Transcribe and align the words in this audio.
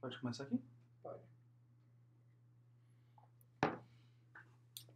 Pode 0.00 0.18
começar 0.18 0.44
aqui? 0.44 0.58
Pode. 1.02 1.20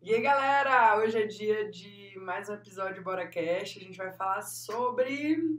E 0.01 0.15
aí, 0.15 0.23
galera! 0.23 0.97
Hoje 0.97 1.23
é 1.23 1.27
dia 1.27 1.71
de 1.71 2.19
mais 2.21 2.49
um 2.49 2.55
episódio 2.55 2.95
de 2.95 3.01
BoraCast. 3.03 3.79
A 3.79 3.83
gente 3.83 3.99
vai 3.99 4.11
falar 4.13 4.41
sobre. 4.41 5.59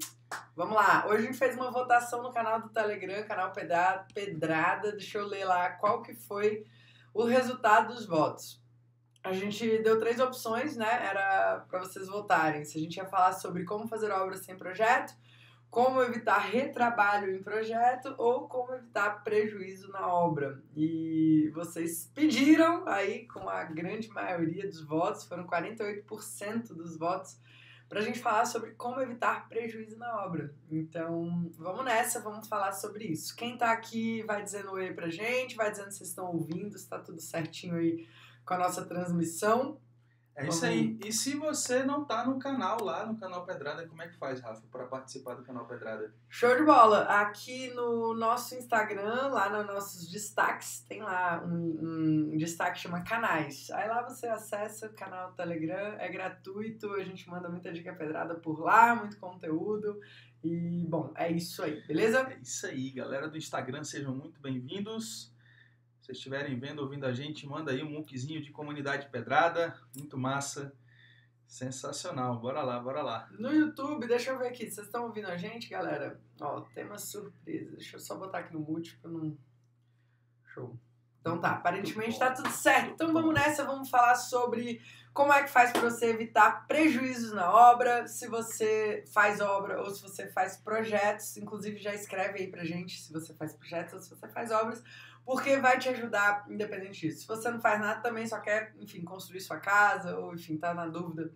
Vamos 0.55 0.73
lá! 0.73 1.05
Hoje 1.05 1.17
a 1.17 1.25
gente 1.27 1.37
fez 1.37 1.55
uma 1.55 1.69
votação 1.69 2.23
no 2.23 2.33
canal 2.33 2.59
do 2.59 2.69
Telegram, 2.69 3.23
canal. 3.27 3.53
Pedrada. 3.53 4.93
Deixa 4.93 5.19
eu 5.19 5.27
ler 5.27 5.45
lá 5.45 5.69
qual 5.73 6.01
que 6.01 6.15
foi 6.15 6.65
o 7.13 7.23
resultado 7.23 7.93
dos 7.93 8.07
votos. 8.07 8.59
A 9.23 9.31
gente 9.31 9.77
deu 9.83 9.99
três 9.99 10.19
opções, 10.19 10.75
né? 10.75 11.05
Era 11.05 11.59
para 11.69 11.79
vocês 11.81 12.07
votarem. 12.07 12.65
Se 12.65 12.79
a 12.79 12.81
gente 12.81 12.97
ia 12.97 13.05
falar 13.05 13.33
sobre 13.33 13.63
como 13.63 13.87
fazer 13.87 14.09
obras 14.09 14.43
sem 14.43 14.57
projeto, 14.57 15.13
como 15.69 16.01
evitar 16.01 16.39
retrabalho 16.39 17.35
em 17.35 17.43
projeto 17.43 18.15
ou 18.17 18.47
como 18.47 18.73
evitar 18.73 19.23
prejuízo 19.23 19.91
na 19.91 20.07
obra. 20.07 20.61
E 20.75 21.51
vocês 21.53 22.09
pediram 22.13 22.87
aí, 22.87 23.27
com 23.27 23.49
a 23.49 23.63
grande 23.65 24.07
maioria 24.09 24.67
dos 24.67 24.81
votos, 24.81 25.25
foram 25.25 25.45
48% 25.45 26.67
dos 26.69 26.97
votos, 26.97 27.37
para 27.87 27.99
a 27.99 28.03
gente 28.03 28.19
falar 28.19 28.45
sobre 28.45 28.71
como 28.71 28.99
evitar 28.99 29.47
prejuízo 29.47 29.97
na 29.97 30.25
obra. 30.25 30.53
Então, 30.71 31.51
vamos 31.57 31.85
nessa, 31.85 32.19
vamos 32.19 32.47
falar 32.47 32.71
sobre 32.71 33.05
isso. 33.05 33.35
Quem 33.35 33.53
está 33.53 33.71
aqui 33.71 34.23
vai 34.23 34.43
dizendo 34.43 34.71
oi 34.71 34.93
pra 34.93 35.09
gente, 35.09 35.55
vai 35.55 35.69
dizendo 35.69 35.91
se 35.91 35.97
vocês 35.97 36.09
estão 36.09 36.27
ouvindo, 36.27 36.71
se 36.71 36.83
está 36.83 36.99
tudo 36.99 37.21
certinho 37.21 37.75
aí 37.75 38.07
com 38.45 38.53
a 38.53 38.59
nossa 38.59 38.85
transmissão. 38.85 39.79
É 40.35 40.47
isso 40.49 40.65
aí. 40.65 40.99
E 41.05 41.13
se 41.13 41.33
você 41.35 41.83
não 41.83 42.03
tá 42.03 42.25
no 42.25 42.37
canal 42.37 42.83
lá, 42.83 43.05
no 43.05 43.15
canal 43.17 43.45
Pedrada, 43.45 43.87
como 43.87 44.01
é 44.01 44.07
que 44.09 44.17
faz, 44.17 44.41
Rafa, 44.41 44.61
para 44.69 44.85
participar 44.85 45.35
do 45.35 45.43
canal 45.43 45.65
Pedrada? 45.65 46.13
Show 46.27 46.57
de 46.57 46.63
bola! 46.63 47.03
Aqui 47.03 47.73
no 47.73 48.13
nosso 48.13 48.53
Instagram, 48.53 49.27
lá 49.27 49.49
nos 49.49 49.65
nossos 49.65 50.11
destaques, 50.11 50.81
tem 50.89 51.01
lá 51.01 51.41
um, 51.45 52.31
um 52.33 52.37
destaque 52.37 52.73
que 52.73 52.79
chama 52.79 53.01
canais. 53.01 53.71
Aí 53.71 53.87
lá 53.87 54.01
você 54.01 54.27
acessa 54.27 54.87
o 54.87 54.93
canal 54.93 55.31
Telegram, 55.31 55.95
é 55.99 56.09
gratuito, 56.09 56.91
a 56.91 57.03
gente 57.05 57.29
manda 57.29 57.47
muita 57.47 57.71
dica 57.71 57.93
pedrada 57.93 58.35
por 58.35 58.59
lá, 58.59 58.93
muito 58.93 59.17
conteúdo. 59.17 60.01
E, 60.43 60.85
bom, 60.89 61.13
é 61.15 61.31
isso 61.31 61.63
aí, 61.63 61.81
beleza? 61.87 62.19
É 62.19 62.37
isso 62.41 62.67
aí, 62.67 62.91
galera 62.91 63.29
do 63.29 63.37
Instagram, 63.37 63.85
sejam 63.85 64.13
muito 64.13 64.41
bem-vindos 64.41 65.33
vocês 66.05 66.19
estiverem 66.19 66.59
vendo, 66.59 66.79
ouvindo 66.79 67.05
a 67.07 67.11
gente, 67.11 67.47
manda 67.47 67.71
aí 67.71 67.81
um 67.81 67.89
muquezinho 67.89 68.39
de 68.39 68.51
comunidade 68.51 69.09
pedrada. 69.09 69.75
Muito 69.95 70.15
massa. 70.15 70.71
Sensacional. 71.47 72.39
Bora 72.39 72.61
lá, 72.61 72.79
bora 72.79 73.01
lá. 73.01 73.27
No 73.31 73.51
YouTube, 73.51 74.07
deixa 74.07 74.29
eu 74.29 74.37
ver 74.37 74.49
aqui. 74.49 74.69
Vocês 74.69 74.85
estão 74.85 75.05
ouvindo 75.05 75.27
a 75.27 75.35
gente, 75.35 75.67
galera? 75.67 76.19
Ó, 76.39 76.61
tema 76.75 76.99
surpresa. 76.99 77.71
Deixa 77.71 77.95
eu 77.95 77.99
só 77.99 78.15
botar 78.15 78.39
aqui 78.39 78.53
no 78.53 78.59
mute 78.59 78.97
pra 78.97 79.09
não. 79.09 79.35
Show. 80.53 80.77
Então 81.21 81.41
tá, 81.41 81.53
aparentemente 81.53 82.19
tá 82.19 82.31
tudo 82.31 82.51
certo. 82.51 82.91
Então 82.91 83.11
vamos 83.11 83.33
nessa, 83.33 83.65
vamos 83.65 83.89
falar 83.89 84.13
sobre 84.13 84.79
como 85.11 85.33
é 85.33 85.41
que 85.41 85.49
faz 85.49 85.71
para 85.71 85.81
você 85.81 86.11
evitar 86.11 86.67
prejuízos 86.67 87.31
na 87.33 87.51
obra, 87.51 88.07
se 88.07 88.27
você 88.27 89.03
faz 89.11 89.41
obra 89.41 89.81
ou 89.81 89.89
se 89.89 90.03
você 90.03 90.27
faz 90.27 90.57
projetos. 90.57 91.35
Inclusive 91.37 91.79
já 91.79 91.95
escreve 91.95 92.41
aí 92.41 92.47
pra 92.47 92.63
gente 92.63 93.01
se 93.01 93.11
você 93.11 93.33
faz 93.33 93.53
projetos 93.53 93.93
ou 93.95 93.99
se 93.99 94.09
você 94.09 94.27
faz 94.27 94.51
obras 94.51 94.83
porque 95.25 95.57
vai 95.57 95.79
te 95.79 95.89
ajudar 95.89 96.45
independente 96.47 97.07
disso. 97.07 97.21
Se 97.21 97.27
você 97.27 97.49
não 97.49 97.59
faz 97.59 97.79
nada 97.79 97.99
também, 97.99 98.27
só 98.27 98.39
quer, 98.39 98.75
enfim, 98.79 99.03
construir 99.03 99.41
sua 99.41 99.57
casa, 99.57 100.17
ou 100.17 100.35
enfim, 100.35 100.57
tá 100.57 100.73
na 100.73 100.87
dúvida 100.87 101.33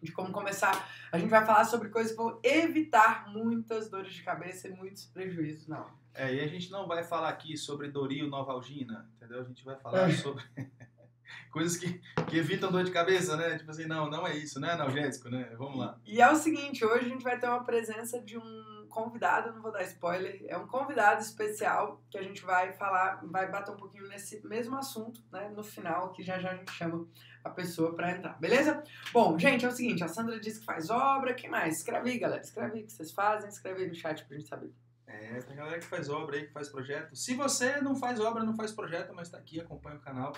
de 0.00 0.12
como 0.12 0.30
começar, 0.30 0.88
a 1.10 1.18
gente 1.18 1.30
vai 1.30 1.44
falar 1.44 1.64
sobre 1.64 1.88
coisas 1.88 2.12
que 2.12 2.18
vão 2.18 2.38
evitar 2.42 3.28
muitas 3.32 3.90
dores 3.90 4.12
de 4.12 4.22
cabeça 4.22 4.68
e 4.68 4.72
muitos 4.72 5.06
prejuízos, 5.06 5.66
não. 5.66 5.86
É, 6.12 6.32
e 6.32 6.40
a 6.40 6.46
gente 6.46 6.70
não 6.70 6.86
vai 6.86 7.02
falar 7.02 7.30
aqui 7.30 7.56
sobre 7.56 7.88
Doril 7.88 8.28
Novalgina, 8.28 9.10
entendeu? 9.16 9.40
A 9.40 9.44
gente 9.44 9.64
vai 9.64 9.76
falar 9.76 10.10
é. 10.10 10.12
sobre 10.12 10.44
coisas 11.50 11.76
que, 11.76 12.00
que 12.28 12.36
evitam 12.36 12.70
dor 12.70 12.84
de 12.84 12.92
cabeça, 12.92 13.36
né? 13.36 13.58
Tipo 13.58 13.70
assim, 13.70 13.86
não, 13.86 14.08
não 14.08 14.26
é 14.26 14.36
isso, 14.36 14.60
né, 14.60 14.72
analgésico, 14.72 15.28
né? 15.28 15.52
Vamos 15.56 15.78
lá. 15.78 15.98
E 16.04 16.20
é 16.20 16.30
o 16.30 16.36
seguinte, 16.36 16.84
hoje 16.84 17.06
a 17.06 17.08
gente 17.08 17.24
vai 17.24 17.38
ter 17.38 17.48
uma 17.48 17.64
presença 17.64 18.20
de 18.20 18.38
um 18.38 18.73
convidado, 18.94 19.52
não 19.52 19.60
vou 19.60 19.72
dar 19.72 19.82
spoiler, 19.82 20.44
é 20.48 20.56
um 20.56 20.66
convidado 20.66 21.20
especial 21.20 22.00
que 22.08 22.16
a 22.16 22.22
gente 22.22 22.42
vai 22.42 22.72
falar, 22.72 23.20
vai 23.24 23.50
bater 23.50 23.72
um 23.72 23.76
pouquinho 23.76 24.08
nesse 24.08 24.46
mesmo 24.46 24.76
assunto, 24.76 25.20
né, 25.32 25.50
no 25.54 25.64
final, 25.64 26.12
que 26.12 26.22
já 26.22 26.38
já 26.38 26.52
a 26.52 26.56
gente 26.56 26.70
chama 26.70 27.06
a 27.42 27.50
pessoa 27.50 27.94
para 27.94 28.12
entrar, 28.12 28.38
beleza? 28.38 28.82
Bom, 29.12 29.38
gente, 29.38 29.64
é 29.64 29.68
o 29.68 29.72
seguinte, 29.72 30.04
a 30.04 30.08
Sandra 30.08 30.38
disse 30.38 30.60
que 30.60 30.64
faz 30.64 30.88
obra, 30.88 31.34
quem 31.34 31.50
mais? 31.50 31.78
Escreve 31.78 32.10
aí, 32.10 32.18
galera, 32.18 32.40
escreve 32.40 32.78
aí 32.78 32.84
o 32.84 32.86
que 32.86 32.92
vocês 32.92 33.12
fazem, 33.12 33.48
escreve 33.48 33.82
aí 33.82 33.88
no 33.88 33.94
chat 33.94 34.24
pra 34.24 34.36
gente 34.36 34.48
saber. 34.48 34.72
É, 35.06 35.40
tem 35.40 35.56
galera 35.56 35.78
que 35.78 35.86
faz 35.86 36.08
obra 36.08 36.36
aí, 36.36 36.46
que 36.46 36.52
faz 36.52 36.68
projeto. 36.68 37.14
Se 37.14 37.34
você 37.34 37.80
não 37.80 37.94
faz 37.94 38.18
obra, 38.20 38.42
não 38.42 38.54
faz 38.54 38.72
projeto, 38.72 39.12
mas 39.14 39.28
tá 39.28 39.38
aqui, 39.38 39.60
acompanha 39.60 39.96
o 39.96 40.00
canal, 40.00 40.32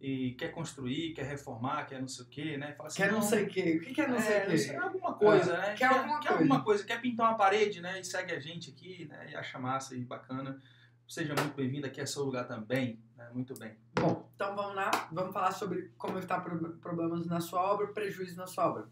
e 0.00 0.32
quer 0.32 0.48
construir, 0.48 1.12
quer 1.12 1.26
reformar, 1.26 1.84
quer 1.84 2.00
não 2.00 2.08
sei 2.08 2.24
o 2.24 2.28
quê, 2.28 2.56
né? 2.56 2.72
Fala 2.72 2.86
assim, 2.86 3.02
quer 3.02 3.12
não, 3.12 3.20
sei 3.20 3.44
o 3.44 3.48
quê. 3.48 3.78
O 3.78 3.84
que 3.84 3.92
quer 3.92 4.08
não 4.08 4.16
é, 4.16 4.20
sei 4.20 4.38
o 4.38 4.76
quê? 4.76 4.76
alguma 4.82 5.12
coisa, 5.14 5.58
né? 5.58 5.74
Quer, 5.74 5.76
quer, 5.76 5.86
alguma, 5.86 6.20
quer 6.20 6.28
coisa. 6.28 6.42
alguma 6.42 6.64
coisa. 6.64 6.84
Quer 6.84 7.00
pintar 7.02 7.28
uma 7.28 7.36
parede, 7.36 7.82
né? 7.82 8.00
E 8.00 8.04
segue 8.04 8.32
a 8.32 8.40
gente 8.40 8.70
aqui, 8.70 9.04
né? 9.04 9.28
E 9.30 9.36
acha 9.36 9.58
massa 9.58 9.94
e 9.94 10.02
bacana. 10.02 10.58
Seja 11.06 11.34
muito 11.34 11.54
bem-vindo, 11.54 11.86
aqui 11.86 12.00
é 12.00 12.06
seu 12.06 12.22
lugar 12.24 12.48
também. 12.48 12.98
Né? 13.14 13.28
Muito 13.34 13.58
bem. 13.58 13.76
Bom, 13.94 14.30
então 14.34 14.56
vamos 14.56 14.74
lá. 14.74 14.90
Vamos 15.12 15.34
falar 15.34 15.52
sobre 15.52 15.92
como 15.98 16.16
evitar 16.16 16.40
problemas 16.40 17.26
na 17.26 17.40
sua 17.40 17.60
obra, 17.60 17.88
prejuízos 17.88 18.36
na 18.36 18.46
sua 18.46 18.70
obra. 18.70 18.88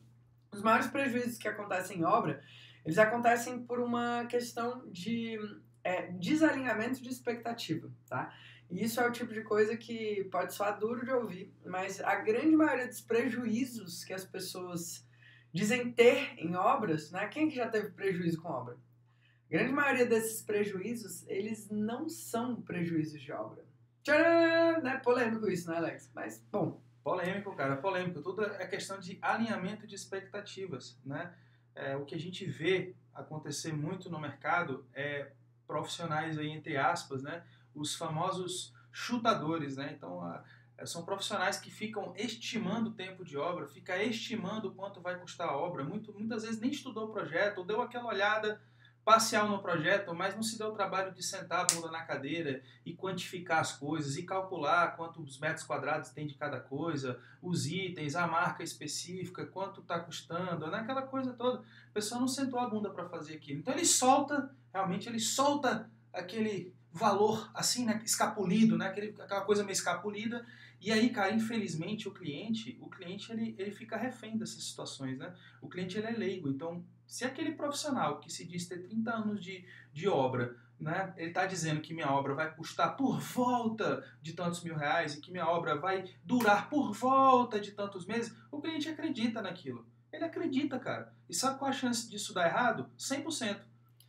Os 0.52 0.60
maiores 0.60 0.88
prejuízos 0.88 1.38
que 1.38 1.48
acontecem 1.48 2.00
em 2.00 2.04
obra, 2.04 2.42
eles 2.84 2.98
acontecem 2.98 3.62
por 3.64 3.80
uma 3.80 4.26
questão 4.26 4.86
de 4.90 5.38
é, 5.82 6.10
desalinhamento 6.12 7.00
de 7.00 7.08
expectativa, 7.08 7.90
tá? 8.06 8.34
E 8.70 8.84
isso 8.84 9.00
é 9.00 9.06
o 9.06 9.12
tipo 9.12 9.32
de 9.32 9.42
coisa 9.42 9.76
que 9.76 10.24
pode 10.24 10.54
soar 10.54 10.78
duro 10.78 11.04
de 11.04 11.10
ouvir, 11.10 11.54
mas 11.64 12.00
a 12.00 12.16
grande 12.16 12.54
maioria 12.54 12.86
dos 12.86 13.00
prejuízos 13.00 14.04
que 14.04 14.12
as 14.12 14.24
pessoas 14.24 15.06
dizem 15.52 15.90
ter 15.90 16.34
em 16.38 16.54
obras, 16.54 17.10
né? 17.10 17.26
Quem 17.28 17.48
que 17.48 17.56
já 17.56 17.68
teve 17.68 17.90
prejuízo 17.90 18.42
com 18.42 18.48
obra? 18.48 18.74
A 18.74 19.50
grande 19.50 19.72
maioria 19.72 20.04
desses 20.04 20.42
prejuízos, 20.42 21.26
eles 21.26 21.70
não 21.70 22.08
são 22.08 22.60
prejuízos 22.60 23.20
de 23.20 23.32
obra. 23.32 23.64
Tcharam! 24.02 24.82
Né? 24.82 24.98
Polêmico 24.98 25.48
isso, 25.48 25.70
né, 25.70 25.78
Alex? 25.78 26.10
Mas, 26.14 26.44
bom. 26.50 26.82
Polêmico, 27.02 27.56
cara, 27.56 27.76
polêmico. 27.76 28.20
Tudo 28.20 28.44
é 28.44 28.66
questão 28.66 29.00
de 29.00 29.18
alinhamento 29.22 29.86
de 29.86 29.94
expectativas, 29.94 31.00
né? 31.02 31.32
É, 31.74 31.96
o 31.96 32.04
que 32.04 32.14
a 32.14 32.20
gente 32.20 32.44
vê 32.44 32.94
acontecer 33.14 33.72
muito 33.72 34.10
no 34.10 34.20
mercado 34.20 34.86
é 34.92 35.32
profissionais 35.66 36.36
aí, 36.38 36.50
entre 36.50 36.76
aspas, 36.76 37.22
né? 37.22 37.42
Os 37.78 37.94
famosos 37.94 38.74
chutadores, 38.92 39.76
né? 39.76 39.92
Então, 39.96 40.20
a, 40.22 40.42
são 40.84 41.04
profissionais 41.04 41.58
que 41.58 41.70
ficam 41.70 42.12
estimando 42.16 42.88
o 42.88 42.92
tempo 42.92 43.24
de 43.24 43.36
obra, 43.36 43.66
fica 43.66 44.00
estimando 44.02 44.72
quanto 44.72 45.00
vai 45.00 45.18
custar 45.18 45.48
a 45.48 45.56
obra. 45.56 45.82
Muito, 45.84 46.12
muitas 46.12 46.42
vezes 46.42 46.60
nem 46.60 46.70
estudou 46.70 47.08
o 47.08 47.12
projeto, 47.12 47.58
ou 47.58 47.64
deu 47.64 47.82
aquela 47.82 48.06
olhada 48.06 48.60
parcial 49.08 49.48
no 49.48 49.62
projeto, 49.62 50.14
mas 50.14 50.34
não 50.34 50.42
se 50.42 50.58
deu 50.58 50.68
o 50.68 50.74
trabalho 50.74 51.14
de 51.14 51.22
sentar 51.22 51.60
a 51.60 51.74
bunda 51.74 51.90
na 51.90 52.02
cadeira 52.02 52.62
e 52.84 52.92
quantificar 52.92 53.60
as 53.60 53.72
coisas 53.72 54.18
e 54.18 54.22
calcular 54.24 54.96
quantos 54.96 55.38
metros 55.38 55.64
quadrados 55.64 56.10
tem 56.10 56.26
de 56.26 56.34
cada 56.34 56.60
coisa, 56.60 57.18
os 57.40 57.66
itens, 57.66 58.14
a 58.14 58.26
marca 58.26 58.62
específica, 58.62 59.46
quanto 59.46 59.80
está 59.80 59.98
custando, 59.98 60.66
né? 60.66 60.80
aquela 60.80 61.00
coisa 61.00 61.32
toda. 61.32 61.60
O 61.60 61.92
pessoal 61.94 62.20
não 62.20 62.28
sentou 62.28 62.60
a 62.60 62.68
bunda 62.68 62.90
para 62.90 63.08
fazer 63.08 63.36
aquilo. 63.36 63.60
Então 63.60 63.72
ele 63.72 63.86
solta, 63.86 64.54
realmente 64.74 65.08
ele 65.08 65.20
solta 65.20 65.90
aquele 66.12 66.76
valor 66.92 67.50
assim, 67.54 67.84
né, 67.84 68.00
escapulido, 68.04 68.76
né, 68.76 68.86
aquele, 68.86 69.14
aquela 69.20 69.42
coisa 69.42 69.62
meio 69.62 69.72
escapulida. 69.72 70.44
E 70.80 70.92
aí, 70.92 71.10
cara, 71.10 71.32
infelizmente 71.32 72.08
o 72.08 72.12
cliente, 72.12 72.78
o 72.80 72.88
cliente 72.88 73.32
ele, 73.32 73.54
ele 73.58 73.70
fica 73.70 73.96
refém 73.96 74.36
dessas 74.36 74.62
situações, 74.62 75.18
né? 75.18 75.34
O 75.60 75.68
cliente 75.68 75.98
ele 75.98 76.06
é 76.06 76.12
leigo, 76.12 76.48
então 76.48 76.84
se 77.04 77.24
aquele 77.24 77.52
profissional 77.52 78.20
que 78.20 78.30
se 78.30 78.46
diz 78.46 78.66
ter 78.68 78.82
30 78.82 79.10
anos 79.10 79.42
de, 79.42 79.66
de 79.92 80.06
obra, 80.06 80.56
né, 80.78 81.12
ele 81.16 81.30
está 81.30 81.46
dizendo 81.46 81.80
que 81.80 81.92
minha 81.92 82.12
obra 82.12 82.34
vai 82.34 82.54
custar 82.54 82.96
por 82.96 83.18
volta 83.18 84.04
de 84.22 84.34
tantos 84.34 84.62
mil 84.62 84.76
reais 84.76 85.14
e 85.14 85.20
que 85.20 85.32
minha 85.32 85.48
obra 85.48 85.76
vai 85.76 86.04
durar 86.22 86.68
por 86.68 86.92
volta 86.92 87.58
de 87.58 87.72
tantos 87.72 88.06
meses, 88.06 88.36
o 88.52 88.60
cliente 88.60 88.88
acredita 88.88 89.42
naquilo. 89.42 89.84
Ele 90.12 90.24
acredita, 90.24 90.78
cara. 90.78 91.12
E 91.28 91.34
sabe 91.34 91.58
qual 91.58 91.70
a 91.70 91.74
chance 91.74 92.08
disso 92.08 92.32
dar 92.32 92.46
errado? 92.46 92.88
100% 92.98 93.58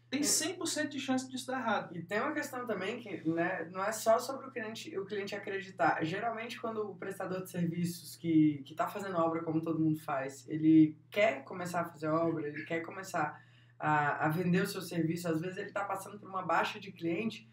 tem 0.09 0.21
100% 0.21 0.87
de 0.87 0.99
chance 0.99 1.29
disso 1.29 1.47
dar 1.47 1.59
errado. 1.59 1.95
E 1.95 2.01
tem 2.01 2.19
uma 2.19 2.33
questão 2.33 2.65
também 2.65 2.99
que 2.99 3.27
né, 3.29 3.69
não 3.71 3.83
é 3.83 3.91
só 3.91 4.17
sobre 4.17 4.47
o 4.47 4.51
cliente, 4.51 4.97
o 4.97 5.05
cliente 5.05 5.35
acreditar. 5.35 6.03
Geralmente, 6.03 6.59
quando 6.59 6.81
o 6.81 6.95
prestador 6.95 7.43
de 7.43 7.51
serviços 7.51 8.15
que 8.15 8.63
está 8.65 8.87
fazendo 8.87 9.17
obra 9.17 9.43
como 9.43 9.61
todo 9.61 9.79
mundo 9.79 9.99
faz, 9.99 10.47
ele 10.49 10.97
quer 11.11 11.43
começar 11.43 11.81
a 11.81 11.85
fazer 11.85 12.07
obra, 12.07 12.47
ele 12.47 12.65
quer 12.65 12.81
começar 12.81 13.39
a, 13.77 14.25
a 14.25 14.29
vender 14.29 14.63
o 14.63 14.67
seu 14.67 14.81
serviço, 14.81 15.27
às 15.27 15.39
vezes 15.39 15.57
ele 15.57 15.67
está 15.67 15.85
passando 15.85 16.19
por 16.19 16.27
uma 16.27 16.41
baixa 16.41 16.79
de 16.79 16.91
cliente, 16.91 17.47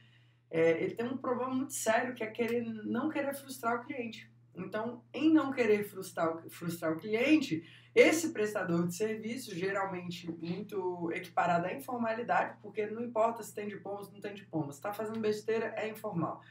é, 0.50 0.82
ele 0.82 0.94
tem 0.94 1.06
um 1.06 1.18
problema 1.18 1.54
muito 1.54 1.74
sério 1.74 2.14
que 2.14 2.24
é 2.24 2.26
querer, 2.26 2.64
não 2.64 3.10
querer 3.10 3.34
frustrar 3.34 3.76
o 3.76 3.84
cliente. 3.84 4.30
Então, 4.54 5.04
em 5.12 5.30
não 5.30 5.52
querer 5.52 5.84
frustrar, 5.84 6.42
frustrar 6.48 6.92
o 6.92 6.98
cliente, 6.98 7.62
esse 7.96 8.28
prestador 8.28 8.86
de 8.86 8.94
serviço, 8.94 9.54
geralmente 9.54 10.30
muito 10.30 11.10
equiparado 11.14 11.66
à 11.66 11.72
informalidade, 11.72 12.58
porque 12.60 12.84
não 12.86 13.02
importa 13.02 13.42
se 13.42 13.54
tem 13.54 13.66
diplomas 13.66 14.08
ou 14.08 14.12
não 14.12 14.20
tem 14.20 14.34
diplomas, 14.34 14.76
está 14.76 14.92
fazendo 14.92 15.18
besteira, 15.18 15.72
é 15.74 15.88
informal. 15.88 16.42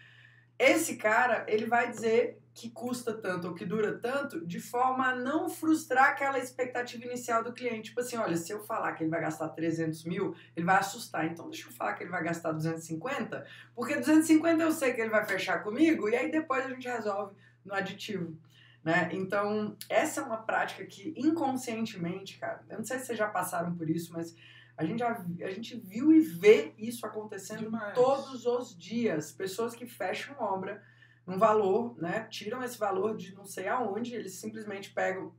Esse 0.57 0.95
cara, 0.95 1.45
ele 1.47 1.67
vai 1.67 1.91
dizer 1.91 2.41
que 2.51 2.71
custa 2.71 3.13
tanto 3.13 3.49
ou 3.49 3.53
que 3.53 3.63
dura 3.63 3.99
tanto 3.99 4.43
de 4.43 4.59
forma 4.59 5.09
a 5.09 5.15
não 5.15 5.47
frustrar 5.47 6.09
aquela 6.09 6.39
expectativa 6.39 7.05
inicial 7.05 7.43
do 7.43 7.53
cliente. 7.53 7.89
Tipo 7.89 7.99
assim, 7.99 8.17
olha, 8.17 8.37
se 8.37 8.51
eu 8.51 8.61
falar 8.61 8.93
que 8.93 9.03
ele 9.03 9.11
vai 9.11 9.21
gastar 9.21 9.49
300 9.49 10.03
mil, 10.05 10.33
ele 10.55 10.65
vai 10.65 10.77
assustar. 10.77 11.27
Então 11.27 11.47
deixa 11.47 11.67
eu 11.67 11.73
falar 11.73 11.93
que 11.93 12.03
ele 12.03 12.09
vai 12.09 12.23
gastar 12.23 12.53
250, 12.53 13.45
porque 13.75 13.97
250 13.97 14.63
eu 14.63 14.71
sei 14.71 14.93
que 14.93 15.01
ele 15.01 15.11
vai 15.11 15.25
fechar 15.25 15.61
comigo 15.61 16.09
e 16.09 16.15
aí 16.15 16.31
depois 16.31 16.65
a 16.65 16.69
gente 16.69 16.87
resolve 16.87 17.35
no 17.63 17.75
aditivo. 17.75 18.35
Né? 18.85 19.09
Então, 19.13 19.75
essa 19.89 20.21
é 20.21 20.23
uma 20.23 20.37
prática 20.37 20.85
que 20.85 21.11
inconscientemente, 21.17 22.37
cara, 22.37 22.63
eu 22.69 22.77
não 22.77 22.85
sei 22.85 22.99
se 22.99 23.07
vocês 23.07 23.17
já 23.17 23.27
passaram 23.27 23.75
por 23.75 23.89
isso, 23.89 24.13
mas 24.13 24.35
a 24.77 24.85
gente, 24.85 24.99
já, 24.99 25.25
a 25.41 25.49
gente 25.49 25.75
viu 25.75 26.13
e 26.13 26.19
vê 26.19 26.71
isso 26.77 27.03
acontecendo 27.03 27.61
Demais. 27.61 27.95
todos 27.95 28.45
os 28.45 28.77
dias. 28.77 29.31
Pessoas 29.31 29.73
que 29.73 29.87
fecham 29.87 30.35
obra 30.37 30.83
num 31.25 31.39
valor, 31.39 31.97
né? 31.97 32.27
Tiram 32.29 32.61
esse 32.61 32.77
valor 32.77 33.17
de 33.17 33.33
não 33.33 33.45
sei 33.45 33.67
aonde, 33.67 34.13
eles 34.13 34.33
simplesmente 34.33 34.91
pegam 34.91 35.33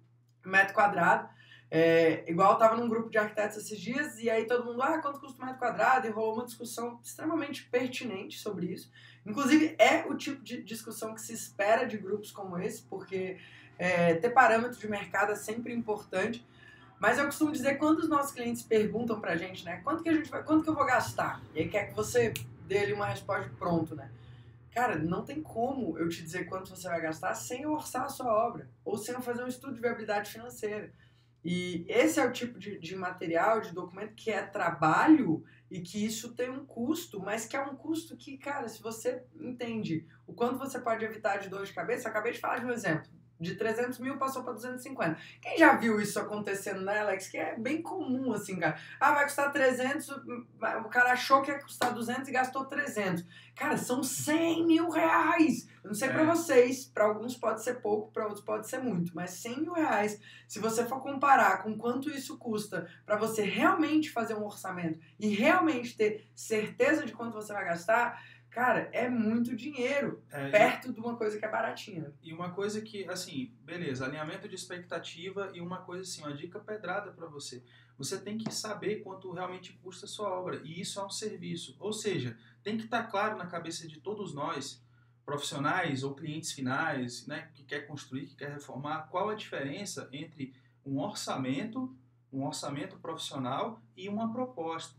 metro 0.45 0.75
quadrado. 0.75 1.29
É, 1.71 2.25
igual 2.31 2.53
eu 2.53 2.59
tava 2.59 2.77
num 2.77 2.89
grupo 2.89 3.11
de 3.11 3.19
arquitetos 3.19 3.57
esses 3.57 3.81
dias, 3.81 4.19
e 4.19 4.31
aí 4.31 4.47
todo 4.47 4.65
mundo, 4.65 4.81
ah, 4.83 4.99
quanto 4.99 5.21
custa 5.21 5.43
um 5.43 5.47
metro 5.47 5.61
quadrado? 5.61 6.07
E 6.07 6.11
rolou 6.11 6.35
uma 6.35 6.45
discussão 6.45 7.01
extremamente 7.03 7.65
pertinente 7.65 8.39
sobre 8.39 8.67
isso. 8.67 8.91
Inclusive, 9.25 9.75
é 9.79 10.07
o 10.07 10.17
tipo 10.17 10.43
de 10.43 10.63
discussão 10.63 11.15
que 11.15 11.21
se 11.21 11.33
espera 11.33 11.85
de 11.85 11.99
grupos 11.99 12.31
como 12.31 12.59
esse, 12.59 12.83
porque 12.83 13.39
é, 13.79 14.15
ter 14.15 14.31
parâmetro 14.31 14.79
de 14.79 14.89
mercado 14.89 15.33
é 15.33 15.37
sempre 15.37 15.73
importante. 15.75 16.47
Mas 16.99 17.19
eu 17.19 17.27
costumo 17.27 17.53
dizer 17.53 17.77
quando 17.77 17.99
os 17.99 18.09
nossos 18.09 18.33
clientes 18.33 18.63
perguntam 18.63 19.21
pra 19.21 19.37
gente, 19.37 19.65
né? 19.65 19.81
Quanto 19.83 20.03
que 20.03 20.09
a 20.09 20.15
gente 20.15 20.31
vai, 20.31 20.43
quanto 20.43 20.63
que 20.63 20.71
eu 20.71 20.75
vou 20.75 20.87
gastar? 20.87 21.43
E 21.55 21.61
aí 21.61 21.69
quer 21.69 21.89
que 21.89 21.95
você 21.95 22.33
dê 22.67 22.79
ali 22.79 22.93
uma 22.93 23.07
resposta 23.07 23.51
pronto, 23.59 23.95
né? 23.95 24.11
Cara, 24.73 24.97
não 24.97 25.25
tem 25.25 25.43
como 25.43 25.99
eu 25.99 26.09
te 26.09 26.23
dizer 26.23 26.45
quanto 26.45 26.71
você 26.71 26.89
vai 26.89 27.01
gastar 27.01 27.35
sem 27.35 27.63
eu 27.63 27.73
orçar 27.73 28.05
a 28.05 28.09
sua 28.09 28.33
obra 28.33 28.69
ou 28.85 28.97
sem 28.97 29.15
eu 29.15 29.21
fazer 29.21 29.43
um 29.43 29.49
estudo 29.49 29.75
de 29.75 29.81
viabilidade 29.81 30.31
financeira. 30.31 30.91
E 31.47 31.87
esse 31.89 32.19
é 32.19 32.27
o 32.27 32.33
tipo 32.33 32.59
de, 32.59 32.77
de 32.79 32.97
material, 32.97 33.61
de 33.61 33.73
documento 33.73 34.15
que 34.15 34.31
é 34.31 34.43
trabalho 34.43 35.45
e 35.71 35.81
que 35.81 36.05
isso 36.05 36.35
tem 36.35 36.51
um 36.51 36.67
custo, 36.67 37.21
mas 37.21 37.47
que 37.47 37.57
é 37.57 37.63
um 37.63 37.77
custo 37.77 38.17
que, 38.17 38.37
cara, 38.37 38.69
se 38.69 38.83
você 38.83 39.23
entende 39.39 40.05
o 40.27 40.33
quanto 40.33 40.59
você 40.59 40.81
pode 40.81 41.05
evitar 41.05 41.37
de 41.37 41.49
dor 41.49 41.65
de 41.65 41.73
cabeça, 41.73 42.09
acabei 42.09 42.33
de 42.33 42.41
falar 42.41 42.59
de 42.59 42.67
um 42.67 42.71
exemplo 42.71 43.16
de 43.39 43.55
300 43.55 43.99
mil 43.99 44.17
passou 44.17 44.43
para 44.43 44.55
250. 44.55 45.19
Quem 45.41 45.59
já 45.59 45.77
viu 45.77 46.01
isso 46.01 46.19
acontecendo, 46.19 46.81
né, 46.81 47.01
Alex? 47.01 47.29
Que 47.29 47.39
é 47.39 47.57
bem 47.57 47.83
comum, 47.83 48.33
assim, 48.33 48.59
cara. 48.59 48.79
Ah, 48.99 49.13
vai 49.13 49.25
custar 49.25 49.53
300, 49.53 50.09
o 50.09 50.89
cara 50.89 51.13
achou 51.13 51.43
que 51.43 51.51
ia 51.51 51.59
custar 51.59 51.93
200 51.93 52.29
e 52.29 52.33
gastou 52.33 52.65
300. 52.65 53.25
Cara, 53.55 53.77
são 53.77 54.03
100 54.03 54.67
mil 54.67 54.91
reais. 54.91 55.69
Eu 55.83 55.89
não 55.89 55.95
sei 55.95 56.09
é. 56.09 56.13
para 56.13 56.25
vocês, 56.25 56.87
para 56.87 57.05
alguns 57.05 57.37
pode 57.37 57.63
ser 57.63 57.81
pouco, 57.81 58.11
para 58.11 58.25
outros 58.25 58.45
pode 58.45 58.69
ser 58.69 58.79
muito, 58.79 59.13
mas 59.15 59.31
100 59.31 59.61
mil 59.61 59.73
reais, 59.73 60.21
se 60.49 60.59
você 60.59 60.85
for 60.85 61.01
comparar 61.01 61.63
com 61.63 61.77
quanto 61.77 62.11
isso 62.11 62.37
custa 62.39 62.91
para 63.07 63.17
você 63.17 63.43
realmente 63.43 64.11
fazer 64.11 64.35
um 64.35 64.45
orçamento 64.45 64.99
e 65.19 65.29
realmente 65.29 65.97
ter 65.97 66.27
certeza 66.35 67.07
de 67.07 67.13
quanto 67.13 67.35
você 67.35 67.53
vai 67.53 67.65
gastar, 67.65 68.21
Cara, 68.57 68.89
é 68.91 69.07
muito 69.07 69.55
dinheiro 69.55 70.25
é, 70.31 70.49
perto 70.49 70.89
e, 70.89 70.93
de 70.95 70.99
uma 70.99 71.15
coisa 71.15 71.39
que 71.39 71.45
é 71.45 71.49
baratinha. 71.49 72.11
E 72.23 72.33
uma 72.33 72.53
coisa 72.53 72.81
que, 72.81 73.05
assim, 73.05 73.53
beleza, 73.63 74.07
alinhamento 74.07 74.49
de 74.49 74.55
expectativa 74.55 75.51
e 75.53 75.61
uma 75.61 75.83
coisa 75.83 76.05
assim, 76.05 76.23
uma 76.23 76.33
dica 76.33 76.59
pedrada 76.59 77.13
para 77.13 77.27
você. 77.27 77.63
Você 77.99 78.19
tem 78.19 78.39
que 78.39 78.51
saber 78.51 79.03
quanto 79.03 79.31
realmente 79.31 79.75
custa 79.83 80.07
a 80.07 80.09
sua 80.09 80.31
obra 80.31 80.63
e 80.65 80.81
isso 80.81 80.99
é 80.99 81.05
um 81.05 81.11
serviço. 81.11 81.77
Ou 81.79 81.93
seja, 81.93 82.35
tem 82.63 82.79
que 82.79 82.85
estar 82.85 83.03
tá 83.03 83.11
claro 83.11 83.37
na 83.37 83.45
cabeça 83.45 83.87
de 83.87 84.01
todos 84.01 84.33
nós, 84.33 84.83
profissionais 85.27 86.03
ou 86.03 86.15
clientes 86.15 86.53
finais, 86.53 87.27
né, 87.27 87.51
que 87.53 87.63
quer 87.63 87.87
construir, 87.87 88.25
que 88.25 88.37
quer 88.37 88.53
reformar, 88.53 89.09
qual 89.11 89.29
a 89.29 89.35
diferença 89.35 90.09
entre 90.11 90.55
um 90.83 90.99
orçamento, 90.99 91.95
um 92.33 92.47
orçamento 92.47 92.97
profissional 93.01 93.83
e 93.95 94.09
uma 94.09 94.33
proposta. 94.33 94.97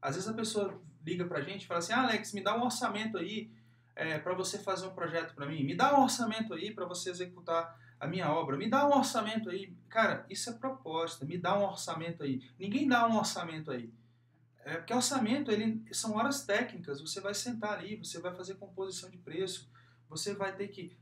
Às 0.00 0.14
vezes 0.14 0.30
a 0.30 0.32
pessoa 0.32 0.80
liga 1.04 1.24
pra 1.24 1.40
gente 1.40 1.62
e 1.62 1.66
fala 1.66 1.78
assim: 1.78 1.92
ah, 1.92 2.02
Alex, 2.02 2.32
me 2.32 2.42
dá 2.42 2.56
um 2.56 2.64
orçamento 2.64 3.18
aí 3.18 3.50
é, 3.94 4.18
para 4.18 4.34
você 4.34 4.58
fazer 4.58 4.86
um 4.86 4.94
projeto 4.94 5.34
para 5.34 5.46
mim, 5.46 5.64
me 5.64 5.74
dá 5.74 5.98
um 5.98 6.02
orçamento 6.02 6.54
aí 6.54 6.72
para 6.72 6.86
você 6.86 7.10
executar 7.10 7.78
a 7.98 8.06
minha 8.06 8.32
obra, 8.32 8.56
me 8.56 8.68
dá 8.68 8.86
um 8.86 8.96
orçamento 8.96 9.50
aí. 9.50 9.76
Cara, 9.88 10.24
isso 10.30 10.48
é 10.48 10.54
proposta, 10.54 11.26
me 11.26 11.36
dá 11.36 11.58
um 11.58 11.64
orçamento 11.64 12.22
aí. 12.22 12.42
Ninguém 12.58 12.88
dá 12.88 13.06
um 13.06 13.18
orçamento 13.18 13.70
aí. 13.70 13.92
É, 14.64 14.76
porque 14.76 14.94
orçamento 14.94 15.50
ele, 15.50 15.82
são 15.92 16.16
horas 16.16 16.44
técnicas, 16.44 17.00
você 17.00 17.20
vai 17.20 17.34
sentar 17.34 17.78
ali, 17.78 17.96
você 17.96 18.18
vai 18.20 18.34
fazer 18.34 18.54
composição 18.54 19.10
de 19.10 19.18
preço, 19.18 19.70
você 20.08 20.34
vai 20.34 20.54
ter 20.54 20.68
que 20.68 20.96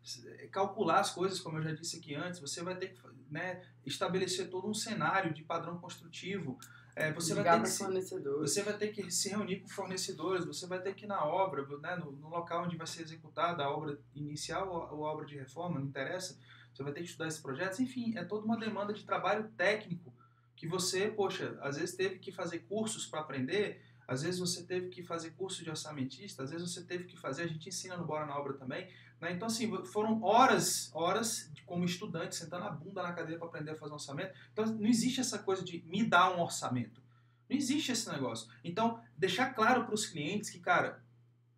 calcular 0.51 1.01
as 1.01 1.11
coisas, 1.11 1.41
como 1.41 1.59
eu 1.59 1.63
já 1.63 1.73
disse 1.73 1.99
aqui 1.99 2.15
antes, 2.15 2.41
você 2.41 2.63
vai 2.63 2.77
ter 2.77 2.89
que 2.89 3.01
né, 3.31 3.63
estabelecer 3.85 4.49
todo 4.51 4.69
um 4.69 4.75
cenário 4.75 5.33
de 5.33 5.43
padrão 5.43 5.79
construtivo, 5.79 6.59
é, 6.99 7.13
você, 7.13 7.33
vai 7.33 7.45
ter 7.45 7.63
que 7.63 7.69
se, 7.69 8.21
você 8.23 8.63
vai 8.63 8.77
ter 8.77 8.89
que 8.89 9.11
se 9.11 9.29
reunir 9.29 9.61
com 9.61 9.69
fornecedores, 9.69 10.45
você 10.45 10.67
vai 10.67 10.81
ter 10.81 10.95
que 10.95 11.05
ir 11.05 11.09
na 11.09 11.25
obra, 11.25 11.65
né, 11.79 11.95
no, 11.95 12.11
no 12.11 12.29
local 12.29 12.65
onde 12.65 12.77
vai 12.77 12.89
ser 12.89 13.03
executada 13.03 13.63
a 13.63 13.71
obra 13.71 13.99
inicial 14.15 14.69
ou 14.93 15.07
a 15.07 15.13
obra 15.13 15.25
de 15.25 15.37
reforma, 15.37 15.79
não 15.79 15.87
interessa, 15.87 16.37
você 16.75 16.83
vai 16.83 16.93
ter 16.93 17.01
que 17.01 17.07
estudar 17.07 17.29
esses 17.29 17.41
projetos, 17.41 17.79
enfim, 17.79 18.19
é 18.19 18.25
toda 18.25 18.45
uma 18.45 18.59
demanda 18.59 18.93
de 18.93 19.05
trabalho 19.05 19.49
técnico 19.57 20.13
que 20.57 20.67
você, 20.67 21.09
poxa, 21.09 21.57
às 21.61 21.77
vezes 21.77 21.95
teve 21.95 22.19
que 22.19 22.33
fazer 22.33 22.61
cursos 22.61 23.07
para 23.07 23.21
aprender, 23.21 23.81
às 24.09 24.23
vezes 24.23 24.41
você 24.41 24.65
teve 24.65 24.89
que 24.89 25.05
fazer 25.05 25.31
curso 25.31 25.63
de 25.63 25.71
orçamentista, 25.71 26.43
às 26.43 26.51
vezes 26.51 26.73
você 26.73 26.83
teve 26.83 27.05
que 27.05 27.17
fazer, 27.17 27.43
a 27.43 27.47
gente 27.47 27.69
ensina 27.69 27.97
no 27.97 28.05
Bora 28.05 28.27
na 28.27 28.37
Obra 28.37 28.55
também, 28.55 28.89
né? 29.21 29.33
Então, 29.33 29.47
assim, 29.47 29.85
foram 29.87 30.23
horas, 30.23 30.91
horas 30.95 31.51
como 31.67 31.85
estudante, 31.85 32.35
sentando 32.35 32.65
a 32.65 32.71
bunda 32.71 33.03
na 33.03 33.13
cadeira 33.13 33.39
para 33.39 33.49
aprender 33.49 33.73
a 33.73 33.77
fazer 33.77 33.93
um 33.93 33.97
orçamento. 33.97 34.33
Então, 34.53 34.65
não 34.65 34.89
existe 34.89 35.21
essa 35.21 35.39
coisa 35.39 35.63
de 35.63 35.85
me 35.87 36.03
dar 36.03 36.35
um 36.35 36.41
orçamento. 36.41 37.03
Não 37.49 37.57
existe 37.57 37.93
esse 37.93 38.11
negócio. 38.11 38.51
Então, 38.65 39.01
deixar 39.17 39.55
claro 39.55 39.85
para 39.85 39.95
os 39.95 40.07
clientes 40.07 40.51
que, 40.51 40.59
cara, 40.59 41.03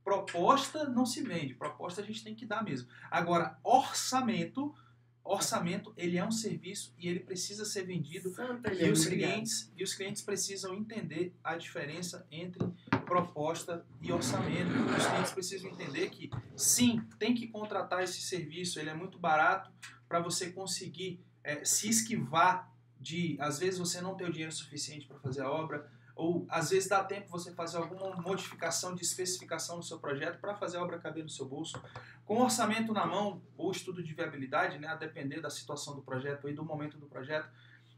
proposta 0.03 0.89
não 0.89 1.07
se 1.07 1.23
vende, 1.23 1.55
proposta 1.55 2.01
a 2.01 2.05
gente 2.05 2.25
tem 2.25 2.35
que 2.35 2.47
dar 2.47 2.65
mesmo. 2.65 2.89
Agora, 3.11 3.59
orçamento, 3.63 4.75
orçamento, 5.23 5.93
ele 5.97 6.17
é 6.17 6.25
um 6.25 6.31
serviço 6.31 6.95
e 6.99 7.09
ele 7.09 7.21
precisa 7.21 7.65
ser 7.65 7.85
vendido 7.85 8.31
Santa 8.31 8.73
e 8.73 8.91
os 8.91 9.05
clientes 9.05 9.71
e 9.77 9.85
os 9.85 9.95
clientes 9.95 10.23
precisam 10.23 10.75
entender 10.75 11.35
a 11.45 11.57
diferença 11.57 12.27
entre 12.31 12.67
proposta 13.11 13.85
e 14.01 14.13
orçamento. 14.13 14.71
Os 14.97 15.05
clientes 15.05 15.33
precisam 15.33 15.69
entender 15.69 16.11
que, 16.11 16.31
sim, 16.55 17.03
tem 17.19 17.35
que 17.35 17.49
contratar 17.49 18.05
esse 18.05 18.21
serviço, 18.21 18.79
ele 18.79 18.89
é 18.89 18.95
muito 18.95 19.19
barato 19.19 19.69
para 20.09 20.21
você 20.21 20.53
conseguir 20.53 21.21
é, 21.43 21.65
se 21.65 21.89
esquivar 21.89 22.73
de, 23.01 23.37
às 23.41 23.59
vezes, 23.59 23.81
você 23.81 24.01
não 24.01 24.15
ter 24.15 24.27
o 24.27 24.31
dinheiro 24.31 24.53
suficiente 24.53 25.09
para 25.09 25.19
fazer 25.19 25.43
a 25.43 25.51
obra, 25.51 25.91
ou 26.15 26.47
às 26.49 26.71
vezes 26.71 26.89
dá 26.89 27.03
tempo 27.03 27.29
você 27.29 27.53
fazer 27.53 27.79
alguma 27.79 28.15
modificação 28.15 28.95
de 28.95 29.03
especificação 29.03 29.79
no 29.79 29.83
seu 29.83 29.99
projeto 29.99 30.39
para 30.39 30.55
fazer 30.55 30.77
a 30.77 30.83
obra 30.83 30.97
caber 31.01 31.25
no 31.25 31.31
seu 31.31 31.47
bolso. 31.47 31.83
Com 32.25 32.37
o 32.37 32.43
orçamento 32.45 32.93
na 32.93 33.07
mão, 33.07 33.43
ou 33.57 33.73
estudo 33.73 34.05
de 34.05 34.15
viabilidade, 34.15 34.79
né, 34.79 34.87
a 34.87 34.95
depender 34.95 35.41
da 35.41 35.51
situação 35.51 35.97
do 35.97 36.03
projeto 36.03 36.49
e 36.49 36.53
do 36.53 36.65
momento 36.65 36.97
do 36.97 37.07
projeto, 37.07 37.49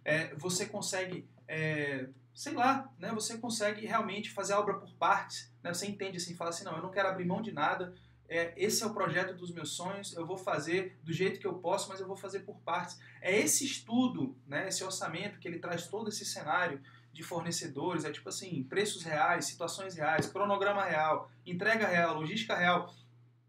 é, 0.04 0.34
você 0.37 0.64
consegue 0.64 1.28
é, 1.52 2.09
sei 2.35 2.54
lá, 2.54 2.90
né, 2.99 3.12
você 3.12 3.37
consegue 3.37 3.87
realmente 3.87 4.30
fazer 4.30 4.54
a 4.54 4.59
obra 4.59 4.75
por 4.75 4.90
partes. 4.94 5.52
Né, 5.62 5.73
você 5.73 5.87
entende 5.87 6.16
assim, 6.16 6.35
fala 6.35 6.49
assim, 6.49 6.64
não, 6.64 6.76
eu 6.76 6.82
não 6.82 6.90
quero 6.90 7.09
abrir 7.09 7.26
mão 7.26 7.42
de 7.42 7.52
nada, 7.52 7.94
é, 8.26 8.54
esse 8.56 8.82
é 8.82 8.87
o 8.87 8.94
projeto 8.94 9.37
dos 9.37 9.52
meus 9.52 9.73
sonhos, 9.73 10.16
eu 10.16 10.25
vou 10.25 10.38
fazer 10.38 10.99
do 11.04 11.12
jeito 11.12 11.38
que 11.38 11.47
eu 11.47 11.54
posso, 11.54 11.90
mas 11.90 12.00
eu 12.00 12.06
vou 12.06 12.16
fazer 12.16 12.40
por 12.40 12.56
partes. 12.61 12.99
É 13.21 13.38
esse 13.38 13.66
estudo, 13.66 14.35
né, 14.47 14.68
esse 14.68 14.82
orçamento 14.82 15.38
que 15.38 15.47
ele 15.47 15.59
traz 15.59 15.87
todo 15.87 16.09
esse 16.09 16.25
cenário 16.25 16.80
de 17.12 17.23
fornecedores, 17.23 18.06
é 18.06 18.11
tipo 18.11 18.30
assim, 18.30 18.64
preços 18.64 19.02
reais, 19.02 19.44
situações 19.44 19.94
reais, 19.94 20.26
cronograma 20.26 20.82
real, 20.82 21.30
entrega 21.44 21.87
real, 21.87 22.14
logística 22.14 22.56
real. 22.56 22.94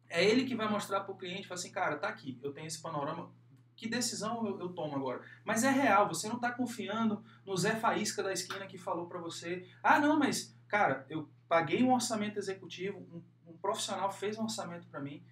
É 0.10 0.22
ele 0.22 0.44
que 0.44 0.56
vai 0.56 0.68
mostrar 0.68 1.00
para 1.00 1.14
o 1.14 1.18
cliente, 1.18 1.48
fala 1.48 1.58
assim, 1.58 1.72
cara, 1.72 1.96
tá 1.96 2.10
aqui, 2.10 2.38
eu 2.44 2.52
tenho 2.52 2.68
esse 2.68 2.82
panorama, 2.82 3.32
que 3.76 3.88
decisão 3.88 4.46
eu, 4.46 4.60
eu 4.60 4.70
tomo 4.70 4.96
agora? 4.96 5.22
Mas 5.44 5.64
é 5.64 5.70
real, 5.70 6.08
você 6.08 6.28
não 6.28 6.36
está 6.36 6.52
confiando 6.52 7.24
no 7.46 7.56
Zé 7.56 7.76
Faísca 7.76 8.24
da 8.24 8.32
esquina 8.32 8.66
que 8.68 8.78
falou 8.78 9.08
para 9.08 9.20
você, 9.20 9.68
ah, 9.82 10.00
não, 10.00 10.18
mas, 10.18 10.56
cara, 10.68 11.06
eu 11.10 11.30
paguei 11.48 11.84
um 11.84 11.94
orçamento 11.94 12.38
executivo, 12.38 13.00
um, 13.00 13.52
um 13.52 13.58
profissional 13.58 14.12
fez 14.12 14.38
um 14.38 14.44
orçamento 14.44 14.88
para 14.88 15.00
mim, 15.00 15.24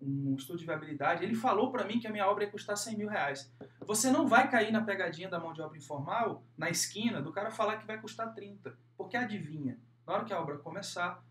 um 0.00 0.34
estudo 0.34 0.58
de 0.58 0.64
viabilidade, 0.64 1.24
ele 1.24 1.34
falou 1.34 1.70
para 1.70 1.84
mim 1.84 2.00
que 2.00 2.06
a 2.06 2.10
minha 2.10 2.26
obra 2.26 2.44
ia 2.44 2.50
custar 2.50 2.76
100 2.76 2.96
mil 2.96 3.08
reais. 3.08 3.52
Você 3.80 4.10
não 4.10 4.26
vai 4.26 4.50
cair 4.50 4.72
na 4.72 4.82
pegadinha 4.82 5.28
da 5.28 5.38
mão 5.38 5.52
de 5.52 5.60
obra 5.60 5.76
informal, 5.76 6.42
na 6.56 6.70
esquina, 6.70 7.20
do 7.20 7.32
cara 7.32 7.50
falar 7.50 7.76
que 7.76 7.86
vai 7.86 8.00
custar 8.00 8.32
30, 8.34 8.76
porque 8.96 9.16
adivinha, 9.16 9.78
na 10.06 10.14
hora 10.14 10.24
que 10.24 10.32
a 10.32 10.40
obra 10.40 10.58
começar, 10.58 11.22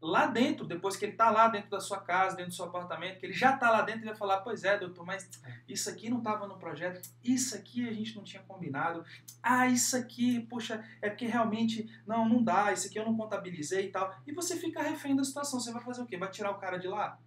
lá 0.00 0.26
dentro, 0.26 0.64
depois 0.64 0.96
que 0.96 1.04
ele 1.04 1.12
está 1.12 1.30
lá 1.30 1.48
dentro 1.48 1.70
da 1.70 1.80
sua 1.80 1.98
casa, 1.98 2.36
dentro 2.36 2.50
do 2.50 2.54
seu 2.54 2.66
apartamento, 2.66 3.18
que 3.18 3.26
ele 3.26 3.32
já 3.32 3.54
está 3.54 3.70
lá 3.70 3.82
dentro, 3.82 4.00
ele 4.02 4.10
vai 4.10 4.16
falar, 4.16 4.38
pois 4.38 4.64
é, 4.64 4.78
doutor, 4.78 5.04
mas 5.04 5.28
isso 5.68 5.90
aqui 5.90 6.08
não 6.08 6.18
estava 6.18 6.46
no 6.46 6.56
projeto, 6.56 7.08
isso 7.22 7.56
aqui 7.56 7.88
a 7.88 7.92
gente 7.92 8.14
não 8.14 8.22
tinha 8.22 8.42
combinado, 8.42 9.04
ah, 9.42 9.66
isso 9.66 9.96
aqui, 9.96 10.40
puxa, 10.40 10.84
é 11.02 11.10
porque 11.10 11.26
realmente, 11.26 11.90
não, 12.06 12.28
não 12.28 12.42
dá, 12.42 12.72
isso 12.72 12.86
aqui 12.86 12.98
eu 12.98 13.04
não 13.04 13.16
contabilizei 13.16 13.86
e 13.86 13.90
tal. 13.90 14.14
E 14.26 14.32
você 14.32 14.56
fica 14.56 14.82
refém 14.82 15.16
da 15.16 15.24
situação, 15.24 15.58
você 15.58 15.72
vai 15.72 15.82
fazer 15.82 16.02
o 16.02 16.06
quê? 16.06 16.16
Vai 16.16 16.30
tirar 16.30 16.52
o 16.52 16.58
cara 16.58 16.78
de 16.78 16.86
lá? 16.86 17.18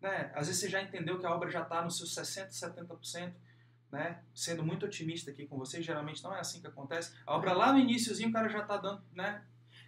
Né? 0.00 0.30
Às 0.34 0.46
vezes 0.46 0.60
você 0.60 0.68
já 0.68 0.80
entendeu 0.80 1.18
que 1.18 1.26
a 1.26 1.34
obra 1.34 1.50
já 1.50 1.62
está 1.62 1.82
nos 1.82 1.98
seus 1.98 2.14
60%, 2.14 2.50
70%, 2.50 3.32
né? 3.90 4.20
Sendo 4.34 4.64
muito 4.64 4.86
otimista 4.86 5.30
aqui 5.30 5.46
com 5.46 5.58
você, 5.58 5.82
geralmente 5.82 6.22
não 6.22 6.34
é 6.34 6.40
assim 6.40 6.60
que 6.60 6.66
acontece. 6.66 7.12
A 7.26 7.34
obra 7.34 7.52
lá 7.52 7.72
no 7.72 7.78
iníciozinho 7.78 8.30
o 8.30 8.32
cara 8.32 8.48
já 8.48 8.60
está 8.60 8.76
dando, 8.76 9.02
né? 9.12 9.42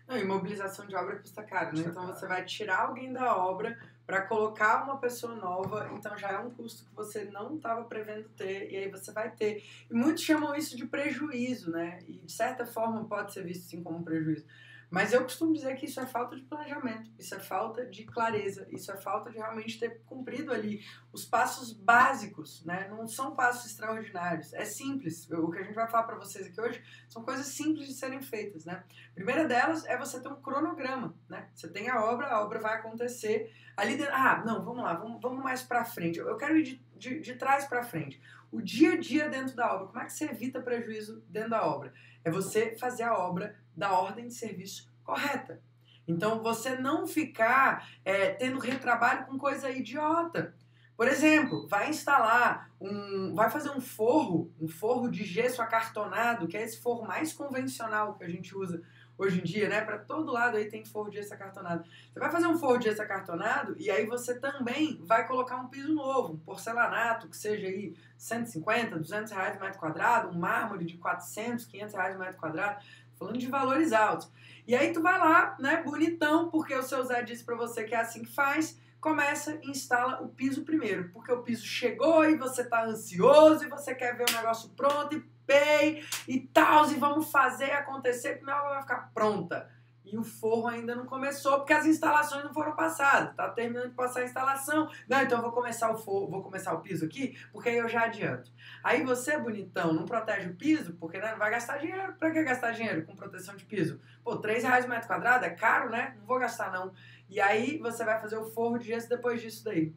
Não, 0.06 0.18
imobilização 0.18 0.86
de 0.86 0.94
obra 0.94 1.16
custa 1.16 1.42
caro, 1.42 1.76
né? 1.76 1.84
Então 1.86 2.06
você 2.06 2.26
vai 2.26 2.44
tirar 2.44 2.86
alguém 2.86 3.12
da 3.12 3.36
obra 3.36 3.78
para 4.06 4.22
colocar 4.22 4.84
uma 4.84 4.98
pessoa 4.98 5.34
nova, 5.34 5.88
então 5.94 6.16
já 6.18 6.32
é 6.32 6.38
um 6.38 6.50
custo 6.50 6.84
que 6.84 6.94
você 6.94 7.24
não 7.26 7.56
estava 7.56 7.84
prevendo 7.84 8.28
ter, 8.30 8.70
e 8.70 8.76
aí 8.76 8.90
você 8.90 9.12
vai 9.12 9.30
ter. 9.30 9.64
E 9.90 9.94
muitos 9.94 10.24
chamam 10.24 10.54
isso 10.54 10.76
de 10.76 10.86
prejuízo, 10.86 11.70
né? 11.70 12.00
E 12.06 12.18
de 12.18 12.32
certa 12.32 12.66
forma 12.66 13.04
pode 13.04 13.32
ser 13.32 13.44
visto 13.44 13.64
sim 13.64 13.82
como 13.82 14.04
prejuízo. 14.04 14.44
Mas 14.92 15.10
eu 15.14 15.22
costumo 15.22 15.54
dizer 15.54 15.74
que 15.76 15.86
isso 15.86 15.98
é 15.98 16.04
falta 16.04 16.36
de 16.36 16.42
planejamento, 16.42 17.10
isso 17.18 17.34
é 17.34 17.40
falta 17.40 17.86
de 17.86 18.04
clareza, 18.04 18.66
isso 18.70 18.92
é 18.92 18.96
falta 18.98 19.30
de 19.30 19.38
realmente 19.38 19.80
ter 19.80 20.02
cumprido 20.04 20.52
ali 20.52 20.84
os 21.10 21.24
passos 21.24 21.72
básicos, 21.72 22.62
né? 22.66 22.88
Não 22.90 23.08
são 23.08 23.34
passos 23.34 23.70
extraordinários, 23.70 24.52
é 24.52 24.66
simples. 24.66 25.30
O 25.30 25.50
que 25.50 25.60
a 25.60 25.62
gente 25.62 25.74
vai 25.74 25.88
falar 25.88 26.02
para 26.02 26.16
vocês 26.16 26.46
aqui 26.46 26.60
hoje 26.60 26.84
são 27.08 27.24
coisas 27.24 27.46
simples 27.46 27.86
de 27.88 27.94
serem 27.94 28.20
feitas, 28.20 28.66
né? 28.66 28.84
A 29.12 29.14
primeira 29.14 29.48
delas 29.48 29.82
é 29.86 29.96
você 29.96 30.20
ter 30.20 30.28
um 30.28 30.42
cronograma, 30.42 31.16
né? 31.26 31.48
Você 31.54 31.68
tem 31.68 31.88
a 31.88 32.04
obra, 32.04 32.26
a 32.26 32.44
obra 32.44 32.60
vai 32.60 32.74
acontecer 32.74 33.50
ali. 33.74 33.98
Ah, 34.12 34.42
não, 34.44 34.62
vamos 34.62 34.84
lá, 34.84 34.92
vamos, 34.92 35.22
vamos 35.22 35.42
mais 35.42 35.62
para 35.62 35.86
frente. 35.86 36.18
Eu 36.18 36.36
quero 36.36 36.58
ir 36.58 36.64
de, 36.64 36.84
de, 36.98 37.20
de 37.20 37.34
trás 37.36 37.64
para 37.64 37.82
frente. 37.82 38.20
O 38.52 38.60
dia 38.60 38.92
a 38.92 38.96
dia 38.98 39.30
dentro 39.30 39.56
da 39.56 39.74
obra, 39.74 39.86
como 39.86 39.98
é 39.98 40.04
que 40.04 40.12
você 40.12 40.26
evita 40.26 40.60
prejuízo 40.60 41.24
dentro 41.26 41.50
da 41.50 41.66
obra? 41.66 41.92
É 42.22 42.30
você 42.30 42.76
fazer 42.76 43.02
a 43.02 43.16
obra 43.16 43.56
da 43.74 43.90
ordem 43.98 44.28
de 44.28 44.34
serviço 44.34 44.92
correta. 45.02 45.62
Então, 46.06 46.42
você 46.42 46.76
não 46.76 47.06
ficar 47.06 47.88
é, 48.04 48.32
tendo 48.32 48.58
retrabalho 48.58 49.24
com 49.24 49.38
coisa 49.38 49.70
idiota. 49.70 50.54
Por 50.94 51.08
exemplo, 51.08 51.66
vai 51.66 51.88
instalar 51.88 52.70
um. 52.78 53.34
Vai 53.34 53.48
fazer 53.48 53.70
um 53.70 53.80
forro, 53.80 54.52
um 54.60 54.68
forro 54.68 55.08
de 55.08 55.24
gesso 55.24 55.62
acartonado, 55.62 56.46
que 56.46 56.56
é 56.56 56.62
esse 56.62 56.80
forro 56.80 57.06
mais 57.06 57.32
convencional 57.32 58.14
que 58.14 58.24
a 58.24 58.28
gente 58.28 58.54
usa 58.54 58.82
hoje 59.16 59.40
em 59.40 59.44
dia, 59.44 59.68
né? 59.68 59.80
Para 59.80 59.98
todo 59.98 60.32
lado 60.32 60.56
aí 60.56 60.68
tem 60.68 60.82
de 60.82 61.16
gesso 61.16 61.34
acartonado. 61.34 61.84
Você 62.12 62.18
vai 62.18 62.30
fazer 62.30 62.46
um 62.46 62.58
forro 62.58 62.78
de 62.78 62.86
gesso 62.86 63.02
acartonado 63.02 63.76
e 63.78 63.90
aí 63.90 64.06
você 64.06 64.38
também 64.38 65.00
vai 65.04 65.26
colocar 65.26 65.56
um 65.56 65.68
piso 65.68 65.92
novo, 65.92 66.34
um 66.34 66.38
porcelanato, 66.38 67.28
que 67.28 67.36
seja 67.36 67.66
aí 67.66 67.94
150, 68.16 68.98
200 68.98 69.32
reais 69.32 69.60
metro 69.60 69.78
quadrado, 69.78 70.28
um 70.28 70.38
mármore 70.38 70.84
de 70.84 70.96
400, 70.96 71.64
500 71.66 71.94
reais 71.94 72.18
metro 72.18 72.38
quadrado 72.38 72.82
falando 73.22 73.38
de 73.38 73.46
valores 73.46 73.92
altos. 73.92 74.30
E 74.66 74.74
aí 74.74 74.92
tu 74.92 75.00
vai 75.00 75.18
lá, 75.18 75.56
né, 75.58 75.82
bonitão, 75.82 76.50
porque 76.50 76.74
o 76.74 76.82
seu 76.82 77.02
Zé 77.04 77.22
disse 77.22 77.44
para 77.44 77.56
você 77.56 77.84
que 77.84 77.94
é 77.94 78.00
assim 78.00 78.22
que 78.22 78.32
faz, 78.32 78.80
começa 79.00 79.58
e 79.62 79.70
instala 79.70 80.22
o 80.22 80.28
piso 80.28 80.64
primeiro, 80.64 81.10
porque 81.12 81.32
o 81.32 81.42
piso 81.42 81.64
chegou 81.64 82.24
e 82.24 82.36
você 82.36 82.64
tá 82.64 82.84
ansioso 82.84 83.64
e 83.64 83.68
você 83.68 83.94
quer 83.94 84.16
ver 84.16 84.28
o 84.28 84.32
negócio 84.32 84.70
pronto 84.70 85.16
e 85.16 85.31
pay 85.46 86.04
e 86.26 86.40
tal, 86.40 86.90
e 86.90 86.94
vamos 86.94 87.30
fazer 87.30 87.72
acontecer, 87.72 88.30
porque 88.30 88.44
minha 88.44 88.58
obra 88.58 88.74
vai 88.74 88.82
ficar 88.82 89.10
pronta 89.12 89.68
e 90.12 90.18
o 90.18 90.22
forro 90.22 90.66
ainda 90.66 90.94
não 90.94 91.06
começou 91.06 91.56
porque 91.58 91.72
as 91.72 91.86
instalações 91.86 92.44
não 92.44 92.52
foram 92.52 92.76
passadas. 92.76 93.34
Tá 93.34 93.48
terminando 93.48 93.88
de 93.88 93.94
passar 93.94 94.20
a 94.20 94.24
instalação. 94.24 94.90
Não, 95.08 95.22
então 95.22 95.38
eu 95.38 95.42
vou 95.42 95.52
começar 95.52 95.90
o 95.90 95.96
forro, 95.96 96.28
vou 96.28 96.42
começar 96.42 96.74
o 96.74 96.80
piso 96.80 97.06
aqui, 97.06 97.38
porque 97.50 97.70
aí 97.70 97.78
eu 97.78 97.88
já 97.88 98.02
adianto. 98.02 98.50
Aí 98.84 99.02
você, 99.02 99.38
bonitão, 99.38 99.94
não 99.94 100.04
protege 100.04 100.50
o 100.50 100.54
piso, 100.54 100.92
porque 100.94 101.18
né, 101.18 101.30
não 101.30 101.38
vai 101.38 101.50
gastar 101.50 101.78
dinheiro. 101.78 102.12
Pra 102.14 102.30
que 102.30 102.42
gastar 102.42 102.72
dinheiro 102.72 103.06
com 103.06 103.16
proteção 103.16 103.56
de 103.56 103.64
piso? 103.64 104.00
Pô, 104.22 104.36
3 104.36 104.62
reais 104.62 104.84
o 104.84 104.88
metro 104.88 105.08
quadrado 105.08 105.46
é 105.46 105.50
caro, 105.50 105.88
né? 105.88 106.14
Não 106.18 106.26
vou 106.26 106.38
gastar 106.38 106.70
não. 106.70 106.92
E 107.30 107.40
aí 107.40 107.78
você 107.78 108.04
vai 108.04 108.20
fazer 108.20 108.36
o 108.36 108.44
forro 108.44 108.78
de 108.78 108.88
gesso 108.88 109.08
depois 109.08 109.40
disso 109.40 109.64
daí. 109.64 109.94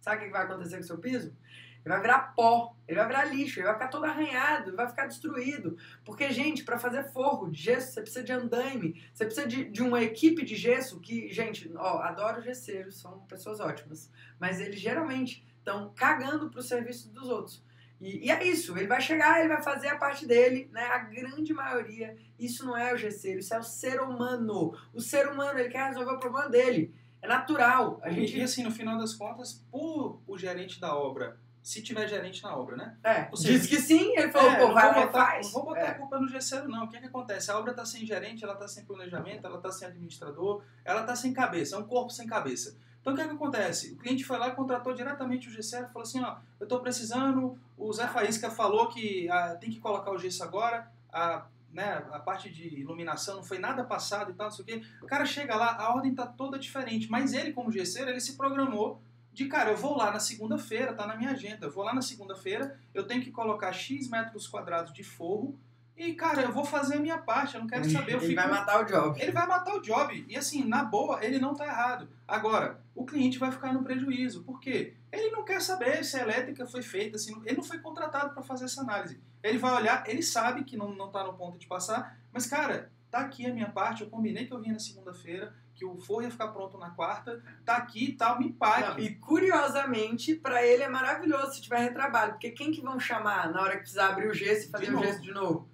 Sabe 0.00 0.16
o 0.16 0.20
que 0.26 0.30
vai 0.30 0.42
acontecer 0.42 0.76
com 0.76 0.82
o 0.82 0.86
seu 0.86 0.98
piso? 0.98 1.36
Ele 1.84 1.94
vai 1.94 2.00
virar 2.00 2.34
pó, 2.34 2.76
ele 2.86 2.98
vai 2.98 3.06
virar 3.06 3.24
lixo, 3.24 3.58
ele 3.58 3.66
vai 3.66 3.74
ficar 3.74 3.88
todo 3.88 4.04
arranhado, 4.04 4.70
ele 4.70 4.76
vai 4.76 4.88
ficar 4.88 5.06
destruído. 5.06 5.78
Porque, 6.04 6.30
gente, 6.30 6.62
para 6.62 6.78
fazer 6.78 7.04
forro 7.04 7.50
de 7.50 7.60
gesso, 7.60 7.92
você 7.92 8.02
precisa 8.02 8.22
de 8.24 8.32
andaime, 8.32 9.02
você 9.12 9.24
precisa 9.24 9.46
de, 9.46 9.64
de 9.64 9.82
uma 9.82 10.02
equipe 10.02 10.44
de 10.44 10.56
gesso 10.56 11.00
que, 11.00 11.32
gente, 11.32 11.72
ó, 11.76 12.00
adoro 12.00 12.42
gesseiros, 12.42 13.00
são 13.00 13.20
pessoas 13.20 13.60
ótimas. 13.60 14.10
Mas 14.38 14.60
eles 14.60 14.78
geralmente 14.78 15.46
estão 15.58 15.92
cagando 15.94 16.50
pro 16.50 16.62
serviço 16.62 17.10
dos 17.10 17.28
outros. 17.28 17.64
E, 17.98 18.26
e, 18.26 18.30
é 18.30 18.44
isso, 18.44 18.76
ele 18.76 18.86
vai 18.86 19.00
chegar, 19.00 19.38
ele 19.38 19.48
vai 19.48 19.62
fazer 19.62 19.88
a 19.88 19.96
parte 19.96 20.26
dele, 20.26 20.70
né? 20.72 20.84
A 20.84 20.98
grande 20.98 21.52
maioria, 21.52 22.16
isso 22.38 22.64
não 22.64 22.76
é 22.76 22.94
o 22.94 22.96
gesseiro, 22.96 23.40
isso 23.40 23.54
é 23.54 23.58
o 23.58 23.62
ser 23.62 24.00
humano. 24.00 24.74
O 24.92 25.00
ser 25.00 25.28
humano, 25.28 25.58
ele 25.58 25.68
quer 25.68 25.88
resolver 25.88 26.12
o 26.12 26.18
problema 26.18 26.48
dele. 26.48 26.94
É 27.22 27.28
natural. 27.28 28.00
A 28.02 28.10
gente... 28.10 28.36
E 28.36 28.42
assim, 28.42 28.62
no 28.62 28.70
final 28.70 28.98
das 28.98 29.14
contas, 29.14 29.64
por 29.70 30.20
o 30.26 30.38
gerente 30.38 30.80
da 30.80 30.94
obra 30.94 31.38
se 31.62 31.82
tiver 31.82 32.08
gerente 32.08 32.42
na 32.42 32.56
obra, 32.56 32.76
né? 32.76 32.96
É, 33.04 33.36
seja, 33.36 33.58
diz 33.58 33.66
que 33.66 33.76
sim, 33.76 34.16
ele 34.16 34.30
falou, 34.30 34.50
é, 34.50 34.58
pô, 34.58 34.72
vai 34.72 34.86
lá 34.86 35.06
botar, 35.06 35.40
Não 35.42 35.50
vou 35.50 35.64
botar 35.64 35.80
é. 35.80 35.88
a 35.88 35.94
culpa 35.94 36.18
no 36.18 36.26
gesseiro, 36.26 36.68
não. 36.68 36.84
O 36.84 36.88
que, 36.88 36.96
é 36.96 37.00
que 37.00 37.06
acontece? 37.06 37.50
A 37.50 37.58
obra 37.58 37.72
está 37.72 37.84
sem 37.84 38.04
gerente, 38.06 38.42
ela 38.42 38.54
está 38.54 38.66
sem 38.66 38.84
planejamento, 38.84 39.46
ela 39.46 39.56
está 39.56 39.70
sem 39.70 39.86
administrador, 39.86 40.62
ela 40.84 41.02
está 41.02 41.14
sem 41.14 41.32
cabeça, 41.32 41.76
é 41.76 41.78
um 41.78 41.86
corpo 41.86 42.10
sem 42.10 42.26
cabeça. 42.26 42.76
Então 43.00 43.12
o 43.12 43.16
que, 43.16 43.22
é 43.22 43.28
que 43.28 43.34
acontece? 43.34 43.92
O 43.92 43.96
cliente 43.96 44.24
foi 44.24 44.38
lá 44.38 44.48
e 44.48 44.52
contratou 44.52 44.92
diretamente 44.92 45.48
o 45.48 45.52
gesseiro 45.52 45.86
e 45.86 45.88
falou 45.88 46.02
assim, 46.02 46.22
ó, 46.22 46.36
eu 46.58 46.64
estou 46.64 46.80
precisando, 46.80 47.58
o 47.76 47.92
Zé 47.92 48.06
Faísca 48.06 48.50
falou 48.50 48.88
que 48.88 49.28
ah, 49.30 49.56
tem 49.58 49.70
que 49.70 49.80
colocar 49.80 50.10
o 50.10 50.18
gesso 50.18 50.42
agora, 50.42 50.90
a, 51.12 51.46
né, 51.72 52.04
a 52.10 52.18
parte 52.18 52.50
de 52.50 52.80
iluminação 52.80 53.36
não 53.36 53.44
foi 53.44 53.58
nada 53.58 53.84
passado 53.84 54.30
e 54.30 54.34
tal, 54.34 54.46
não 54.46 54.52
sei 54.52 54.62
o 54.62 54.66
quê. 54.66 54.82
O 55.02 55.06
cara 55.06 55.24
chega 55.24 55.54
lá, 55.56 55.76
a 55.76 55.94
ordem 55.94 56.10
está 56.10 56.26
toda 56.26 56.58
diferente, 56.58 57.10
mas 57.10 57.32
ele 57.32 57.52
como 57.52 57.70
gesseiro, 57.70 58.10
ele 58.10 58.20
se 58.20 58.36
programou 58.36 59.00
de 59.32 59.46
cara, 59.46 59.70
eu 59.70 59.76
vou 59.76 59.96
lá 59.96 60.10
na 60.10 60.18
segunda-feira, 60.18 60.92
tá 60.92 61.06
na 61.06 61.16
minha 61.16 61.30
agenda, 61.30 61.66
eu 61.66 61.70
vou 61.70 61.84
lá 61.84 61.94
na 61.94 62.02
segunda-feira, 62.02 62.78
eu 62.92 63.06
tenho 63.06 63.22
que 63.22 63.30
colocar 63.30 63.72
X 63.72 64.08
metros 64.08 64.48
quadrados 64.48 64.92
de 64.92 65.04
forro 65.04 65.58
e, 65.96 66.14
cara, 66.14 66.42
eu 66.42 66.52
vou 66.52 66.64
fazer 66.64 66.96
a 66.96 67.00
minha 67.00 67.18
parte, 67.18 67.54
eu 67.54 67.60
não 67.60 67.68
quero 67.68 67.88
saber. 67.90 68.12
Ele 68.12 68.20
fico... 68.20 68.34
vai 68.34 68.48
matar 68.48 68.80
o 68.80 68.84
job. 68.84 69.20
Ele 69.20 69.32
vai 69.32 69.46
matar 69.46 69.74
o 69.74 69.82
job. 69.82 70.24
E 70.26 70.36
assim, 70.36 70.64
na 70.64 70.82
boa, 70.82 71.22
ele 71.22 71.38
não 71.38 71.54
tá 71.54 71.66
errado. 71.66 72.08
Agora, 72.26 72.80
o 72.94 73.04
cliente 73.04 73.38
vai 73.38 73.52
ficar 73.52 73.72
no 73.72 73.82
prejuízo. 73.82 74.42
Por 74.42 74.58
quê? 74.60 74.94
Ele 75.12 75.30
não 75.30 75.44
quer 75.44 75.60
saber 75.60 76.02
se 76.02 76.16
a 76.16 76.22
elétrica 76.22 76.66
foi 76.66 76.82
feita, 76.82 77.16
assim, 77.16 77.38
ele 77.44 77.56
não 77.56 77.64
foi 77.64 77.78
contratado 77.78 78.32
para 78.32 78.42
fazer 78.42 78.64
essa 78.64 78.80
análise. 78.80 79.20
Ele 79.42 79.58
vai 79.58 79.74
olhar, 79.74 80.08
ele 80.08 80.22
sabe 80.22 80.64
que 80.64 80.76
não, 80.76 80.94
não 80.94 81.10
tá 81.10 81.24
no 81.24 81.34
ponto 81.34 81.58
de 81.58 81.66
passar, 81.66 82.18
mas, 82.32 82.46
cara, 82.46 82.90
tá 83.10 83.18
aqui 83.18 83.46
a 83.46 83.52
minha 83.52 83.68
parte, 83.68 84.02
eu 84.02 84.08
combinei 84.08 84.46
que 84.46 84.52
eu 84.52 84.60
vinha 84.60 84.72
na 84.72 84.78
segunda-feira, 84.78 85.52
que 85.74 85.84
o 85.84 85.98
forro 85.98 86.22
ia 86.22 86.30
ficar 86.30 86.48
pronto 86.48 86.78
na 86.78 86.90
quarta, 86.90 87.42
tá 87.64 87.76
aqui 87.76 88.10
e 88.10 88.12
tal, 88.12 88.38
me 88.38 88.52
pague. 88.52 89.02
e 89.02 89.14
curiosamente, 89.16 90.34
para 90.34 90.64
ele 90.64 90.82
é 90.82 90.88
maravilhoso 90.88 91.54
se 91.54 91.62
tiver 91.62 91.80
retrabalho, 91.80 92.32
porque 92.32 92.50
quem 92.50 92.70
que 92.70 92.80
vão 92.80 93.00
chamar 93.00 93.50
na 93.50 93.62
hora 93.62 93.72
que 93.72 93.78
precisar 93.80 94.08
abrir 94.08 94.28
o 94.28 94.34
gesso 94.34 94.68
e 94.68 94.70
fazer 94.70 94.94
o 94.94 94.98
gesso 94.98 95.22
de 95.22 95.32
novo? 95.32 95.68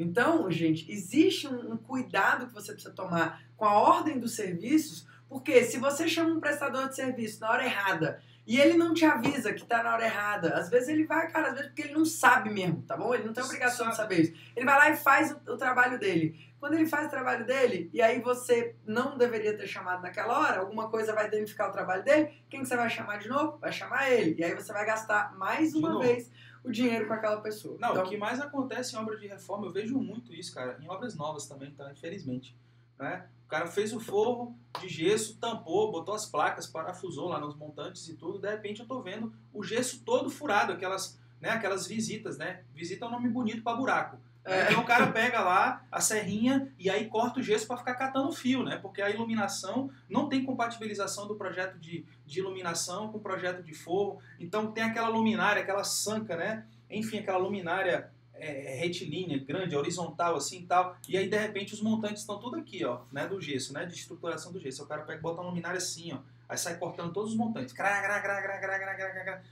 Então, 0.00 0.50
gente, 0.50 0.90
existe 0.90 1.46
um, 1.46 1.72
um 1.72 1.76
cuidado 1.76 2.46
que 2.46 2.54
você 2.54 2.72
precisa 2.72 2.94
tomar 2.94 3.42
com 3.56 3.66
a 3.66 3.74
ordem 3.74 4.18
dos 4.18 4.34
serviços, 4.34 5.06
porque 5.28 5.62
se 5.64 5.78
você 5.78 6.08
chama 6.08 6.30
um 6.30 6.40
prestador 6.40 6.88
de 6.88 6.96
serviço 6.96 7.40
na 7.40 7.50
hora 7.50 7.64
errada 7.64 8.20
e 8.46 8.58
ele 8.58 8.76
não 8.76 8.92
te 8.92 9.04
avisa 9.04 9.52
que 9.52 9.64
tá 9.64 9.82
na 9.82 9.92
hora 9.92 10.04
errada. 10.04 10.56
Às 10.56 10.68
vezes 10.68 10.88
ele 10.88 11.04
vai, 11.04 11.30
cara, 11.30 11.48
às 11.48 11.54
vezes 11.54 11.68
porque 11.68 11.82
ele 11.82 11.94
não 11.94 12.04
sabe 12.04 12.50
mesmo, 12.50 12.82
tá 12.82 12.96
bom? 12.96 13.14
Ele 13.14 13.24
não 13.24 13.32
tem 13.32 13.44
obrigação 13.44 13.88
de 13.90 13.96
saber 13.96 14.22
isso. 14.22 14.34
Ele 14.56 14.66
vai 14.66 14.76
lá 14.76 14.90
e 14.90 14.96
faz 14.96 15.30
o, 15.30 15.52
o, 15.52 15.56
trabalho 15.56 15.98
dele. 15.98 16.50
Quando 16.58 16.74
ele 16.74 16.86
faz 16.86 17.06
o 17.06 17.10
trabalho 17.10 17.46
dele, 17.46 17.88
e 17.92 18.02
aí 18.02 18.20
você 18.20 18.74
não 18.84 19.16
deveria 19.16 19.56
ter 19.56 19.66
chamado 19.66 20.02
naquela 20.02 20.36
hora, 20.36 20.60
alguma 20.60 20.88
coisa 20.88 21.14
vai 21.14 21.30
danificar 21.30 21.68
o 21.68 21.72
trabalho 21.72 22.02
dele, 22.02 22.42
quem 22.48 22.62
que 22.62 22.66
você 22.66 22.76
vai 22.76 22.90
chamar 22.90 23.18
de 23.18 23.28
novo? 23.28 23.56
Vai 23.58 23.72
chamar 23.72 24.10
ele. 24.10 24.34
E 24.38 24.42
aí 24.42 24.54
você 24.54 24.72
vai 24.72 24.84
gastar 24.84 25.32
mais 25.36 25.74
uma 25.74 26.00
vez 26.00 26.28
o 26.64 26.70
dinheiro 26.70 27.06
com 27.06 27.14
aquela 27.14 27.40
pessoa. 27.40 27.76
Não, 27.78 27.90
então, 27.90 28.04
o 28.04 28.08
que 28.08 28.16
mais 28.16 28.40
acontece 28.40 28.94
em 28.94 28.98
obras 28.98 29.20
de 29.20 29.26
reforma, 29.26 29.66
eu 29.66 29.72
vejo 29.72 29.98
muito 29.98 30.34
isso, 30.34 30.54
cara, 30.54 30.78
em 30.80 30.88
obras 30.88 31.14
novas 31.14 31.46
também, 31.46 31.70
tá? 31.72 31.90
Infelizmente. 31.90 32.56
Né? 32.98 33.26
O 33.46 33.48
cara 33.48 33.66
fez 33.66 33.92
o 33.92 33.98
forro 33.98 34.56
de 34.80 34.88
gesso, 34.88 35.38
tampou, 35.38 35.90
botou 35.90 36.14
as 36.14 36.26
placas, 36.26 36.66
parafusou 36.66 37.28
lá 37.28 37.40
nos 37.40 37.56
montantes 37.56 38.06
e 38.08 38.14
tudo. 38.14 38.38
De 38.38 38.48
repente 38.48 38.80
eu 38.80 38.86
tô 38.86 39.00
vendo 39.00 39.32
o 39.52 39.62
gesso 39.62 40.04
todo 40.04 40.30
furado, 40.30 40.72
aquelas, 40.72 41.18
né, 41.40 41.50
aquelas 41.50 41.86
visitas, 41.86 42.36
né? 42.36 42.62
Visita 42.74 43.06
é 43.06 43.08
um 43.08 43.12
nome 43.12 43.28
bonito 43.28 43.62
para 43.62 43.76
buraco. 43.76 44.18
É. 44.44 44.70
Então 44.70 44.80
o 44.80 44.86
cara 44.86 45.06
pega 45.08 45.40
lá 45.40 45.84
a 45.92 46.00
serrinha 46.00 46.72
e 46.78 46.88
aí 46.88 47.06
corta 47.06 47.40
o 47.40 47.42
gesso 47.42 47.66
para 47.66 47.76
ficar 47.76 47.94
catando 47.94 48.32
fio, 48.32 48.62
né? 48.62 48.76
Porque 48.76 49.02
a 49.02 49.10
iluminação 49.10 49.90
não 50.08 50.28
tem 50.28 50.44
compatibilização 50.44 51.26
do 51.26 51.34
projeto 51.34 51.78
de, 51.78 52.06
de 52.24 52.38
iluminação 52.40 53.12
com 53.12 53.18
o 53.18 53.20
projeto 53.20 53.62
de 53.62 53.74
forro. 53.74 54.20
Então 54.38 54.72
tem 54.72 54.82
aquela 54.82 55.08
luminária, 55.08 55.62
aquela 55.62 55.84
sanca, 55.84 56.36
né? 56.36 56.64
Enfim, 56.88 57.18
aquela 57.18 57.38
luminária 57.38 58.10
é, 58.40 58.74
retilínea, 58.76 59.38
grande, 59.38 59.76
horizontal, 59.76 60.34
assim 60.34 60.60
e 60.60 60.66
tal. 60.66 60.96
E 61.06 61.16
aí, 61.16 61.28
de 61.28 61.36
repente, 61.36 61.74
os 61.74 61.82
montantes 61.82 62.22
estão 62.22 62.38
tudo 62.38 62.56
aqui, 62.56 62.84
ó, 62.84 63.02
né, 63.12 63.26
do 63.26 63.40
gesso, 63.40 63.72
né, 63.72 63.84
de 63.84 63.94
estruturação 63.94 64.50
do 64.50 64.58
gesso. 64.58 64.82
O 64.82 64.86
cara 64.86 65.02
pega 65.02 65.18
e 65.18 65.22
bota 65.22 65.40
uma 65.40 65.50
luminária 65.50 65.78
assim, 65.78 66.12
ó, 66.12 66.18
aí 66.48 66.56
sai 66.56 66.78
cortando 66.78 67.12
todos 67.12 67.32
os 67.32 67.36
montantes. 67.36 67.74
Crá, 67.74 68.00
crá, 68.02 68.20
crá, 68.20 68.42
crá, 68.42 68.58
crá, 68.58 68.78
crá, 68.78 68.94
crá, 68.94 69.24
crá. 69.24 69.42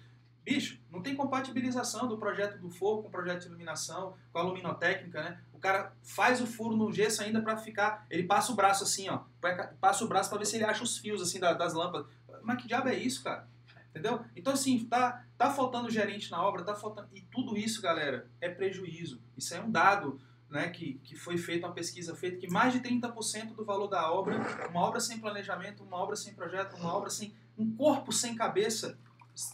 Bicho, 0.48 0.80
não 0.90 1.02
tem 1.02 1.14
compatibilização 1.14 2.08
do 2.08 2.16
projeto 2.16 2.58
do 2.58 2.70
fogo 2.70 3.02
com 3.02 3.08
o 3.08 3.10
projeto 3.10 3.42
de 3.42 3.48
iluminação, 3.48 4.14
com 4.32 4.38
a 4.38 4.42
luminotécnica, 4.42 5.22
né? 5.22 5.40
O 5.52 5.58
cara 5.58 5.92
faz 6.02 6.40
o 6.40 6.46
furo 6.46 6.74
no 6.74 6.90
gesso 6.90 7.22
ainda 7.22 7.42
para 7.42 7.58
ficar. 7.58 8.06
Ele 8.08 8.22
passa 8.22 8.50
o 8.50 8.54
braço 8.54 8.82
assim, 8.82 9.10
ó. 9.10 9.24
Passa 9.78 10.06
o 10.06 10.08
braço 10.08 10.30
para 10.30 10.38
ver 10.38 10.46
se 10.46 10.56
ele 10.56 10.64
acha 10.64 10.82
os 10.82 10.96
fios 10.96 11.20
assim 11.20 11.38
das 11.38 11.74
lâmpadas. 11.74 12.06
Mas 12.42 12.62
que 12.62 12.66
diabo 12.66 12.88
é 12.88 12.94
isso, 12.94 13.22
cara? 13.22 13.46
Entendeu? 13.90 14.24
Então, 14.34 14.54
assim, 14.54 14.86
tá, 14.86 15.22
tá 15.36 15.50
faltando 15.50 15.90
gerente 15.90 16.30
na 16.30 16.42
obra, 16.42 16.64
tá 16.64 16.74
faltando. 16.74 17.08
E 17.14 17.20
tudo 17.20 17.54
isso, 17.54 17.82
galera, 17.82 18.26
é 18.40 18.48
prejuízo. 18.48 19.20
Isso 19.36 19.52
é 19.54 19.60
um 19.60 19.70
dado 19.70 20.18
né, 20.48 20.70
que, 20.70 20.94
que 21.04 21.14
foi 21.14 21.36
feita 21.36 21.66
uma 21.66 21.74
pesquisa 21.74 22.16
feita 22.16 22.38
que 22.38 22.50
mais 22.50 22.72
de 22.72 22.80
30% 22.80 23.54
do 23.54 23.66
valor 23.66 23.88
da 23.88 24.10
obra, 24.10 24.40
uma 24.70 24.80
obra 24.80 24.98
sem 24.98 25.18
planejamento, 25.18 25.84
uma 25.84 25.98
obra 25.98 26.16
sem 26.16 26.32
projeto, 26.32 26.74
uma 26.76 26.94
obra 26.94 27.10
sem. 27.10 27.34
um 27.58 27.70
corpo 27.76 28.12
sem 28.12 28.34
cabeça, 28.34 28.98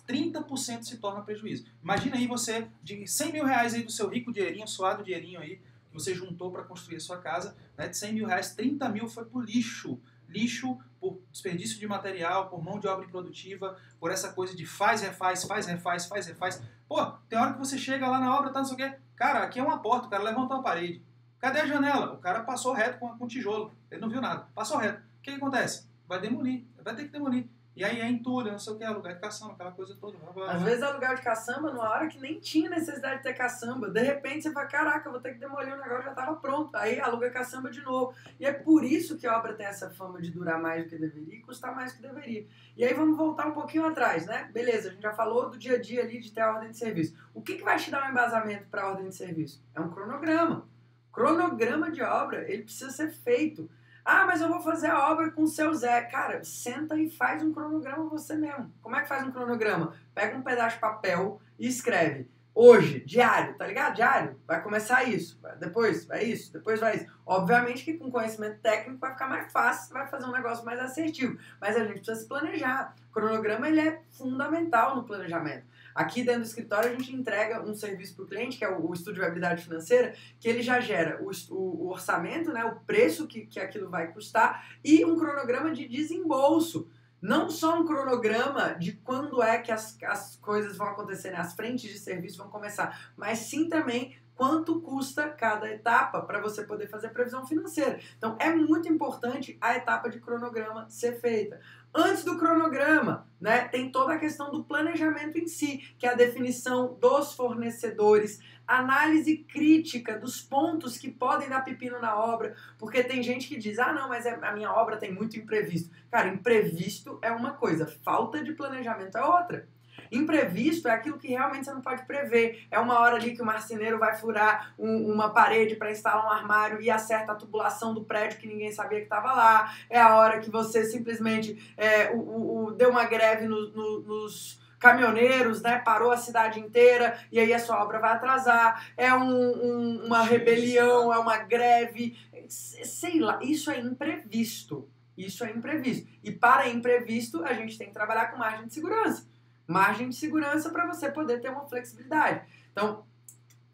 30% 0.09 0.83
se 0.83 0.97
torna 0.97 1.23
prejuízo. 1.23 1.67
Imagina 1.83 2.17
aí 2.17 2.27
você, 2.27 2.69
de 2.83 3.07
100 3.07 3.33
mil 3.33 3.45
reais 3.45 3.75
aí 3.75 3.83
do 3.83 3.91
seu 3.91 4.09
rico 4.09 4.33
dinheirinho, 4.33 4.67
suado 4.67 5.05
dinheirinho 5.05 5.41
aí, 5.41 5.57
que 5.57 5.93
você 5.93 6.15
juntou 6.15 6.51
para 6.51 6.63
construir 6.63 6.97
a 6.97 7.01
sua 7.01 7.19
casa, 7.19 7.55
né, 7.77 7.89
de 7.89 7.97
100 7.97 8.13
mil 8.15 8.27
reais, 8.27 8.55
30 8.55 8.89
mil 8.89 9.09
foi 9.09 9.25
pro 9.25 9.41
lixo. 9.41 10.01
Lixo 10.27 10.79
por 10.99 11.21
desperdício 11.31 11.79
de 11.79 11.87
material, 11.87 12.49
por 12.49 12.65
mão 12.65 12.81
de 12.81 12.89
obra 12.89 13.05
improdutiva, 13.05 13.77
por 14.01 14.11
essa 14.11 14.33
coisa 14.33 14.57
de 14.57 14.65
faz, 14.65 15.03
refaz, 15.03 15.45
faz, 15.45 15.67
refaz, 15.67 16.07
faz, 16.07 16.27
refaz. 16.27 16.63
Pô, 16.89 17.05
tem 17.29 17.39
hora 17.39 17.53
que 17.53 17.59
você 17.59 17.77
chega 17.77 18.09
lá 18.09 18.19
na 18.19 18.37
obra, 18.37 18.51
tá, 18.51 18.61
não 18.61 18.67
sei 18.67 18.75
o 18.75 18.79
quê. 18.79 18.97
Cara, 19.15 19.43
aqui 19.43 19.61
é 19.61 19.63
uma 19.63 19.79
porta, 19.79 20.07
o 20.07 20.11
cara 20.11 20.23
levantou 20.23 20.57
a 20.57 20.63
parede. 20.63 21.03
Cadê 21.39 21.61
a 21.61 21.67
janela? 21.67 22.15
O 22.15 22.19
cara 22.19 22.43
passou 22.43 22.73
reto 22.73 22.99
com, 22.99 23.19
com 23.19 23.29
tijolo. 23.29 23.71
Ele 23.91 24.01
não 24.01 24.09
viu 24.09 24.19
nada. 24.19 24.49
Passou 24.55 24.79
reto. 24.79 25.01
O 25.19 25.23
que, 25.23 25.31
que 25.31 25.37
acontece? 25.37 25.87
Vai 26.09 26.19
demolir. 26.19 26.65
Vai 26.83 26.97
ter 26.97 27.05
que 27.05 27.11
demolir. 27.11 27.47
E 27.77 27.85
aí 27.85 28.01
é 28.01 28.09
entulho, 28.09 28.53
não 28.53 28.59
sei 28.59 28.73
o 28.73 28.77
que, 28.77 28.85
alugar 28.85 29.15
de 29.15 29.21
caçamba, 29.21 29.55
aquela 29.55 29.73
coisa 29.73 29.97
toda. 30.01 30.17
Às 30.49 30.63
vezes 30.63 30.81
é 30.81 30.85
alugar 30.85 31.17
de 31.17 31.23
caçamba 31.23 31.73
numa 31.73 31.91
hora 31.91 32.07
que 32.07 32.21
nem 32.21 32.39
tinha 32.39 32.71
necessidade 32.71 33.17
de 33.17 33.23
ter 33.25 33.35
caçamba. 33.35 33.91
De 33.91 34.01
repente 34.01 34.43
você 34.43 34.53
fala, 34.53 34.67
caraca, 34.67 35.11
vou 35.11 35.19
ter 35.19 35.33
que 35.33 35.41
demolir 35.41 35.75
o 35.75 35.77
negócio, 35.77 36.05
já 36.05 36.11
estava 36.11 36.37
pronto. 36.37 36.75
Aí 36.77 37.01
aluga 37.01 37.29
caçamba 37.31 37.71
de 37.71 37.83
novo. 37.83 38.15
E 38.39 38.47
é 38.47 38.53
por 38.53 38.85
isso 38.85 39.17
que 39.19 39.27
a 39.27 39.37
obra 39.37 39.55
tem 39.55 39.67
essa 39.67 39.91
fama 39.91 40.23
de 40.23 40.31
durar 40.31 40.61
mais 40.61 40.85
do 40.85 40.91
que 40.91 40.97
deveria 40.97 41.35
e 41.35 41.41
custar 41.41 41.75
mais 41.75 41.93
do 41.93 41.97
que 41.97 42.03
deveria. 42.03 42.47
E 42.77 42.85
aí 42.85 42.95
vamos 42.95 43.17
voltar 43.17 43.49
um 43.49 43.53
pouquinho 43.53 43.87
atrás, 43.87 44.25
né? 44.25 44.49
Beleza, 44.53 44.89
a 44.89 44.93
gente 44.93 45.03
já 45.03 45.13
falou 45.13 45.51
do 45.51 45.59
dia 45.59 45.75
a 45.75 45.81
dia 45.81 46.03
ali 46.03 46.21
de 46.21 46.31
ter 46.31 46.43
a 46.43 46.53
ordem 46.53 46.71
de 46.71 46.77
serviço. 46.77 47.17
O 47.35 47.43
que, 47.43 47.57
que 47.57 47.65
vai 47.65 47.77
te 47.77 47.91
dar 47.91 48.07
um 48.07 48.11
embasamento 48.11 48.69
para 48.69 48.83
a 48.83 48.91
ordem 48.91 49.09
de 49.09 49.17
serviço? 49.17 49.61
É 49.75 49.81
um 49.81 49.91
cronograma. 49.91 50.69
Cronograma 51.13 51.91
de 51.91 52.03
obra, 52.03 52.49
ele 52.49 52.63
precisa 52.63 52.91
ser 52.91 53.11
feito. 53.11 53.69
Ah, 54.05 54.27
mas 54.27 54.43
eu 54.43 54.49
vou 54.49 54.61
fazer 54.61 54.89
a 54.89 55.11
obra 55.11 55.31
com 55.31 55.45
o 55.45 55.49
seu 55.49 55.73
Zé. 55.73 56.03
Cara, 56.03 56.45
senta 56.45 56.95
e 56.97 57.09
faz 57.09 57.43
um 57.43 57.53
cronograma 57.53 58.05
você 58.11 58.37
mesmo. 58.37 58.71
Como 58.83 58.95
é 58.95 59.01
que 59.01 59.09
faz 59.09 59.27
um 59.27 59.33
cronograma? 59.33 59.95
Pega 60.15 60.37
um 60.37 60.43
pedaço 60.43 60.77
de 60.77 60.81
papel 60.81 61.41
e 61.59 61.67
escreve. 61.67 62.29
Hoje, 62.55 63.01
diário, 63.01 63.57
tá 63.57 63.67
ligado? 63.67 63.95
Diário. 63.95 64.39
Vai 64.47 64.63
começar 64.63 65.05
isso. 65.05 65.41
Depois 65.59 66.05
vai 66.05 66.23
isso. 66.23 66.53
Depois 66.53 66.79
vai 66.79 66.97
isso. 66.97 67.07
Obviamente 67.27 67.83
que 67.83 67.95
com 67.95 68.11
conhecimento 68.11 68.61
técnico 68.61 69.01
vai 69.01 69.13
ficar 69.13 69.27
mais 69.27 69.51
fácil, 69.51 69.95
vai 69.95 70.07
fazer 70.07 70.27
um 70.27 70.33
negócio 70.33 70.65
mais 70.67 70.79
assertivo. 70.79 71.39
Mas 71.59 71.75
a 71.75 71.81
gente 71.81 71.95
precisa 71.95 72.17
se 72.17 72.29
planejar. 72.29 72.95
O 73.09 73.13
cronograma 73.13 73.67
ele 73.67 73.81
é 73.81 74.03
fundamental 74.11 74.95
no 74.95 75.05
planejamento. 75.05 75.65
Aqui 75.95 76.25
dentro 76.25 76.41
do 76.41 76.47
escritório 76.47 76.91
a 76.91 76.93
gente 76.95 77.15
entrega 77.15 77.63
um 77.63 77.75
serviço 77.75 78.17
para 78.17 78.25
o 78.25 78.29
cliente, 78.29 78.59
que 78.59 78.65
é 78.65 78.69
o, 78.69 78.89
o 78.89 78.93
estudo 78.93 79.15
de 79.15 79.21
viabilidade 79.21 79.63
financeira, 79.63 80.15
que 80.41 80.49
ele 80.49 80.63
já 80.63 80.81
gera 80.81 81.23
o, 81.23 81.31
o, 81.55 81.85
o 81.85 81.91
orçamento, 81.91 82.53
né, 82.53 82.65
o 82.65 82.81
preço 82.81 83.27
que, 83.27 83.47
que 83.47 83.61
aquilo 83.61 83.89
vai 83.89 84.13
custar 84.13 84.67
e 84.83 85.05
um 85.05 85.17
cronograma 85.17 85.73
de 85.73 85.87
desembolso. 85.87 86.89
Não 87.23 87.49
só 87.49 87.81
um 87.81 87.87
cronograma 87.87 88.75
de 88.75 88.93
quando 88.93 89.43
é 89.43 89.59
que 89.59 89.73
as, 89.73 89.97
as 90.03 90.37
coisas 90.37 90.77
vão 90.77 90.89
acontecer, 90.89 91.31
né, 91.31 91.39
as 91.39 91.55
frentes 91.55 91.91
de 91.91 91.99
serviço 91.99 92.39
vão 92.39 92.51
começar, 92.51 93.13
mas 93.17 93.39
sim 93.39 93.69
também 93.69 94.17
quanto 94.35 94.81
custa 94.81 95.29
cada 95.29 95.71
etapa 95.71 96.21
para 96.23 96.41
você 96.41 96.65
poder 96.65 96.89
fazer 96.89 97.07
a 97.07 97.11
previsão 97.11 97.47
financeira. 97.47 98.01
Então 98.19 98.37
é 98.41 98.53
muito 98.53 98.89
importante 98.89 99.57
a 99.61 99.77
etapa 99.77 100.11
de 100.11 100.21
cronograma 100.21 100.89
ser 100.91 101.21
feita. 101.21 101.61
Antes 101.97 102.25
do 102.25 102.37
cronograma, 102.37 103.29
né, 103.41 103.69
tem 103.69 103.93
toda 103.93 104.15
a 104.15 104.19
questão 104.19 104.51
do 104.51 104.65
planejamento 104.65 105.39
em 105.39 105.47
si, 105.47 105.95
que 105.97 106.07
é 106.07 106.11
a 106.11 106.17
definição 106.17 106.99
dos 107.01 107.35
fornecedores, 107.35 108.41
análise 108.67 109.37
crítica 109.39 110.19
dos 110.19 110.41
pontos 110.41 110.99
que 110.99 111.09
podem 111.09 111.49
dar 111.49 111.63
pepino 111.65 112.01
na 112.01 112.19
obra, 112.19 112.57
porque 112.79 113.05
tem 113.05 113.23
gente 113.23 113.47
que 113.47 113.57
diz: 113.57 113.79
"Ah, 113.79 113.93
não, 113.93 114.09
mas 114.09 114.27
é, 114.27 114.35
a 114.43 114.53
minha 114.53 114.73
obra 114.73 114.97
tem 114.97 115.13
muito 115.15 115.39
imprevisto". 115.39 115.95
Cara, 116.11 116.29
imprevisto 116.29 117.17
é 117.23 117.31
uma 117.31 117.53
coisa, 117.53 117.87
falta 117.87 118.43
de 118.43 118.55
planejamento 118.55 119.17
é 119.17 119.25
outra. 119.25 119.69
Imprevisto 120.15 120.87
é 120.87 120.93
aquilo 120.93 121.19
que 121.19 121.29
realmente 121.29 121.65
você 121.65 121.73
não 121.73 121.81
pode 121.81 122.05
prever. 122.07 122.67
É 122.71 122.79
uma 122.79 123.01
hora 123.01 123.17
ali 123.17 123.35
que 123.35 123.43
o 123.43 123.45
marceneiro 123.45 123.99
vai 123.99 124.15
furar 124.17 124.73
um, 124.79 125.13
uma 125.13 125.31
parede 125.31 125.75
para 125.75 125.91
instalar 125.91 126.25
um 126.25 126.31
armário 126.31 126.81
e 126.81 126.91
acerta 126.91 127.33
a 127.33 127.35
tubulação 127.35 127.93
do 127.93 128.05
prédio 128.05 128.39
que 128.39 128.47
ninguém 128.47 128.71
sabia 128.71 128.99
que 128.99 129.05
estava 129.05 129.33
lá. 129.33 129.75
É 129.91 130.01
a 130.01 130.17
hora 130.17 130.39
que 130.39 130.51
você 130.51 130.85
simplesmente 130.85 131.75
é, 131.77 132.11
o, 132.11 132.19
o, 132.19 132.65
o, 132.65 132.71
deu 132.71 132.91
uma 132.91 133.05
greve 133.05 133.47
no, 133.47 133.71
no, 133.71 134.01
nos 134.03 134.63
caminhoneiros, 134.79 135.63
né? 135.63 135.79
Parou 135.79 136.13
a 136.13 136.17
cidade 136.17 136.61
inteira 136.61 137.19
e 137.33 137.41
aí 137.41 137.53
a 137.53 137.59
sua 137.59 137.83
obra 137.83 137.99
vai 137.99 138.13
atrasar. 138.13 138.93
É 138.97 139.13
um, 139.13 139.33
um, 139.33 140.07
uma 140.07 140.23
rebelião, 140.23 141.13
é 141.13 141.19
uma 141.19 141.39
greve, 141.39 142.17
sei 142.49 143.19
lá. 143.19 143.41
Isso 143.43 143.71
é 143.71 143.81
imprevisto. 143.81 144.89
Isso 145.17 145.45
é 145.45 145.51
imprevisto. 145.51 146.07
E 146.23 146.31
para 146.31 146.69
imprevisto, 146.69 147.45
a 147.45 147.53
gente 147.53 147.79
tem 147.79 147.89
que 147.89 147.95
trabalhar 147.95 148.27
com 148.27 148.39
margem 148.39 148.67
de 148.67 148.75
segurança 148.75 149.34
margem 149.67 150.09
de 150.09 150.17
segurança 150.17 150.71
para 150.71 150.87
você 150.87 151.11
poder 151.11 151.41
ter 151.41 151.51
uma 151.51 151.67
flexibilidade. 151.67 152.43
Então, 152.73 153.05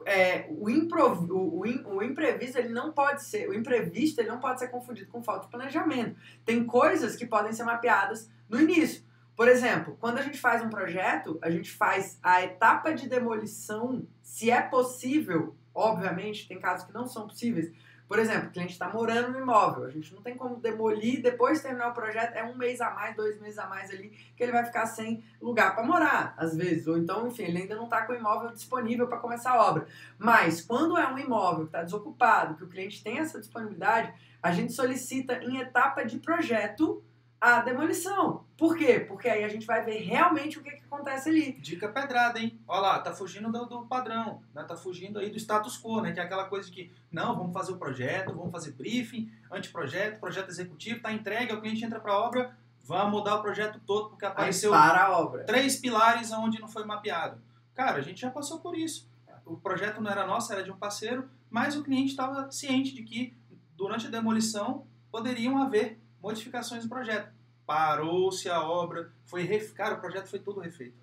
é, 0.06 0.46
o, 0.48 0.70
improv, 0.70 1.30
o, 1.30 1.60
o, 1.60 1.96
o, 1.96 2.02
imprevisto 2.02 2.58
ele 2.58 2.70
não 2.70 2.92
pode 2.92 3.22
ser 3.22 3.48
o 3.48 3.54
imprevisto 3.54 4.18
ele 4.18 4.28
não 4.28 4.40
pode 4.40 4.58
ser 4.58 4.68
confundido 4.68 5.10
com 5.10 5.22
falta 5.22 5.44
de 5.44 5.50
planejamento. 5.50 6.16
Tem 6.44 6.64
coisas 6.64 7.16
que 7.16 7.26
podem 7.26 7.52
ser 7.52 7.64
mapeadas 7.64 8.30
no 8.48 8.60
início. 8.60 9.04
Por 9.36 9.48
exemplo, 9.48 9.96
quando 9.98 10.18
a 10.18 10.22
gente 10.22 10.38
faz 10.38 10.62
um 10.62 10.68
projeto, 10.68 11.38
a 11.40 11.50
gente 11.50 11.70
faz 11.70 12.18
a 12.22 12.42
etapa 12.42 12.92
de 12.92 13.08
demolição, 13.08 14.06
se 14.22 14.50
é 14.50 14.60
possível, 14.60 15.56
obviamente, 15.74 16.46
tem 16.46 16.60
casos 16.60 16.86
que 16.86 16.92
não 16.92 17.06
são 17.06 17.26
possíveis, 17.26 17.72
por 18.10 18.18
exemplo, 18.18 18.48
o 18.48 18.50
cliente 18.50 18.72
está 18.72 18.88
morando 18.88 19.30
no 19.30 19.38
imóvel, 19.38 19.84
a 19.84 19.88
gente 19.88 20.12
não 20.12 20.20
tem 20.20 20.36
como 20.36 20.56
demolir, 20.56 21.22
depois 21.22 21.58
de 21.58 21.62
terminar 21.62 21.90
o 21.90 21.94
projeto, 21.94 22.34
é 22.34 22.42
um 22.42 22.56
mês 22.56 22.80
a 22.80 22.90
mais, 22.90 23.14
dois 23.14 23.40
meses 23.40 23.56
a 23.56 23.68
mais 23.68 23.88
ali, 23.88 24.08
que 24.36 24.42
ele 24.42 24.50
vai 24.50 24.64
ficar 24.64 24.84
sem 24.86 25.22
lugar 25.40 25.76
para 25.76 25.86
morar, 25.86 26.34
às 26.36 26.56
vezes. 26.56 26.88
Ou 26.88 26.98
então, 26.98 27.28
enfim, 27.28 27.44
ele 27.44 27.58
ainda 27.58 27.76
não 27.76 27.84
está 27.84 28.02
com 28.02 28.12
o 28.12 28.16
imóvel 28.16 28.50
disponível 28.50 29.06
para 29.06 29.18
começar 29.18 29.52
a 29.52 29.64
obra. 29.64 29.86
Mas, 30.18 30.60
quando 30.60 30.98
é 30.98 31.06
um 31.06 31.16
imóvel 31.20 31.60
que 31.60 31.68
está 31.68 31.84
desocupado, 31.84 32.56
que 32.56 32.64
o 32.64 32.68
cliente 32.68 33.00
tem 33.00 33.18
essa 33.18 33.38
disponibilidade, 33.38 34.12
a 34.42 34.50
gente 34.50 34.72
solicita 34.72 35.34
em 35.44 35.58
etapa 35.58 36.04
de 36.04 36.18
projeto 36.18 37.04
a 37.40 37.62
demolição. 37.62 38.44
Por 38.56 38.76
quê? 38.76 39.00
Porque 39.00 39.26
aí 39.26 39.42
a 39.42 39.48
gente 39.48 39.64
vai 39.64 39.82
ver 39.82 40.02
realmente 40.02 40.58
o 40.58 40.62
que, 40.62 40.70
que 40.70 40.84
acontece 40.84 41.30
ali. 41.30 41.52
Dica 41.52 41.88
pedrada, 41.88 42.38
hein? 42.38 42.60
Olha 42.68 42.80
lá, 42.80 42.98
tá 42.98 43.14
fugindo 43.14 43.50
do, 43.50 43.64
do, 43.64 43.86
padrão, 43.86 44.42
né? 44.54 44.62
Tá 44.64 44.76
fugindo 44.76 45.18
aí 45.18 45.30
do 45.30 45.38
status 45.38 45.80
quo, 45.80 46.02
né? 46.02 46.12
Que 46.12 46.20
é 46.20 46.22
aquela 46.22 46.44
coisa 46.44 46.68
de 46.68 46.72
que, 46.72 46.92
não, 47.10 47.34
vamos 47.34 47.54
fazer 47.54 47.72
o 47.72 47.78
projeto, 47.78 48.34
vamos 48.34 48.52
fazer 48.52 48.72
briefing, 48.72 49.32
anteprojeto, 49.50 50.20
projeto 50.20 50.50
executivo, 50.50 51.00
tá 51.00 51.10
entregue, 51.10 51.54
o 51.54 51.60
cliente 51.62 51.82
entra 51.82 51.98
para 51.98 52.12
a 52.12 52.18
obra, 52.18 52.54
vamos 52.84 53.12
mudar 53.12 53.36
o 53.36 53.42
projeto 53.42 53.80
todo, 53.86 54.10
porque 54.10 54.26
apareceu 54.26 54.70
para 54.72 55.04
a 55.04 55.18
obra. 55.18 55.44
três 55.44 55.76
pilares 55.76 56.30
onde 56.32 56.60
não 56.60 56.68
foi 56.68 56.84
mapeado. 56.84 57.40
Cara, 57.74 57.98
a 57.98 58.02
gente 58.02 58.20
já 58.20 58.30
passou 58.30 58.60
por 58.60 58.76
isso. 58.76 59.08
O 59.46 59.56
projeto 59.56 60.02
não 60.02 60.10
era 60.10 60.26
nosso, 60.26 60.52
era 60.52 60.62
de 60.62 60.70
um 60.70 60.76
parceiro, 60.76 61.28
mas 61.48 61.74
o 61.74 61.82
cliente 61.82 62.10
estava 62.10 62.50
ciente 62.50 62.94
de 62.94 63.02
que 63.02 63.34
durante 63.74 64.06
a 64.06 64.10
demolição 64.10 64.86
poderiam 65.10 65.56
haver 65.60 65.99
modificações 66.22 66.82
do 66.82 66.88
projeto. 66.88 67.32
Parou-se 67.66 68.48
a 68.48 68.62
obra, 68.62 69.12
foi 69.24 69.42
ref... 69.42 69.72
cara, 69.72 69.94
o 69.94 70.00
projeto 70.00 70.26
foi 70.26 70.38
todo 70.38 70.60
refeito. 70.60 70.98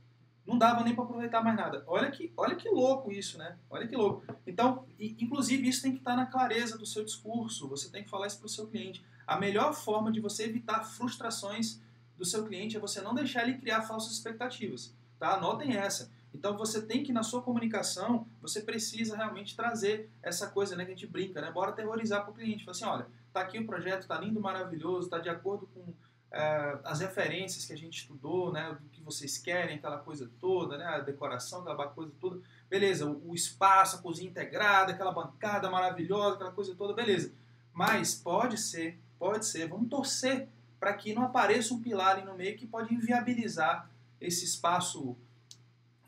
Não 0.46 0.58
dava 0.58 0.84
nem 0.84 0.96
para 0.96 1.04
aproveitar 1.04 1.44
mais 1.44 1.58
nada. 1.58 1.84
Olha 1.86 2.10
que, 2.10 2.32
olha 2.38 2.56
que 2.56 2.70
louco 2.70 3.12
isso, 3.12 3.38
né? 3.38 3.58
Olha 3.70 3.86
que 3.86 3.96
louco. 3.96 4.24
Então, 4.46 4.86
inclusive 4.98 5.68
isso 5.68 5.82
tem 5.82 5.92
que 5.92 5.98
estar 5.98 6.16
na 6.16 6.26
clareza 6.26 6.78
do 6.78 6.86
seu 6.86 7.04
discurso. 7.04 7.68
Você 7.68 7.90
tem 7.90 8.04
que 8.04 8.10
falar 8.10 8.28
isso 8.28 8.40
para 8.40 8.46
o 8.46 8.50
seu 8.50 8.66
cliente. 8.68 9.04
A 9.26 9.38
melhor 9.38 9.74
forma 9.74 10.10
de 10.10 10.22
você 10.22 10.46
evitar 10.46 10.86
frustrações 10.86 11.82
do 12.18 12.24
seu 12.24 12.46
cliente 12.46 12.78
é 12.78 12.80
você 12.80 13.02
não 13.02 13.14
deixar 13.14 13.44
ele 13.44 13.58
criar 13.58 13.82
falsas 13.82 14.14
expectativas. 14.14 14.96
Tá? 15.20 15.34
Anotem 15.34 15.76
essa. 15.76 16.10
Então 16.34 16.56
você 16.58 16.82
tem 16.82 17.04
que, 17.04 17.12
na 17.12 17.24
sua 17.24 17.42
comunicação, 17.42 18.26
você 18.42 18.62
precisa 18.62 19.18
realmente 19.18 19.56
trazer 19.56 20.10
essa 20.22 20.48
coisa 20.48 20.76
né, 20.76 20.86
que 20.86 20.92
a 20.92 20.94
gente 20.94 21.08
brinca, 21.08 21.42
né? 21.42 21.52
Bora 21.52 21.72
terrorizar 21.72 22.22
para 22.24 22.32
o 22.32 22.34
cliente. 22.34 22.64
Fala 22.64 22.76
assim, 22.76 22.86
olha, 22.86 23.08
tá 23.38 23.42
aqui 23.42 23.60
o 23.60 23.66
projeto, 23.66 24.08
tá 24.08 24.20
lindo, 24.20 24.40
maravilhoso, 24.40 25.10
tá 25.10 25.20
de 25.20 25.30
acordo 25.30 25.68
com 25.68 25.94
é, 26.32 26.80
as 26.84 27.00
referências 27.00 27.66
que 27.66 27.74
a 27.74 27.78
gente 27.78 28.00
estudou, 28.00 28.52
né, 28.52 28.76
do 28.82 28.90
que 28.90 29.02
vocês 29.02 29.38
querem, 29.38 29.78
aquela 29.78 30.00
coisa 30.00 30.30
toda, 30.40 30.78
né, 30.78 30.86
a 30.86 31.00
decoração, 31.00 31.62
aquela 31.62 31.88
coisa 31.88 32.12
toda, 32.20 32.42
beleza, 32.70 33.06
o, 33.06 33.32
o 33.32 33.36
espaço, 33.36 33.98
a 33.98 34.02
cozinha 34.02 34.30
integrada, 34.30 34.92
aquela 34.92 35.12
bancada 35.12 35.70
maravilhosa, 35.70 36.36
aquela 36.36 36.52
coisa 36.52 36.76
toda, 36.76 36.94
beleza. 36.94 37.32
Mas 37.72 38.16
pode 38.16 38.58
ser, 38.58 39.00
pode 39.20 39.46
ser, 39.46 39.68
vamos 39.68 39.90
torcer 39.90 40.48
para 40.80 40.94
que 40.94 41.14
não 41.14 41.24
apareça 41.24 41.74
um 41.74 41.82
pilar 41.82 42.18
ali 42.18 42.26
no 42.26 42.36
meio 42.36 42.58
que 42.58 42.66
pode 42.66 42.94
inviabilizar 42.94 43.90
esse 44.20 44.46
espaço 44.46 45.16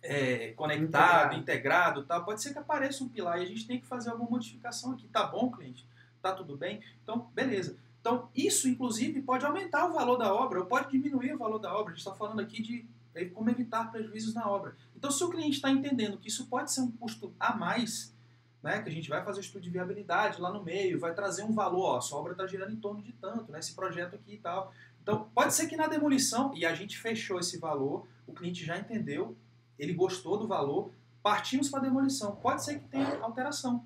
é, 0.02 0.52
conectado, 0.52 1.36
integrado. 1.36 1.40
integrado, 1.40 2.04
tal. 2.04 2.24
Pode 2.24 2.42
ser 2.42 2.54
que 2.54 2.60
apareça 2.60 3.04
um 3.04 3.10
pilar 3.10 3.40
e 3.40 3.44
a 3.44 3.46
gente 3.46 3.68
tem 3.68 3.80
que 3.80 3.86
fazer 3.86 4.10
alguma 4.10 4.30
modificação 4.30 4.94
aqui. 4.94 5.08
Tá 5.08 5.26
bom, 5.26 5.52
cliente? 5.52 5.86
Tá 6.22 6.34
tudo 6.34 6.58
bem? 6.58 6.82
Então, 7.04 7.30
beleza. 7.34 7.78
Então, 8.02 8.30
isso, 8.36 8.68
inclusive, 8.68 9.22
pode 9.22 9.46
aumentar 9.46 9.86
o 9.88 9.94
valor 9.94 10.18
da 10.18 10.34
obra 10.34 10.60
ou 10.60 10.66
pode 10.66 10.90
diminuir 10.90 11.34
o 11.34 11.38
valor 11.38 11.60
da 11.60 11.74
obra. 11.74 11.94
A 11.94 11.96
gente 11.96 12.06
está 12.06 12.14
falando 12.16 12.40
aqui 12.40 12.62
de 12.62 12.86
como 13.34 13.50
evitar 13.50 13.92
prejuízos 13.92 14.34
na 14.34 14.48
obra. 14.48 14.76
Então, 14.96 15.12
se 15.12 15.22
o 15.24 15.30
cliente 15.30 15.58
está 15.58 15.70
entendendo 15.70 16.18
que 16.18 16.30
isso 16.30 16.48
pode 16.48 16.72
ser 16.72 16.82
um 16.82 16.92
custo 16.92 17.34
a 17.40 17.54
mais, 17.56 18.16
né, 18.64 18.82
que 18.82 18.90
a 18.90 18.92
gente 18.92 19.10
vai 19.10 19.24
fazer 19.24 19.42
estudo 19.42 19.62
de 19.62 19.70
viabilidade 19.70 20.40
lá 20.40 20.52
no 20.52 20.64
meio, 20.64 21.00
vai 21.00 21.14
trazer 21.14 21.44
um 21.44 21.54
valor, 21.54 21.82
ó, 21.82 21.98
a 21.98 22.02
sua 22.02 22.20
obra 22.20 22.32
está 22.32 22.48
girando 22.48 22.72
em 22.72 22.78
torno 22.78 23.02
de 23.02 23.12
tanto, 23.14 23.52
né, 23.52 23.60
esse 23.60 23.74
projeto 23.74 24.16
aqui 24.16 24.36
e 24.36 24.38
tal. 24.38 24.74
Então, 25.02 25.30
pode 25.34 25.54
ser 25.54 25.68
que 25.68 25.76
na 25.76 25.88
demolição, 25.88 26.54
e 26.56 26.66
a 26.66 26.74
gente 26.74 26.98
fechou 26.98 27.40
esse 27.40 27.58
valor, 27.58 28.06
o 28.28 28.34
cliente 28.34 28.64
já 28.64 28.78
entendeu, 28.78 29.36
ele 29.78 29.94
gostou 29.94 30.38
do 30.38 30.48
valor, 30.48 30.92
partimos 31.24 31.70
para 31.70 31.80
a 31.80 31.84
demolição. 31.84 32.36
Pode 32.36 32.64
ser 32.64 32.80
que 32.80 32.88
tenha 32.88 33.20
alteração. 33.22 33.84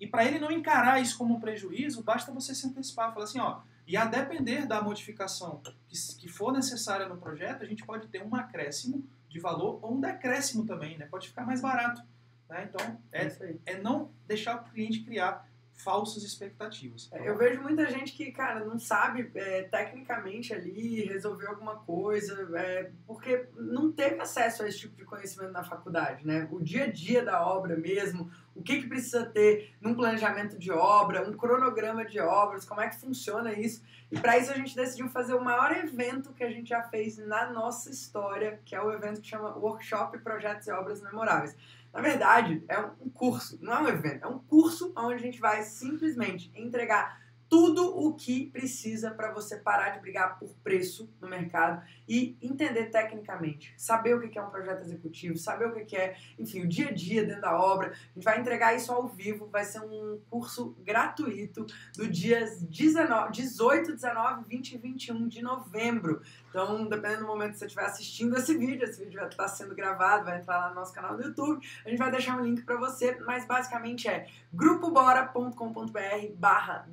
E 0.00 0.06
para 0.06 0.24
ele 0.24 0.38
não 0.38 0.50
encarar 0.50 1.00
isso 1.00 1.16
como 1.16 1.34
um 1.34 1.40
prejuízo, 1.40 2.02
basta 2.02 2.32
você 2.32 2.54
se 2.54 2.66
antecipar, 2.66 3.12
falar 3.12 3.24
assim, 3.24 3.38
ó, 3.38 3.60
e 3.86 3.96
a 3.96 4.04
depender 4.04 4.66
da 4.66 4.82
modificação 4.82 5.60
que, 5.88 5.96
que 6.18 6.28
for 6.28 6.52
necessária 6.52 7.08
no 7.08 7.16
projeto, 7.16 7.62
a 7.62 7.66
gente 7.66 7.84
pode 7.84 8.08
ter 8.08 8.22
um 8.22 8.34
acréscimo 8.34 9.04
de 9.28 9.38
valor 9.38 9.78
ou 9.82 9.94
um 9.94 10.00
decréscimo 10.00 10.64
também, 10.64 10.96
né? 10.96 11.06
Pode 11.06 11.28
ficar 11.28 11.44
mais 11.44 11.60
barato. 11.60 12.02
Né? 12.48 12.68
Então, 12.68 12.98
é, 13.12 13.56
é 13.66 13.82
não 13.82 14.10
deixar 14.26 14.56
o 14.56 14.64
cliente 14.64 15.00
criar 15.00 15.46
falsas 15.76 16.22
expectativas. 16.22 17.08
É, 17.12 17.28
eu 17.28 17.36
vejo 17.36 17.60
muita 17.60 17.90
gente 17.90 18.12
que, 18.12 18.30
cara, 18.30 18.64
não 18.64 18.78
sabe 18.78 19.30
é, 19.34 19.62
tecnicamente 19.64 20.54
ali 20.54 21.04
resolver 21.04 21.46
alguma 21.46 21.76
coisa, 21.76 22.48
é, 22.56 22.90
porque 23.06 23.46
não 23.56 23.90
teve 23.90 24.20
acesso 24.20 24.62
a 24.62 24.68
esse 24.68 24.78
tipo 24.78 24.96
de 24.96 25.04
conhecimento 25.04 25.52
na 25.52 25.64
faculdade, 25.64 26.26
né? 26.26 26.48
O 26.50 26.62
dia 26.62 26.84
a 26.84 26.90
dia 26.90 27.24
da 27.24 27.44
obra 27.44 27.76
mesmo, 27.76 28.30
o 28.54 28.62
que, 28.62 28.82
que 28.82 28.88
precisa 28.88 29.26
ter 29.26 29.74
num 29.80 29.94
planejamento 29.94 30.56
de 30.56 30.70
obra, 30.70 31.28
um 31.28 31.32
cronograma 31.32 32.04
de 32.04 32.20
obras, 32.20 32.64
como 32.64 32.80
é 32.80 32.88
que 32.88 33.00
funciona 33.00 33.52
isso. 33.52 33.82
E 34.10 34.18
para 34.18 34.38
isso 34.38 34.52
a 34.52 34.54
gente 34.54 34.76
decidiu 34.76 35.08
fazer 35.08 35.34
o 35.34 35.42
maior 35.42 35.72
evento 35.72 36.32
que 36.32 36.44
a 36.44 36.50
gente 36.50 36.68
já 36.68 36.82
fez 36.84 37.18
na 37.18 37.50
nossa 37.50 37.90
história, 37.90 38.60
que 38.64 38.76
é 38.76 38.80
o 38.80 38.92
evento 38.92 39.20
que 39.20 39.28
chama 39.28 39.56
Workshop 39.56 40.18
Projetos 40.18 40.68
e 40.68 40.72
Obras 40.72 41.02
Memoráveis. 41.02 41.56
Na 41.94 42.00
verdade, 42.00 42.64
é 42.68 42.76
um 42.80 43.08
curso, 43.08 43.56
não 43.62 43.72
é 43.72 43.82
um 43.82 43.88
evento, 43.88 44.24
é 44.24 44.26
um 44.26 44.40
curso 44.40 44.92
onde 44.96 45.14
a 45.14 45.18
gente 45.18 45.38
vai 45.38 45.62
simplesmente 45.62 46.50
entregar 46.52 47.23
tudo 47.54 47.96
o 47.96 48.12
que 48.14 48.50
precisa 48.50 49.12
para 49.12 49.32
você 49.32 49.56
parar 49.56 49.90
de 49.90 50.00
brigar 50.00 50.40
por 50.40 50.48
preço 50.64 51.08
no 51.20 51.28
mercado 51.28 51.80
e 52.08 52.36
entender 52.42 52.86
tecnicamente, 52.86 53.72
saber 53.78 54.16
o 54.16 54.28
que 54.28 54.36
é 54.36 54.42
um 54.42 54.50
projeto 54.50 54.82
executivo, 54.82 55.38
saber 55.38 55.66
o 55.66 55.86
que 55.86 55.96
é, 55.96 56.16
enfim, 56.36 56.62
o 56.62 56.68
dia 56.68 56.88
a 56.88 56.92
dia 56.92 57.24
dentro 57.24 57.42
da 57.42 57.56
obra. 57.56 57.92
A 57.92 58.14
gente 58.14 58.24
vai 58.24 58.40
entregar 58.40 58.74
isso 58.74 58.90
ao 58.90 59.06
vivo, 59.06 59.46
vai 59.46 59.64
ser 59.64 59.78
um 59.78 60.20
curso 60.28 60.76
gratuito 60.80 61.64
do 61.96 62.08
dias 62.08 62.60
19, 62.60 63.30
18, 63.30 63.92
19, 63.92 64.48
20 64.48 64.72
e 64.72 64.78
21 64.78 65.28
de 65.28 65.40
novembro. 65.40 66.22
Então, 66.48 66.88
dependendo 66.88 67.20
do 67.20 67.28
momento 67.28 67.52
que 67.52 67.58
você 67.58 67.66
estiver 67.66 67.84
assistindo 67.84 68.36
esse 68.36 68.58
vídeo, 68.58 68.82
esse 68.82 69.04
vídeo 69.04 69.20
vai 69.20 69.28
estar 69.28 69.46
sendo 69.46 69.76
gravado, 69.76 70.24
vai 70.24 70.40
entrar 70.40 70.58
lá 70.58 70.68
no 70.70 70.74
nosso 70.74 70.92
canal 70.92 71.16
do 71.16 71.22
YouTube, 71.22 71.64
a 71.84 71.88
gente 71.88 71.98
vai 71.98 72.10
deixar 72.10 72.36
um 72.36 72.44
link 72.44 72.62
para 72.62 72.76
você, 72.76 73.16
mas 73.20 73.46
basicamente 73.46 74.08
é 74.08 74.26
grupobora.com.br 74.52 76.34
barra 76.36 76.84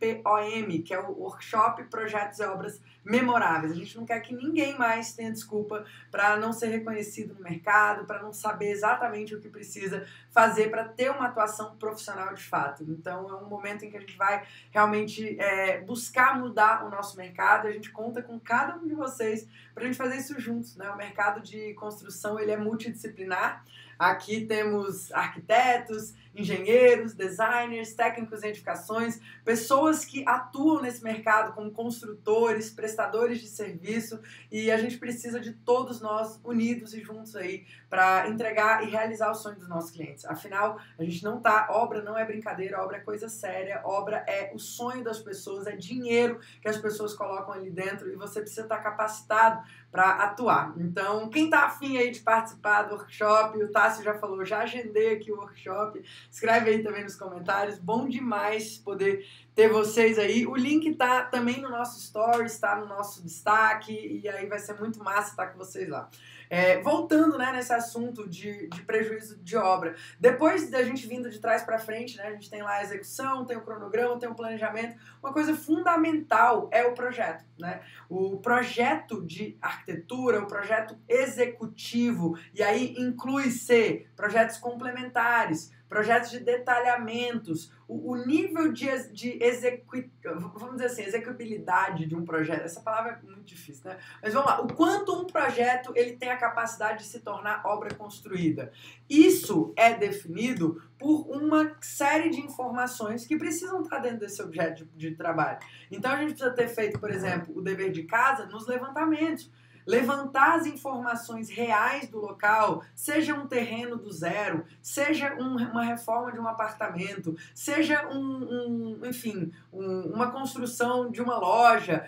WPOM, 0.00 0.82
que 0.84 0.92
é 0.92 1.00
o 1.00 1.12
Workshop 1.12 1.84
Projetos 1.84 2.38
e 2.38 2.44
Obras 2.44 2.80
Memoráveis. 3.04 3.72
A 3.72 3.76
gente 3.76 3.96
não 3.96 4.06
quer 4.06 4.20
que 4.20 4.34
ninguém 4.34 4.78
mais 4.78 5.14
tenha 5.14 5.30
desculpa 5.30 5.84
para 6.10 6.36
não 6.36 6.52
ser 6.52 6.68
reconhecido 6.68 7.34
no 7.34 7.40
mercado, 7.40 8.06
para 8.06 8.22
não 8.22 8.32
saber 8.32 8.70
exatamente 8.70 9.34
o 9.34 9.40
que 9.40 9.48
precisa 9.48 10.06
fazer 10.30 10.70
para 10.70 10.84
ter 10.84 11.10
uma 11.10 11.26
atuação 11.26 11.76
profissional 11.76 12.32
de 12.34 12.42
fato. 12.42 12.82
Então, 12.88 13.28
é 13.28 13.34
um 13.34 13.48
momento 13.48 13.84
em 13.84 13.90
que 13.90 13.96
a 13.96 14.00
gente 14.00 14.16
vai 14.16 14.46
realmente 14.70 15.38
é, 15.38 15.80
buscar 15.80 16.38
mudar 16.38 16.84
o 16.86 16.90
nosso 16.90 17.16
mercado. 17.16 17.68
A 17.68 17.72
gente 17.72 17.90
conta 17.90 18.22
com 18.22 18.38
cada 18.40 18.76
um 18.76 18.86
de 18.86 18.94
vocês 18.94 19.46
para 19.74 19.84
a 19.84 19.86
gente 19.86 19.96
fazer 19.96 20.16
isso 20.16 20.38
juntos. 20.40 20.76
Né? 20.76 20.88
O 20.90 20.96
mercado 20.96 21.40
de 21.40 21.74
construção 21.74 22.38
ele 22.38 22.52
é 22.52 22.56
multidisciplinar. 22.56 23.64
Aqui 23.98 24.44
temos 24.44 25.12
arquitetos, 25.12 26.14
engenheiros, 26.34 27.14
designers, 27.14 27.94
técnicos 27.94 28.42
em 28.42 28.48
edificações, 28.48 29.20
pessoas 29.44 30.04
que 30.04 30.24
atuam 30.26 30.82
nesse 30.82 31.02
mercado 31.02 31.54
como 31.54 31.70
construtores, 31.70 32.70
prestadores 32.70 33.40
de 33.40 33.46
serviço 33.46 34.20
e 34.50 34.70
a 34.70 34.76
gente 34.76 34.98
precisa 34.98 35.40
de 35.40 35.52
todos 35.52 36.00
nós 36.00 36.40
unidos 36.42 36.94
e 36.94 37.00
juntos 37.00 37.36
aí 37.36 37.64
para 37.88 38.28
entregar 38.28 38.82
e 38.82 38.90
realizar 38.90 39.30
o 39.30 39.34
sonho 39.34 39.56
dos 39.56 39.68
nossos 39.68 39.90
clientes. 39.90 40.24
Afinal, 40.24 40.78
a 40.98 41.04
gente 41.04 41.22
não 41.22 41.40
tá, 41.40 41.68
obra 41.70 42.02
não 42.02 42.18
é 42.18 42.24
brincadeira, 42.24 42.82
obra 42.82 42.96
é 42.96 43.00
coisa 43.00 43.28
séria, 43.28 43.80
obra 43.84 44.24
é 44.26 44.50
o 44.52 44.58
sonho 44.58 45.04
das 45.04 45.20
pessoas, 45.20 45.66
é 45.66 45.76
dinheiro 45.76 46.40
que 46.60 46.68
as 46.68 46.76
pessoas 46.76 47.14
colocam 47.14 47.54
ali 47.54 47.70
dentro 47.70 48.10
e 48.10 48.16
você 48.16 48.40
precisa 48.40 48.62
estar 48.62 48.78
tá 48.78 48.82
capacitado 48.82 49.62
para 49.94 50.10
atuar. 50.24 50.74
Então, 50.76 51.30
quem 51.30 51.48
tá 51.48 51.66
afim 51.66 51.96
aí 51.96 52.10
de 52.10 52.18
participar 52.18 52.82
do 52.82 52.96
workshop, 52.96 53.62
o 53.62 53.70
Tássio 53.70 54.02
já 54.02 54.14
falou, 54.14 54.44
já 54.44 54.58
agendei 54.58 55.14
aqui 55.14 55.30
o 55.30 55.36
workshop, 55.36 56.02
escreve 56.30 56.70
aí 56.70 56.82
também 56.82 57.02
nos 57.02 57.16
comentários, 57.16 57.78
bom 57.78 58.08
demais 58.08 58.78
poder 58.78 59.26
ter 59.54 59.68
vocês 59.68 60.18
aí. 60.18 60.46
O 60.46 60.56
link 60.56 60.94
tá 60.94 61.22
também 61.22 61.60
no 61.60 61.70
nosso 61.70 62.00
stories, 62.00 62.58
tá 62.58 62.76
no 62.76 62.86
nosso 62.86 63.22
destaque, 63.22 64.20
e 64.22 64.28
aí 64.28 64.46
vai 64.46 64.58
ser 64.58 64.78
muito 64.78 65.02
massa 65.02 65.30
estar 65.30 65.46
com 65.46 65.58
vocês 65.58 65.88
lá. 65.88 66.08
É, 66.50 66.80
voltando 66.82 67.38
né, 67.38 67.52
nesse 67.52 67.72
assunto 67.72 68.28
de, 68.28 68.68
de 68.68 68.82
prejuízo 68.82 69.42
de 69.42 69.56
obra, 69.56 69.96
depois 70.20 70.70
da 70.70 70.82
gente 70.82 71.06
vindo 71.06 71.30
de 71.30 71.40
trás 71.40 71.62
para 71.62 71.78
frente, 71.78 72.16
né, 72.16 72.24
a 72.28 72.32
gente 72.32 72.50
tem 72.50 72.62
lá 72.62 72.74
a 72.74 72.82
execução, 72.82 73.44
tem 73.44 73.56
o 73.56 73.62
cronograma, 73.62 74.18
tem 74.18 74.28
o 74.28 74.34
planejamento. 74.34 74.96
Uma 75.22 75.32
coisa 75.32 75.54
fundamental 75.54 76.68
é 76.70 76.84
o 76.84 76.94
projeto. 76.94 77.44
Né? 77.58 77.80
O 78.08 78.38
projeto 78.38 79.24
de 79.24 79.56
arquitetura, 79.60 80.40
o 80.40 80.46
projeto 80.46 80.96
executivo, 81.08 82.38
e 82.52 82.62
aí 82.62 82.94
inclui-se 82.98 84.06
projetos 84.14 84.56
complementares, 84.58 85.72
projetos 85.88 86.30
de 86.30 86.40
detalhamentos, 86.40 87.72
o, 87.86 88.12
o 88.12 88.16
nível 88.16 88.72
de, 88.72 88.86
de 89.12 89.42
execu, 89.42 90.04
vamos 90.22 90.72
dizer 90.72 90.86
assim, 90.86 91.02
execuibilidade 91.02 92.06
de 92.06 92.16
um 92.16 92.24
projeto, 92.24 92.64
essa 92.64 92.80
palavra 92.80 93.20
é 93.22 93.26
muito 93.26 93.44
difícil, 93.44 93.82
né? 93.84 93.98
Mas 94.22 94.32
vamos 94.32 94.50
lá, 94.50 94.60
o 94.60 94.72
quanto 94.72 95.14
um 95.14 95.26
projeto 95.26 95.92
ele 95.94 96.16
tem 96.16 96.30
a 96.30 96.36
capacidade 96.36 97.04
de 97.04 97.08
se 97.08 97.20
tornar 97.20 97.62
obra 97.64 97.94
construída. 97.94 98.72
Isso 99.08 99.72
é 99.76 99.94
definido 99.94 100.82
por 100.98 101.28
uma 101.30 101.76
série 101.80 102.30
de 102.30 102.40
informações 102.40 103.26
que 103.26 103.36
precisam 103.36 103.82
estar 103.82 103.98
dentro 103.98 104.20
desse 104.20 104.42
objeto 104.42 104.84
de, 104.86 105.10
de 105.10 105.16
trabalho. 105.16 105.58
Então 105.90 106.12
a 106.12 106.16
gente 106.16 106.30
precisa 106.30 106.50
ter 106.50 106.68
feito, 106.68 106.98
por 106.98 107.10
exemplo, 107.10 107.56
o 107.56 107.60
dever 107.60 107.92
de 107.92 108.04
casa 108.04 108.46
nos 108.46 108.66
levantamentos 108.66 109.50
levantar 109.86 110.56
as 110.56 110.66
informações 110.66 111.48
reais 111.48 112.08
do 112.08 112.20
local, 112.20 112.82
seja 112.94 113.34
um 113.34 113.46
terreno 113.46 113.96
do 113.96 114.10
zero, 114.10 114.64
seja 114.80 115.34
um, 115.34 115.56
uma 115.56 115.84
reforma 115.84 116.32
de 116.32 116.40
um 116.40 116.48
apartamento, 116.48 117.36
seja 117.54 118.08
um, 118.08 119.00
um 119.00 119.06
enfim, 119.06 119.52
um, 119.72 120.12
uma 120.14 120.30
construção 120.30 121.10
de 121.10 121.20
uma 121.20 121.38
loja, 121.38 122.06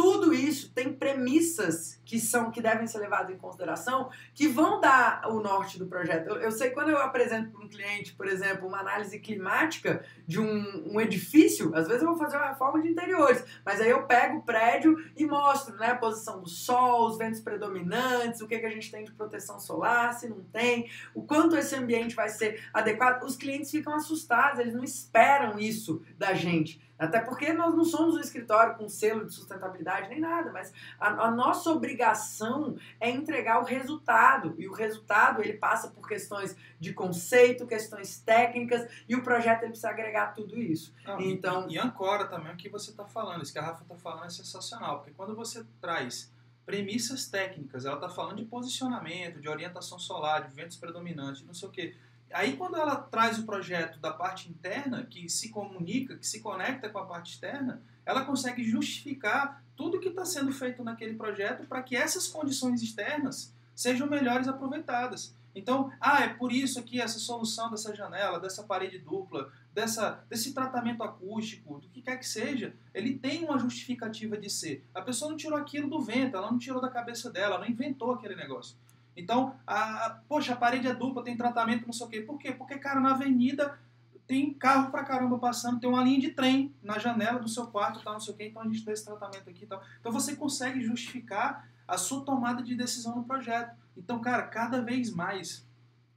tudo 0.00 0.32
isso 0.32 0.72
tem 0.72 0.94
premissas 0.94 2.00
que 2.06 2.18
são 2.18 2.50
que 2.50 2.62
devem 2.62 2.86
ser 2.86 3.00
levadas 3.00 3.28
em 3.28 3.36
consideração 3.36 4.08
que 4.32 4.48
vão 4.48 4.80
dar 4.80 5.28
o 5.28 5.40
norte 5.40 5.78
do 5.78 5.86
projeto. 5.86 6.26
Eu, 6.26 6.36
eu 6.36 6.50
sei 6.50 6.70
quando 6.70 6.88
eu 6.88 6.96
apresento 6.96 7.50
para 7.50 7.62
um 7.62 7.68
cliente, 7.68 8.14
por 8.14 8.26
exemplo, 8.26 8.66
uma 8.66 8.78
análise 8.78 9.18
climática 9.18 10.02
de 10.26 10.40
um, 10.40 10.94
um, 10.94 10.98
edifício, 10.98 11.76
às 11.76 11.86
vezes 11.86 12.02
eu 12.02 12.08
vou 12.08 12.16
fazer 12.16 12.38
uma 12.38 12.48
reforma 12.48 12.80
de 12.80 12.88
interiores, 12.88 13.44
mas 13.62 13.78
aí 13.78 13.90
eu 13.90 14.06
pego 14.06 14.38
o 14.38 14.42
prédio 14.42 14.96
e 15.14 15.26
mostro 15.26 15.76
né, 15.76 15.88
a 15.88 15.96
posição 15.96 16.40
do 16.40 16.48
sol, 16.48 17.08
os 17.08 17.18
ventos 17.18 17.40
predominantes, 17.40 18.40
o 18.40 18.48
que, 18.48 18.58
que 18.58 18.66
a 18.66 18.70
gente 18.70 18.90
tem 18.90 19.04
de 19.04 19.12
proteção 19.12 19.60
solar, 19.60 20.14
se 20.14 20.26
não 20.30 20.42
tem, 20.44 20.88
o 21.14 21.22
quanto 21.24 21.58
esse 21.58 21.74
ambiente 21.74 22.16
vai 22.16 22.30
ser 22.30 22.64
adequado. 22.72 23.22
Os 23.22 23.36
clientes 23.36 23.70
ficam 23.70 23.92
assustados, 23.94 24.60
eles 24.60 24.72
não 24.72 24.82
esperam 24.82 25.58
isso 25.58 26.02
da 26.16 26.32
gente. 26.32 26.80
Até 27.00 27.18
porque 27.18 27.50
nós 27.54 27.74
não 27.74 27.84
somos 27.84 28.14
um 28.14 28.20
escritório 28.20 28.76
com 28.76 28.86
selo 28.86 29.24
de 29.24 29.32
sustentabilidade 29.32 30.10
nem 30.10 30.20
nada, 30.20 30.52
mas 30.52 30.70
a, 31.00 31.08
a 31.08 31.30
nossa 31.30 31.70
obrigação 31.70 32.76
é 33.00 33.08
entregar 33.08 33.60
o 33.60 33.64
resultado. 33.64 34.54
E 34.58 34.68
o 34.68 34.72
resultado 34.72 35.40
ele 35.40 35.54
passa 35.54 35.88
por 35.88 36.06
questões 36.06 36.54
de 36.78 36.92
conceito, 36.92 37.66
questões 37.66 38.20
técnicas, 38.20 38.86
e 39.08 39.16
o 39.16 39.22
projeto 39.22 39.62
ele 39.62 39.70
precisa 39.70 39.88
agregar 39.88 40.34
tudo 40.34 40.58
isso. 40.58 40.94
Não, 41.06 41.18
então, 41.18 41.66
e, 41.70 41.74
e 41.74 41.78
ancora 41.78 42.26
também 42.26 42.52
o 42.52 42.56
que 42.56 42.68
você 42.68 42.90
está 42.90 43.06
falando, 43.06 43.42
isso 43.42 43.52
que 43.52 43.58
a 43.58 43.62
Rafa 43.62 43.82
está 43.82 43.96
falando 43.96 44.26
é 44.26 44.30
sensacional, 44.30 44.98
porque 44.98 45.12
quando 45.12 45.34
você 45.34 45.64
traz 45.80 46.30
premissas 46.66 47.26
técnicas, 47.26 47.86
ela 47.86 47.96
está 47.96 48.10
falando 48.10 48.36
de 48.36 48.44
posicionamento, 48.44 49.40
de 49.40 49.48
orientação 49.48 49.98
solar, 49.98 50.46
de 50.46 50.54
ventos 50.54 50.76
predominantes, 50.76 51.42
não 51.42 51.54
sei 51.54 51.68
o 51.68 51.72
quê. 51.72 51.96
Aí 52.32 52.56
quando 52.56 52.76
ela 52.76 52.96
traz 52.96 53.38
o 53.38 53.44
projeto 53.44 53.98
da 53.98 54.12
parte 54.12 54.48
interna, 54.48 55.04
que 55.04 55.28
se 55.28 55.48
comunica, 55.50 56.16
que 56.16 56.26
se 56.26 56.40
conecta 56.40 56.88
com 56.88 56.98
a 56.98 57.06
parte 57.06 57.32
externa, 57.32 57.82
ela 58.06 58.24
consegue 58.24 58.64
justificar 58.64 59.62
tudo 59.76 60.00
que 60.00 60.08
está 60.08 60.24
sendo 60.24 60.52
feito 60.52 60.84
naquele 60.84 61.14
projeto 61.14 61.66
para 61.66 61.82
que 61.82 61.96
essas 61.96 62.28
condições 62.28 62.82
externas 62.82 63.54
sejam 63.74 64.06
melhores 64.06 64.46
aproveitadas. 64.46 65.34
Então, 65.54 65.92
ah, 66.00 66.22
é 66.22 66.28
por 66.28 66.52
isso 66.52 66.82
que 66.82 67.00
essa 67.00 67.18
solução 67.18 67.70
dessa 67.70 67.94
janela, 67.94 68.38
dessa 68.38 68.62
parede 68.62 68.98
dupla, 68.98 69.50
dessa, 69.72 70.24
desse 70.28 70.54
tratamento 70.54 71.02
acústico, 71.02 71.80
do 71.80 71.88
que 71.88 72.02
quer 72.02 72.16
que 72.18 72.26
seja, 72.26 72.74
ele 72.94 73.18
tem 73.18 73.44
uma 73.44 73.58
justificativa 73.58 74.36
de 74.36 74.48
ser. 74.48 74.84
A 74.94 75.02
pessoa 75.02 75.30
não 75.30 75.36
tirou 75.36 75.58
aquilo 75.58 75.88
do 75.88 76.00
vento, 76.00 76.36
ela 76.36 76.50
não 76.50 76.58
tirou 76.58 76.80
da 76.80 76.88
cabeça 76.88 77.30
dela, 77.30 77.56
ela 77.56 77.64
não 77.64 77.70
inventou 77.70 78.12
aquele 78.12 78.36
negócio. 78.36 78.76
Então, 79.16 79.56
a, 79.66 80.20
poxa, 80.28 80.52
a 80.52 80.56
parede 80.56 80.86
é 80.86 80.94
dupla, 80.94 81.22
tem 81.22 81.36
tratamento, 81.36 81.86
não 81.86 81.92
sei 81.92 82.06
o 82.06 82.10
quê. 82.10 82.20
Por 82.20 82.38
quê? 82.38 82.52
Porque, 82.52 82.78
cara, 82.78 83.00
na 83.00 83.12
avenida 83.12 83.78
tem 84.26 84.54
carro 84.54 84.92
pra 84.92 85.02
caramba 85.02 85.38
passando, 85.38 85.80
tem 85.80 85.90
uma 85.90 86.04
linha 86.04 86.20
de 86.20 86.30
trem 86.30 86.72
na 86.82 86.98
janela 86.98 87.40
do 87.40 87.48
seu 87.48 87.66
quarto, 87.66 88.00
tal, 88.00 88.12
não 88.12 88.20
sei 88.20 88.32
o 88.32 88.36
quê, 88.36 88.46
então 88.46 88.62
a 88.62 88.64
gente 88.64 88.84
dá 88.84 88.92
esse 88.92 89.04
tratamento 89.04 89.50
aqui 89.50 89.64
e 89.64 89.66
tal. 89.66 89.82
Então 89.98 90.12
você 90.12 90.36
consegue 90.36 90.80
justificar 90.80 91.68
a 91.86 91.98
sua 91.98 92.24
tomada 92.24 92.62
de 92.62 92.76
decisão 92.76 93.16
no 93.16 93.24
projeto. 93.24 93.76
Então, 93.96 94.20
cara, 94.20 94.44
cada 94.44 94.80
vez 94.80 95.10
mais 95.10 95.66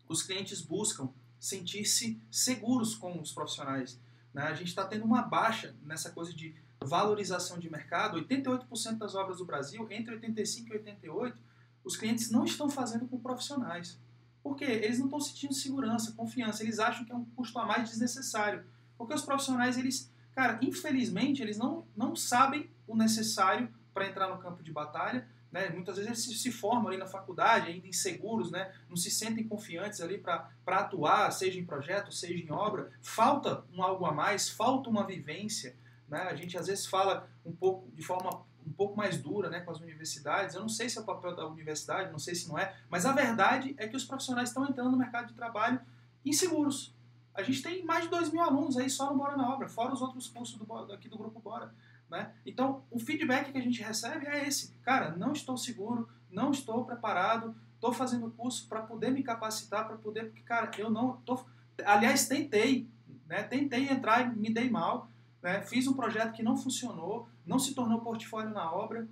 os 0.08 0.22
clientes 0.22 0.62
buscam 0.62 1.10
sentir-se 1.40 2.22
seguros 2.30 2.94
com 2.94 3.20
os 3.20 3.32
profissionais. 3.32 4.00
Né? 4.32 4.44
A 4.44 4.54
gente 4.54 4.68
está 4.68 4.86
tendo 4.86 5.06
uma 5.06 5.24
baixa 5.24 5.76
nessa 5.84 6.12
coisa 6.12 6.32
de 6.32 6.56
valorização 6.82 7.58
de 7.58 7.70
mercado. 7.70 8.22
88% 8.22 8.98
das 8.98 9.16
obras 9.16 9.40
do 9.40 9.46
Brasil, 9.46 9.88
entre 9.90 10.14
85 10.14 10.70
e 10.70 10.78
88, 10.78 11.42
os 11.84 11.98
clientes 11.98 12.32
não 12.32 12.46
estão 12.46 12.70
fazendo 12.70 13.08
com 13.08 13.20
profissionais. 13.20 14.00
Por 14.42 14.56
quê? 14.56 14.66
Eles 14.66 15.00
não 15.00 15.06
estão 15.06 15.20
sentindo 15.20 15.54
segurança, 15.54 16.12
confiança, 16.12 16.64
eles 16.64 16.80
acham 16.80 17.06
que 17.06 17.12
é 17.12 17.16
um 17.16 17.26
custo 17.26 17.58
a 17.60 17.66
mais 17.66 17.90
desnecessário. 17.90 18.66
Porque 18.98 19.14
os 19.14 19.22
profissionais, 19.22 19.78
eles, 19.78 20.12
cara, 20.34 20.60
infelizmente, 20.62 21.42
eles 21.42 21.58
não, 21.58 21.88
não 21.96 22.16
sabem 22.16 22.70
o 22.86 22.96
necessário 22.96 23.74
para 23.94 24.08
entrar 24.08 24.30
no 24.30 24.40
campo 24.40 24.62
de 24.62 24.72
batalha. 24.72 25.28
Né? 25.52 25.70
Muitas 25.70 25.96
vezes 25.96 26.08
eles 26.08 26.24
se, 26.24 26.36
se, 26.36 26.52
formam 26.52 26.88
ali 26.88 26.98
na 26.98 27.06
faculdade, 27.06 27.70
ainda 27.70 27.88
inseguros, 27.88 28.52
né? 28.52 28.74
não 28.90 28.98
se 28.98 29.12
sentem 29.12 29.48
confiantes 29.48 30.02
ali 30.02 30.18
para 30.18 30.50
atuar, 30.66 31.32
seja 31.32 31.60
em 31.60 31.66
projeto, 31.66 32.12
seja 32.12 32.44
em 32.44 32.52
obra. 32.52 32.92
Falta 33.02 33.64
um 33.72 33.84
algo 33.84 34.06
a 34.06 34.12
mais, 34.12 34.50
falta 34.50 34.90
uma 34.90 35.06
vivência. 35.06 35.76
Né? 36.10 36.20
A 36.24 36.36
gente 36.36 36.58
às 36.58 36.68
vezes 36.68 36.86
fala 36.88 37.30
um 37.46 37.56
pouco 37.56 37.90
de 37.96 38.02
forma 38.02 38.46
um 38.66 38.72
pouco 38.74 38.96
mais 38.96 39.22
dura 39.22 39.50
né, 39.50 39.60
com 39.60 39.72
as 39.72 39.80
universidades. 39.80 40.56
Eu 40.56 40.62
não 40.62 40.70
sei 40.70 40.90
se 40.90 40.98
é 40.98 41.02
o 41.02 41.06
papel 41.06 41.36
da 41.36 41.46
universidade, 41.48 42.12
não 42.12 42.20
sei 42.20 42.36
se 42.36 42.48
não 42.48 42.58
é, 42.58 42.76
mas 42.90 43.06
a 43.06 43.12
verdade 43.12 43.76
é 43.78 43.88
que 43.88 43.96
os 43.96 44.06
profissionais 44.06 44.50
estão 44.50 44.66
entrando 44.66 44.92
no 44.92 44.98
mercado 44.98 45.28
de 45.28 45.34
trabalho 45.34 45.80
inseguros. 46.26 46.94
A 47.34 47.42
gente 47.42 47.62
tem 47.62 47.84
mais 47.84 48.04
de 48.04 48.10
2 48.10 48.32
mil 48.32 48.42
alunos 48.42 48.78
aí 48.78 48.90
só 48.90 49.12
no 49.12 49.18
Bora 49.18 49.36
na 49.36 49.52
Obra, 49.52 49.68
fora 49.68 49.94
os 49.94 50.02
outros 50.02 50.28
cursos 50.28 50.58
do, 50.58 50.94
aqui 50.94 51.10
do 51.10 51.18
Grupo 51.18 51.40
Bora. 51.40 51.74
Né? 52.10 52.32
Então, 52.46 52.84
o 52.92 53.00
feedback 53.00 53.52
que 53.52 53.58
a 53.58 53.62
gente 53.62 53.82
recebe 53.82 54.28
é 54.28 54.48
esse. 54.48 54.74
Cara, 54.84 55.16
não 55.16 55.34
estou 55.34 55.58
seguro, 55.58 56.08
não 56.30 56.52
estou 56.52 56.86
preparado, 56.86 57.56
estou 57.74 57.92
fazendo 57.92 58.30
curso 58.32 58.68
para 58.68 58.84
poder 58.84 59.10
me 59.10 59.24
capacitar, 59.24 59.88
para 59.88 59.98
poder... 59.98 60.26
Porque, 60.26 60.42
cara, 60.42 60.70
eu 60.78 60.92
não... 60.92 61.18
Tô, 61.26 61.44
aliás, 61.84 62.28
tentei, 62.28 62.88
né? 63.28 63.42
tentei 63.42 63.90
entrar 63.90 64.22
e 64.22 64.36
me 64.36 64.54
dei 64.54 64.70
mal, 64.70 65.10
né? 65.42 65.64
fiz 65.64 65.88
um 65.88 65.94
projeto 65.94 66.34
que 66.34 66.44
não 66.44 66.56
funcionou, 66.56 67.28
não 67.46 67.60
se 67.60 67.74
tornou 67.74 68.02
portfólio 68.02 68.50
na 68.50 68.72
obra. 68.72 69.08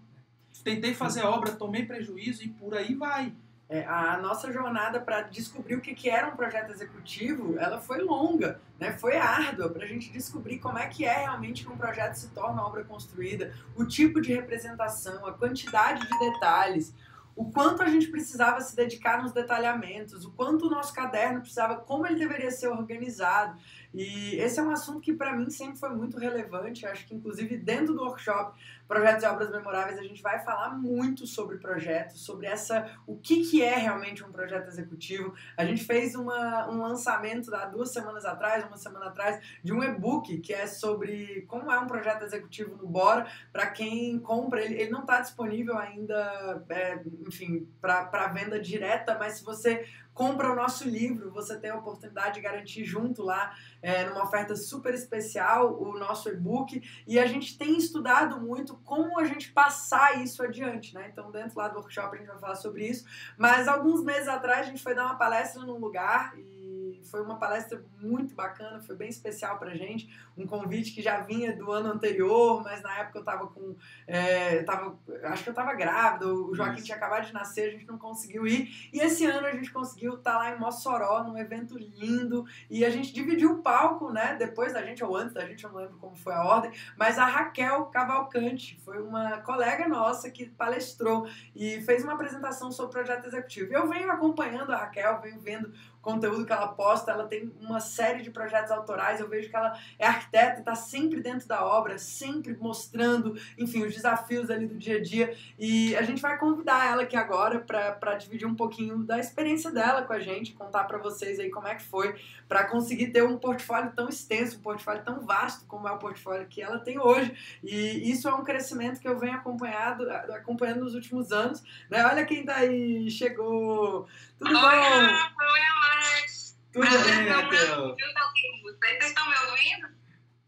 Tentei 0.63 0.94
fazer 0.94 1.22
a 1.22 1.30
obra, 1.30 1.52
tomei 1.54 1.86
prejuízo 1.86 2.44
e 2.44 2.50
por 2.50 2.76
aí 2.76 2.94
vai. 2.94 3.34
É, 3.67 3.86
a 3.86 4.17
nossa 4.17 4.52
jornada 4.52 5.00
para 5.00 5.22
descobrir 5.22 5.76
o 5.76 5.82
que, 5.82 5.96
que 5.96 6.10
era 6.10 6.28
um 6.28 6.36
projeto 6.36 6.72
executivo, 6.72 7.58
ela 7.58 7.80
foi 7.80 8.02
longa, 8.02 8.60
né? 8.78 8.91
foi 8.91 9.15
árdua 9.15 9.70
para 9.70 9.86
a 9.86 9.88
gente 9.88 10.12
descobrir 10.12 10.60
como 10.60 10.78
é 10.78 10.88
que 10.88 11.06
é 11.06 11.20
realmente 11.20 11.63
que 11.63 11.72
um 11.72 11.78
projeto 11.78 12.15
se 12.15 12.28
torna 12.32 12.62
obra 12.62 12.84
construída, 12.84 13.54
o 13.74 13.86
tipo 13.86 14.20
de 14.20 14.34
representação, 14.34 15.26
a 15.26 15.32
quantidade 15.32 16.06
de 16.06 16.20
detalhes, 16.20 16.94
o 17.36 17.52
quanto 17.52 17.82
a 17.82 17.88
gente 17.88 18.08
precisava 18.08 18.62
se 18.62 18.76
dedicar 18.76 19.22
nos 19.22 19.32
detalhamentos, 19.32 20.26
o 20.26 20.32
quanto 20.32 20.67
o 20.67 20.70
nosso 20.70 20.94
caderno 20.94 21.41
precisava, 21.41 21.76
como 21.78 22.06
ele 22.06 22.20
deveria 22.20 22.52
ser 22.52 22.67
organizado. 22.67 23.58
E 23.94 24.36
esse 24.36 24.60
é 24.60 24.63
um 24.63 24.72
assunto 24.72 25.02
que 25.02 25.13
para 25.13 25.36
mim 25.36 25.50
sempre 25.50 25.78
foi 25.78 25.89
muito 25.89 26.17
relevante. 26.17 26.86
Acho 26.86 27.06
que 27.06 27.13
inclusive 27.13 27.58
dentro 27.58 27.94
do 27.94 28.02
workshop 28.04 28.58
Projetos 28.88 29.24
e 29.24 29.28
Obras 29.28 29.50
Memoráveis 29.50 29.98
a 29.98 30.04
gente 30.04 30.22
vai 30.22 30.39
falar 30.39 30.78
muito 30.78 31.26
sobre 31.26 31.58
projetos, 31.58 32.22
sobre 32.22 32.46
essa 32.46 32.89
o 33.08 33.15
que, 33.15 33.50
que 33.50 33.62
é 33.62 33.76
realmente 33.76 34.24
um 34.24 34.32
projeto 34.32 34.67
executivo. 34.67 35.34
A 35.56 35.65
gente 35.65 35.84
fez 35.84 36.15
uma, 36.15 36.70
um 36.70 36.82
lançamento 36.82 37.54
há 37.56 37.65
duas 37.65 37.91
semanas 37.91 38.26
atrás, 38.26 38.65
uma 38.65 38.78
semana 38.78 39.08
atrás, 39.08 39.41
de 39.63 39.72
um 39.72 39.82
e-book 39.84 40.38
que 40.39 40.54
é 40.54 40.67
sobre 40.67 41.46
como 41.48 41.72
é 41.72 41.80
um 41.80 41.88
projeto 41.88 42.24
executivo 42.24 42.76
no 42.76 42.88
Bora. 42.88 43.28
Para 43.52 43.67
quem 43.67 44.20
compra, 44.20 44.62
ele, 44.62 44.76
ele 44.76 44.91
não 44.91 45.02
está 45.02 45.22
disponível 45.22 45.78
ainda, 45.78 46.63
é, 46.70 47.02
enfim, 47.28 47.68
para 47.80 48.28
venda 48.28 48.60
direta, 48.60 49.18
mas 49.18 49.34
se 49.34 49.44
você 49.44 49.88
compra 50.14 50.52
o 50.52 50.56
nosso 50.56 50.88
livro, 50.88 51.32
você 51.32 51.58
tem 51.58 51.70
a 51.70 51.78
oportunidade 51.78 52.36
de 52.36 52.42
garantir 52.42 52.84
junto 52.84 53.24
lá, 53.24 53.56
é, 53.82 54.06
numa 54.06 54.24
oferta 54.24 54.56
super 54.56 54.94
especial, 54.94 55.82
o 55.82 55.98
nosso 55.98 56.30
e-book. 56.30 56.82
E 57.08 57.18
a 57.20 57.26
gente 57.26 57.58
tem 57.58 57.78
estudado 57.78 58.40
muito 58.40 58.78
como 58.84 59.20
a 59.20 59.24
gente 59.24 59.52
passar 59.52 60.22
isso 60.22 60.44
adiante, 60.44 60.94
né? 60.94 61.10
Então, 61.12 61.32
dentro 61.32 61.58
lá 61.58 61.68
do 61.68 61.78
workshop 61.78 62.16
a 62.16 62.20
gente 62.20 62.28
vai 62.28 62.40
falar 62.40 62.56
sobre 62.56 62.88
isso. 62.88 63.06
Mas 63.38 63.68
alguns 63.68 64.04
meses 64.04 64.28
atrás 64.28 64.68
a 64.68 64.70
gente 64.70 64.84
foi 64.84 64.94
dar 64.94 65.06
uma 65.06 65.16
palestra 65.16 65.64
num 65.64 65.80
lugar 65.80 66.38
e 66.38 66.61
foi 67.04 67.22
uma 67.22 67.38
palestra 67.38 67.84
muito 68.00 68.34
bacana, 68.36 68.82
foi 68.82 68.96
bem 68.96 69.10
especial 69.10 69.58
pra 69.58 69.76
gente. 69.76 70.10
Um 70.38 70.46
convite 70.46 70.92
que 70.92 71.02
já 71.02 71.20
vinha 71.22 71.56
do 71.56 71.72
ano 71.72 71.92
anterior, 71.92 72.62
mas 72.64 72.82
na 72.82 73.00
época 73.00 73.20
eu 73.20 73.24
tava 73.24 73.48
com. 73.48 73.76
É, 74.08 74.64
tava, 74.64 74.98
acho 75.24 75.44
que 75.44 75.50
eu 75.50 75.54
tava 75.54 75.74
grávida, 75.74 76.28
o 76.28 76.54
Joaquim 76.54 76.78
Isso. 76.78 76.86
tinha 76.86 76.98
acabado 76.98 77.26
de 77.26 77.34
nascer, 77.34 77.70
a 77.70 77.72
gente 77.72 77.88
não 77.88 77.98
conseguiu 77.98 78.48
ir. 78.48 78.90
E 78.94 79.00
esse 79.00 79.26
ano 79.26 79.48
a 79.48 79.52
gente 79.52 79.72
conseguiu 79.72 80.16
estar 80.16 80.34
tá 80.34 80.38
lá 80.38 80.56
em 80.56 80.60
Mossoró, 80.60 81.24
num 81.24 81.38
evento 81.38 81.78
lindo. 81.78 82.46
E 82.70 82.86
a 82.86 82.90
gente 82.90 83.14
dividiu 83.14 83.54
o 83.54 83.62
palco, 83.62 84.12
né? 84.12 84.36
Depois 84.38 84.74
da 84.74 84.82
gente, 84.84 85.04
ou 85.04 85.16
antes 85.16 85.34
da 85.34 85.46
gente, 85.46 85.64
eu 85.64 85.72
não 85.72 85.78
lembro 85.78 85.98
como 85.98 86.16
foi 86.16 86.34
a 86.34 86.44
ordem. 86.44 86.72
Mas 86.98 87.18
a 87.18 87.26
Raquel 87.26 87.86
Cavalcante 87.86 88.80
foi 88.84 89.02
uma 89.02 89.40
colega 89.40 89.88
nossa 89.88 90.30
que 90.30 90.46
palestrou 90.50 91.28
e 91.56 91.82
fez 91.82 92.04
uma 92.04 92.14
apresentação 92.14 92.72
sobre 92.72 92.90
o 92.90 92.94
projeto 92.94 93.26
executivo. 93.28 93.74
Eu 93.74 93.88
venho 93.88 94.12
acompanhando 94.12 94.72
a 94.72 94.78
Raquel, 94.78 95.20
venho 95.22 95.40
vendo 95.40 95.74
conteúdo 96.02 96.46
que 96.46 96.52
ela 96.52 96.68
posta, 96.70 97.12
ela 97.12 97.28
tem 97.28 97.52
uma 97.62 97.80
série 97.80 98.22
de 98.22 98.32
projetos 98.32 98.72
autorais, 98.72 99.20
eu 99.20 99.30
vejo 99.30 99.50
que 99.50 99.56
ela 99.56 99.78
é 100.00 100.08
arquiteta, 100.08 100.60
está 100.60 100.76
sempre 100.76 101.22
dentro 101.22 101.48
da 101.48 101.66
obra, 101.66 101.98
sempre 101.98 102.56
mostrando, 102.60 103.40
enfim, 103.58 103.84
os 103.84 103.94
desafios 103.94 104.50
ali 104.50 104.68
do 104.68 104.78
dia 104.78 104.98
a 104.98 105.02
dia. 105.02 105.36
E 105.60 105.96
a 105.96 106.02
gente 106.02 106.22
vai 106.22 106.38
convidar 106.38 106.86
ela 106.88 107.04
aqui 107.04 107.16
agora 107.16 107.60
para 107.60 108.16
dividir 108.16 108.48
um 108.48 108.56
pouquinho 108.56 109.00
da 109.00 109.20
experiência 109.20 109.72
dela 109.72 110.02
com 110.02 110.14
a 110.14 110.20
gente, 110.20 110.54
contar 110.54 110.86
para 110.86 110.98
vocês 110.98 111.40
aí 111.40 111.50
como 111.50 111.68
é 111.68 111.76
que 111.76 111.84
foi 111.84 112.16
para 112.48 112.66
conseguir 112.66 113.08
ter 113.08 113.24
um 113.24 113.38
portfólio 113.38 113.94
tão 113.96 114.10
extenso, 114.10 114.58
um 114.58 114.62
portfólio 114.62 115.04
tão 115.04 115.22
vasto 115.22 115.66
como 115.68 115.88
é 115.88 115.92
o 115.92 115.98
portfólio 115.98 116.48
que 116.48 116.62
ela 116.62 116.80
tem 116.80 117.00
hoje. 117.00 117.34
E 117.64 118.12
isso 118.12 118.28
é 118.28 118.34
um 118.34 118.44
crescimento 118.44 119.00
que 119.00 119.08
eu 119.08 119.18
venho 119.18 119.36
acompanhado, 119.36 120.10
acompanhando 120.10 120.82
nos 120.82 120.94
últimos 120.94 121.32
anos. 121.32 121.64
Né? 121.90 122.06
Olha 122.06 122.26
quem 122.26 122.44
tá 122.44 122.58
aí, 122.58 123.10
chegou. 123.10 124.08
Tudo 124.41 124.58
oi, 124.58 124.75
bom? 124.75 125.06
Oi, 125.06 125.62
Alex. 125.93 126.58
Tudo 126.73 126.88
bem, 126.89 127.27
Raquel? 127.30 127.95
Vocês 127.95 129.06
estão 129.06 129.30
me 129.30 129.36
ouvindo? 129.51 129.81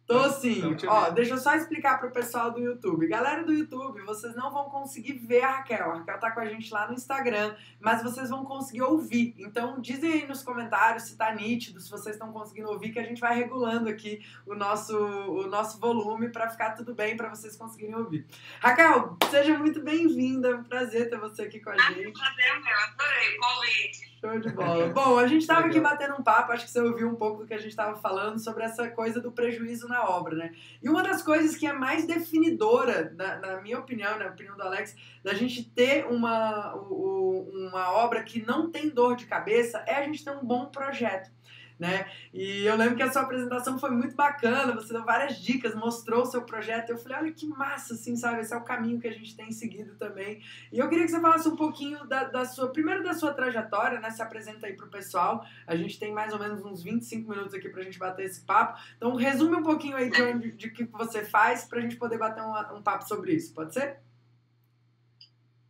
Tô 0.06 0.30
sim. 0.30 0.62
Ó, 0.86 1.10
deixa 1.12 1.34
eu 1.34 1.38
só 1.38 1.56
explicar 1.56 1.98
pro 1.98 2.12
pessoal 2.12 2.52
do 2.52 2.60
YouTube. 2.60 3.08
Galera 3.08 3.44
do 3.44 3.54
YouTube, 3.54 4.02
vocês 4.02 4.36
não 4.36 4.52
vão 4.52 4.66
conseguir 4.66 5.14
ver 5.14 5.42
a 5.42 5.52
Raquel. 5.58 5.92
A 5.92 5.98
Raquel 6.00 6.20
tá 6.20 6.32
com 6.32 6.42
a 6.42 6.46
gente 6.46 6.74
lá 6.74 6.88
no 6.88 6.94
Instagram, 6.94 7.56
mas 7.80 8.04
vocês 8.04 8.30
vão 8.30 8.44
conseguir 8.44 8.82
ouvir. 8.82 9.34
Então, 9.38 9.80
dizem 9.80 10.12
aí 10.12 10.28
nos 10.28 10.44
comentários 10.44 11.04
se 11.04 11.16
tá 11.16 11.34
nítido, 11.34 11.80
se 11.80 11.90
vocês 11.90 12.16
estão 12.16 12.34
conseguindo 12.34 12.70
ouvir, 12.70 12.92
que 12.92 13.00
a 13.00 13.04
gente 13.04 13.22
vai 13.22 13.34
regulando 13.36 13.88
aqui 13.88 14.22
o 14.46 14.56
nosso, 14.56 14.98
o 14.98 15.48
nosso 15.48 15.80
volume 15.80 16.30
para 16.30 16.50
ficar 16.50 16.72
tudo 16.72 16.94
bem, 16.94 17.16
para 17.16 17.30
vocês 17.30 17.56
conseguirem 17.56 17.96
ouvir. 17.96 18.28
Raquel, 18.60 19.18
seja 19.32 19.58
muito 19.58 19.82
bem-vinda. 19.82 20.50
É 20.50 20.56
um 20.56 20.64
prazer 20.64 21.10
ter 21.10 21.18
você 21.18 21.44
aqui 21.44 21.62
com 21.62 21.70
a 21.70 21.78
gente. 21.78 22.12
Ah, 22.18 22.34
prazer 22.34 22.62
meu, 22.62 22.78
adorei 22.78 23.38
o 23.38 23.40
convite. 23.40 24.14
Show 24.24 24.40
de 24.40 24.50
bola. 24.52 24.88
Bom, 24.88 25.18
a 25.18 25.28
gente 25.28 25.42
estava 25.42 25.68
aqui 25.68 25.82
batendo 25.82 26.16
um 26.16 26.24
papo, 26.24 26.54
acho 26.54 26.66
que 26.66 26.72
você 26.72 26.80
ouviu 26.80 27.10
um 27.10 27.16
pouco 27.16 27.42
do 27.42 27.46
que 27.46 27.54
a 27.54 27.58
gente 27.58 27.72
estava 27.72 28.00
falando 28.00 28.40
sobre 28.40 28.64
essa 28.64 28.90
coisa 28.90 29.20
do 29.20 29.32
prejuízo 29.34 29.90
na 29.94 30.10
obra, 30.10 30.36
né? 30.36 30.54
E 30.82 30.90
uma 30.90 31.04
das 31.04 31.22
coisas 31.22 31.56
que 31.56 31.68
é 31.68 31.72
mais 31.72 32.06
definidora, 32.06 33.14
na, 33.16 33.38
na 33.38 33.62
minha 33.62 33.80
opinião, 33.80 34.18
na 34.18 34.26
opinião 34.28 34.58
do 34.58 34.64
Alex, 34.64 34.96
da 35.24 35.34
gente 35.34 35.64
ter 35.64 36.06
uma, 36.08 36.74
uma 36.74 37.92
obra 37.94 38.24
que 38.24 38.46
não 38.46 38.72
tem 38.72 38.90
dor 38.90 39.16
de 39.16 39.28
cabeça, 39.28 39.84
é 39.88 39.96
a 39.96 40.04
gente 40.04 40.26
ter 40.26 40.32
um 40.32 40.44
bom 40.44 40.66
projeto 40.66 41.32
né? 41.80 42.12
E 42.34 42.66
eu 42.66 42.76
lembro 42.76 42.96
que 42.96 43.04
a 43.04 43.12
sua 43.12 43.24
apresentação 43.24 43.78
foi 43.80 43.92
muito 43.92 44.16
bacana, 44.16 44.74
você 44.74 44.94
deu 44.94 45.04
várias 45.04 45.40
dicas, 45.42 45.76
mostrou 45.76 46.24
o 46.24 46.26
seu 46.26 46.42
projeto. 46.42 46.90
Eu 46.90 46.98
falei, 46.98 47.18
olha 47.18 47.32
que 47.32 47.46
massa, 47.46 47.94
assim, 47.94 48.16
sabe? 48.16 48.42
Esse 48.42 48.54
é 48.54 48.58
o 48.58 48.64
caminho 48.64 49.00
que 49.00 49.08
a 49.08 49.12
gente 49.12 49.36
tem 49.36 49.52
seguido 49.52 49.96
também. 49.96 50.44
E 50.72 50.80
eu 50.80 50.90
queria 50.90 51.06
que 51.06 51.12
você 51.12 51.20
falasse 51.20 51.48
um 51.48 51.56
pouquinho 51.56 52.06
da, 52.06 52.26
da 52.26 52.46
sua, 52.46 52.72
primeiro 52.72 53.04
da 53.04 53.14
sua 53.14 53.34
trajetória, 53.34 54.00
né? 54.00 54.10
Se 54.12 54.22
apresenta 54.22 54.68
aí 54.68 54.74
pro 54.74 54.88
pessoal. 54.88 55.46
A 55.68 55.76
gente 55.76 56.00
tem 56.00 56.12
mais 56.12 56.34
ou 56.34 56.40
menos 56.40 56.64
uns 56.64 56.84
25 56.84 57.30
minutos 57.30 57.54
aqui 57.54 57.70
pra 57.70 57.84
gente 57.84 58.00
bater 58.00 58.26
esse 58.26 58.42
papo. 58.42 58.80
Então, 58.98 59.16
resume 59.16 59.58
um 59.58 59.64
pouquinho 59.64 59.98
aí 59.98 60.10
de 60.10 60.22
onde, 60.22 60.52
de 60.52 60.70
que 60.70 60.84
você 60.86 61.26
faz 61.26 61.66
pra 61.66 61.82
gente 61.82 61.96
poder 61.96 62.18
bater 62.18 62.42
um, 62.42 62.78
um 62.78 62.82
papo 62.82 63.08
sobre 63.08 63.34
isso, 63.34 63.54
pode 63.54 63.74
ser? 63.74 64.00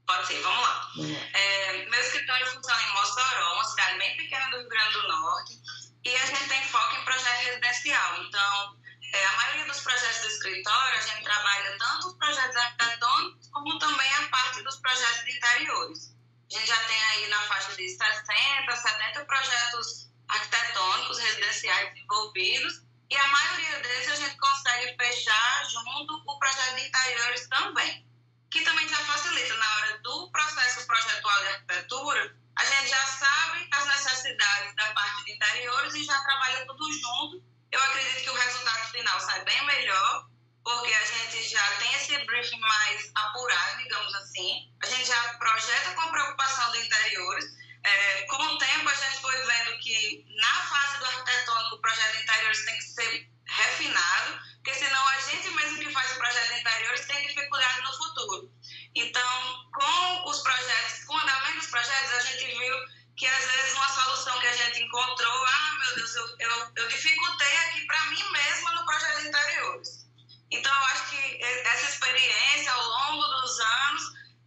Pode 0.05 0.27
ser, 0.27 0.41
vamos 0.41 0.61
lá. 0.61 0.91
É, 1.33 1.85
meu 1.89 1.99
escritório 2.01 2.45
funciona 2.47 2.81
em 2.81 2.93
Mossoró, 2.93 3.53
uma 3.53 3.63
cidade 3.63 3.97
bem 3.97 4.17
pequena 4.17 4.49
do 4.51 4.57
Rio 4.57 4.69
Grande 4.69 4.93
do 4.93 5.07
Norte. 5.07 5.62
E 6.05 6.15
a 6.15 6.25
gente 6.25 6.49
tem 6.49 6.63
foco 6.67 6.95
em 6.95 7.05
projeto 7.05 7.45
residencial. 7.45 8.23
Então, 8.23 8.77
é, 9.13 9.25
a 9.25 9.31
maioria 9.37 9.65
dos 9.65 9.79
projetos 9.79 10.21
do 10.21 10.27
escritório, 10.27 10.97
a 10.97 11.01
gente 11.01 11.23
trabalha 11.23 11.77
tanto 11.77 12.07
os 12.07 12.15
projetos 12.15 12.55
arquitetônicos, 12.57 13.47
como 13.49 13.79
também 13.79 14.13
a 14.15 14.27
parte 14.27 14.61
dos 14.63 14.75
projetos 14.77 15.23
de 15.23 15.37
interiores. 15.37 16.13
A 16.51 16.57
gente 16.57 16.67
já 16.67 16.77
tem 16.85 17.03
aí 17.03 17.27
na 17.29 17.41
faixa 17.43 17.75
de 17.75 17.87
60, 17.87 18.75
70 18.75 19.25
projetos 19.25 20.09
arquitetônicos 20.27 21.19
residenciais 21.19 21.93
desenvolvidos, 21.93 22.81
e 23.09 23.15
a 23.15 23.27
maioria 23.27 23.79
deles 23.79 24.11
a 24.11 24.15
gente 24.15 24.37
consegue 24.37 24.97
fechar 24.97 25.69
junto 25.69 26.13
o 26.27 26.39
projeto 26.39 26.75
de 26.75 26.87
interiores 26.87 27.47
também, 27.47 28.05
que 28.49 28.61
também 28.61 28.87
já 28.89 28.97
facilita 28.97 29.55
na 29.55 29.75
hora 29.75 29.97
do 29.99 30.31
processo 30.31 30.85
projetual 30.87 31.39
de 31.43 31.47
arquitetura, 31.49 32.35
a 32.55 32.65
gente 32.65 32.89
já 32.89 33.05
sabe 33.05 33.67
as 33.71 33.85
necessidades 33.85 34.75
da 34.75 34.93
parte 34.93 35.25
de 35.25 35.33
interiores 35.33 35.93
e 35.95 36.03
já 36.03 36.21
trabalha 36.21 36.65
tudo 36.65 36.91
junto. 36.91 37.43
Eu 37.71 37.83
acredito 37.83 38.23
que 38.23 38.29
o 38.29 38.35
resultado 38.35 38.91
final 38.91 39.19
sai 39.19 39.43
bem 39.43 39.65
melhor, 39.65 40.27
porque 40.63 40.93
a 40.93 41.05
gente 41.05 41.49
já 41.49 41.71
tem 41.77 41.93
esse 41.95 42.17
briefing 42.25 42.59
mais 42.59 43.11
apurado, 43.15 43.77
digamos 43.77 44.13
assim. 44.15 44.71
A 44.81 44.85
gente 44.85 45.05
já 45.05 45.33
projeta 45.39 45.91
com 45.95 46.11
preocupação 46.11 46.71
do 46.71 46.77
interiores. 46.77 47.45
É, 47.83 48.21
com 48.27 48.41
o 48.41 48.57
tempo, 48.57 48.89
a 48.89 48.93
gente 48.93 49.21
foi 49.21 49.35
vendo 49.35 49.79
que 49.79 50.25
na 50.39 50.53
fase 50.61 50.99
do 50.99 51.05
arquitetônico, 51.05 51.75
o 51.75 51.81
projeto 51.81 52.15
de 52.15 52.23
interiores 52.23 52.65
tem 52.65 52.75
que 52.77 52.83
ser 52.83 53.29
refinado, 53.45 54.39
porque 54.55 54.73
senão 54.75 55.07
a 55.09 55.19
gente 55.19 55.49
mesmo 55.49 55.79
que 55.79 55.91
faz 55.91 56.11
o 56.11 56.17
projeto 56.17 56.53
de 56.53 56.59
interiores 56.61 57.07
tem 57.07 57.27
dificuldade 57.27 57.81
no 57.81 57.97
futuro. 57.97 58.51
Então, 58.95 59.69
com 59.73 60.29
os 60.29 60.39
projetos, 60.41 61.03
com 61.05 61.15
o 61.15 61.19
andamento 61.19 61.57
dos 61.57 61.67
projetos, 61.67 62.13
a 62.13 62.19
gente 62.21 62.45
viu 62.45 62.75
que 63.15 63.27
às 63.27 63.45
vezes 63.45 63.73
uma 63.73 63.89
solução 63.89 64.39
que 64.39 64.47
a 64.47 64.53
gente 64.53 64.83
encontrou, 64.83 65.45
ah, 65.45 65.77
meu 65.79 65.95
Deus, 65.95 66.15
eu, 66.15 66.35
eu, 66.39 66.71
eu 66.75 66.87
dificultei 66.87 67.57
aqui 67.57 67.85
para 67.85 68.05
mim 68.05 68.31
mesma 68.31 68.71
no 68.75 68.85
projeto 68.85 69.21
de 69.21 69.27
interiores. 69.27 70.07
Então, 70.51 70.73
eu 70.73 70.85
acho 70.85 71.09
que 71.09 71.43
essa 71.43 71.89
experiência 71.89 72.71
ao 72.71 72.85
longo 72.85 73.23
dos 73.41 73.59
anos 73.59 74.03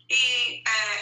e 0.08 0.62
é, 0.66 1.00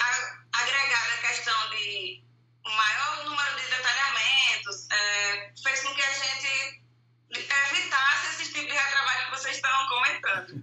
agregada 0.52 1.14
a 1.14 1.28
questão 1.28 1.70
de 1.70 2.22
maior 2.64 3.24
número 3.24 3.56
de 3.56 3.66
detalhamentos, 3.68 4.88
é, 4.90 5.52
fez 5.62 5.82
com 5.82 5.94
que 5.94 6.02
a 6.02 6.12
gente 6.12 6.82
evitasse 7.30 8.26
esse 8.42 8.52
tipo 8.52 8.66
de 8.66 8.72
retrabalho 8.72 9.24
que 9.26 9.30
vocês 9.32 9.56
estavam 9.56 9.88
comentando. 9.88 10.62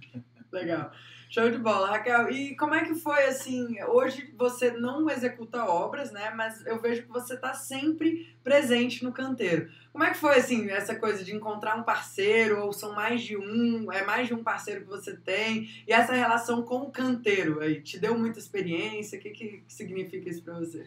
Legal. 0.50 0.92
Show 1.32 1.50
de 1.50 1.56
bola, 1.56 1.88
Raquel. 1.88 2.30
E 2.30 2.54
como 2.56 2.74
é 2.74 2.84
que 2.84 2.94
foi 2.94 3.24
assim? 3.24 3.82
Hoje 3.84 4.30
você 4.36 4.70
não 4.72 5.08
executa 5.08 5.64
obras, 5.64 6.12
né? 6.12 6.30
Mas 6.32 6.60
eu 6.66 6.78
vejo 6.78 7.04
que 7.04 7.08
você 7.08 7.32
está 7.32 7.54
sempre 7.54 8.36
presente 8.44 9.02
no 9.02 9.14
canteiro. 9.14 9.72
Como 9.90 10.04
é 10.04 10.10
que 10.10 10.18
foi 10.18 10.36
assim 10.36 10.68
essa 10.68 10.94
coisa 10.94 11.24
de 11.24 11.34
encontrar 11.34 11.74
um 11.74 11.84
parceiro 11.84 12.60
ou 12.60 12.70
são 12.70 12.92
mais 12.92 13.22
de 13.22 13.34
um? 13.34 13.90
É 13.90 14.04
mais 14.04 14.28
de 14.28 14.34
um 14.34 14.44
parceiro 14.44 14.82
que 14.82 14.88
você 14.88 15.16
tem? 15.16 15.82
E 15.88 15.92
essa 15.94 16.12
relação 16.12 16.64
com 16.64 16.82
o 16.82 16.92
canteiro 16.92 17.62
aí 17.62 17.80
te 17.80 17.98
deu 17.98 18.14
muita 18.14 18.38
experiência? 18.38 19.18
O 19.18 19.22
que, 19.22 19.30
que 19.30 19.64
significa 19.68 20.28
isso 20.28 20.42
para 20.42 20.52
você? 20.52 20.86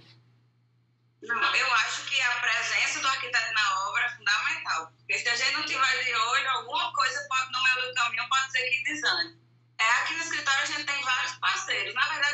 Não, 1.24 1.56
eu 1.56 1.74
acho 1.74 2.06
que 2.06 2.22
a 2.22 2.40
presença 2.40 3.00
do 3.00 3.08
arquiteto 3.08 3.52
na 3.52 3.90
obra 3.90 4.04
é 4.04 4.10
fundamental. 4.10 4.94
Porque 4.96 5.18
se 5.18 5.28
a 5.28 5.36
gente 5.36 5.54
não 5.54 5.66
tiver 5.66 6.04
de 6.04 6.14
olho, 6.14 6.50
alguma 6.52 6.94
coisa 6.94 7.26
pode, 7.28 7.52
no 7.52 7.64
meio 7.64 7.90
do 7.90 7.96
caminho 7.96 8.30
pode 8.30 8.52
ser 8.52 8.70
que 8.70 8.84
desane. 8.84 9.35
Escritório 10.46 10.64
a 10.64 10.66
gente 10.66 10.86
tem 10.86 11.02
vários 11.02 11.32
parceiros. 11.38 11.94
Na 11.96 12.08
verdade, 12.08 12.25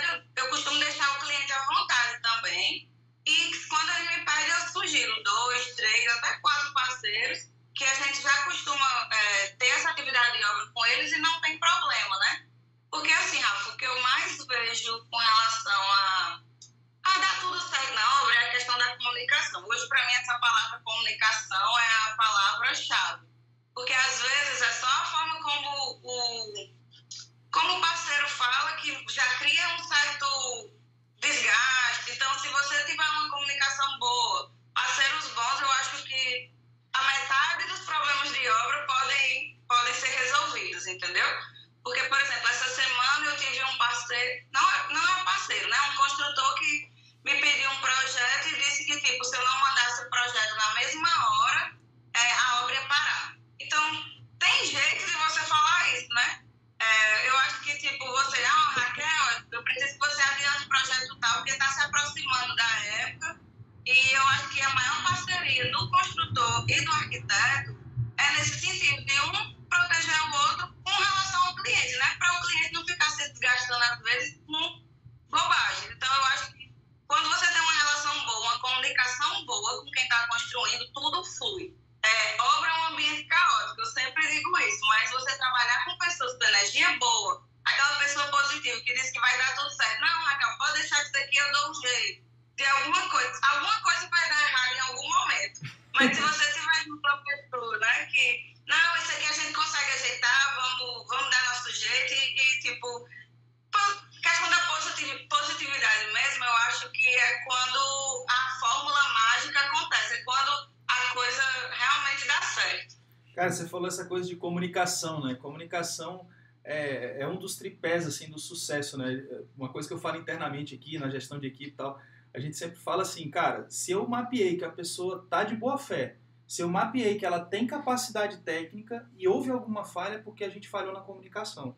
essa 113.92 114.06
coisa 114.06 114.28
de 114.28 114.36
comunicação, 114.36 115.24
né? 115.24 115.36
Comunicação 115.36 116.28
é, 116.64 117.22
é 117.22 117.28
um 117.28 117.38
dos 117.38 117.56
tripés, 117.56 118.08
assim, 118.08 118.30
do 118.30 118.40
sucesso, 118.40 118.98
né? 118.98 119.24
Uma 119.58 119.70
coisa 119.70 119.88
que 119.88 119.94
eu 119.94 120.00
falo 120.00 120.18
internamente 120.18 120.76
aqui, 120.76 120.98
na 120.98 121.10
gestão 121.10 121.40
de 121.40 121.48
equipe 121.48 121.72
e 121.72 121.76
tal, 121.76 122.00
a 122.34 122.40
gente 122.40 122.58
sempre 122.58 122.78
fala 122.78 123.04
assim, 123.04 123.30
cara, 123.30 123.66
se 123.70 123.92
eu 123.92 124.08
mapeei 124.08 124.58
que 124.58 124.64
a 124.64 124.70
pessoa 124.70 125.26
tá 125.30 125.44
de 125.44 125.56
boa 125.56 125.78
fé, 125.78 126.18
se 126.48 126.62
eu 126.62 126.70
mapeei 126.70 127.18
que 127.18 127.26
ela 127.26 127.40
tem 127.40 127.66
capacidade 127.66 128.38
técnica 128.40 129.10
e 129.18 129.28
houve 129.28 129.50
alguma 129.50 129.86
falha 129.86 130.16
é 130.16 130.22
porque 130.22 130.44
a 130.44 130.50
gente 130.50 130.68
falhou 130.68 130.94
na 130.94 131.02
comunicação. 131.02 131.76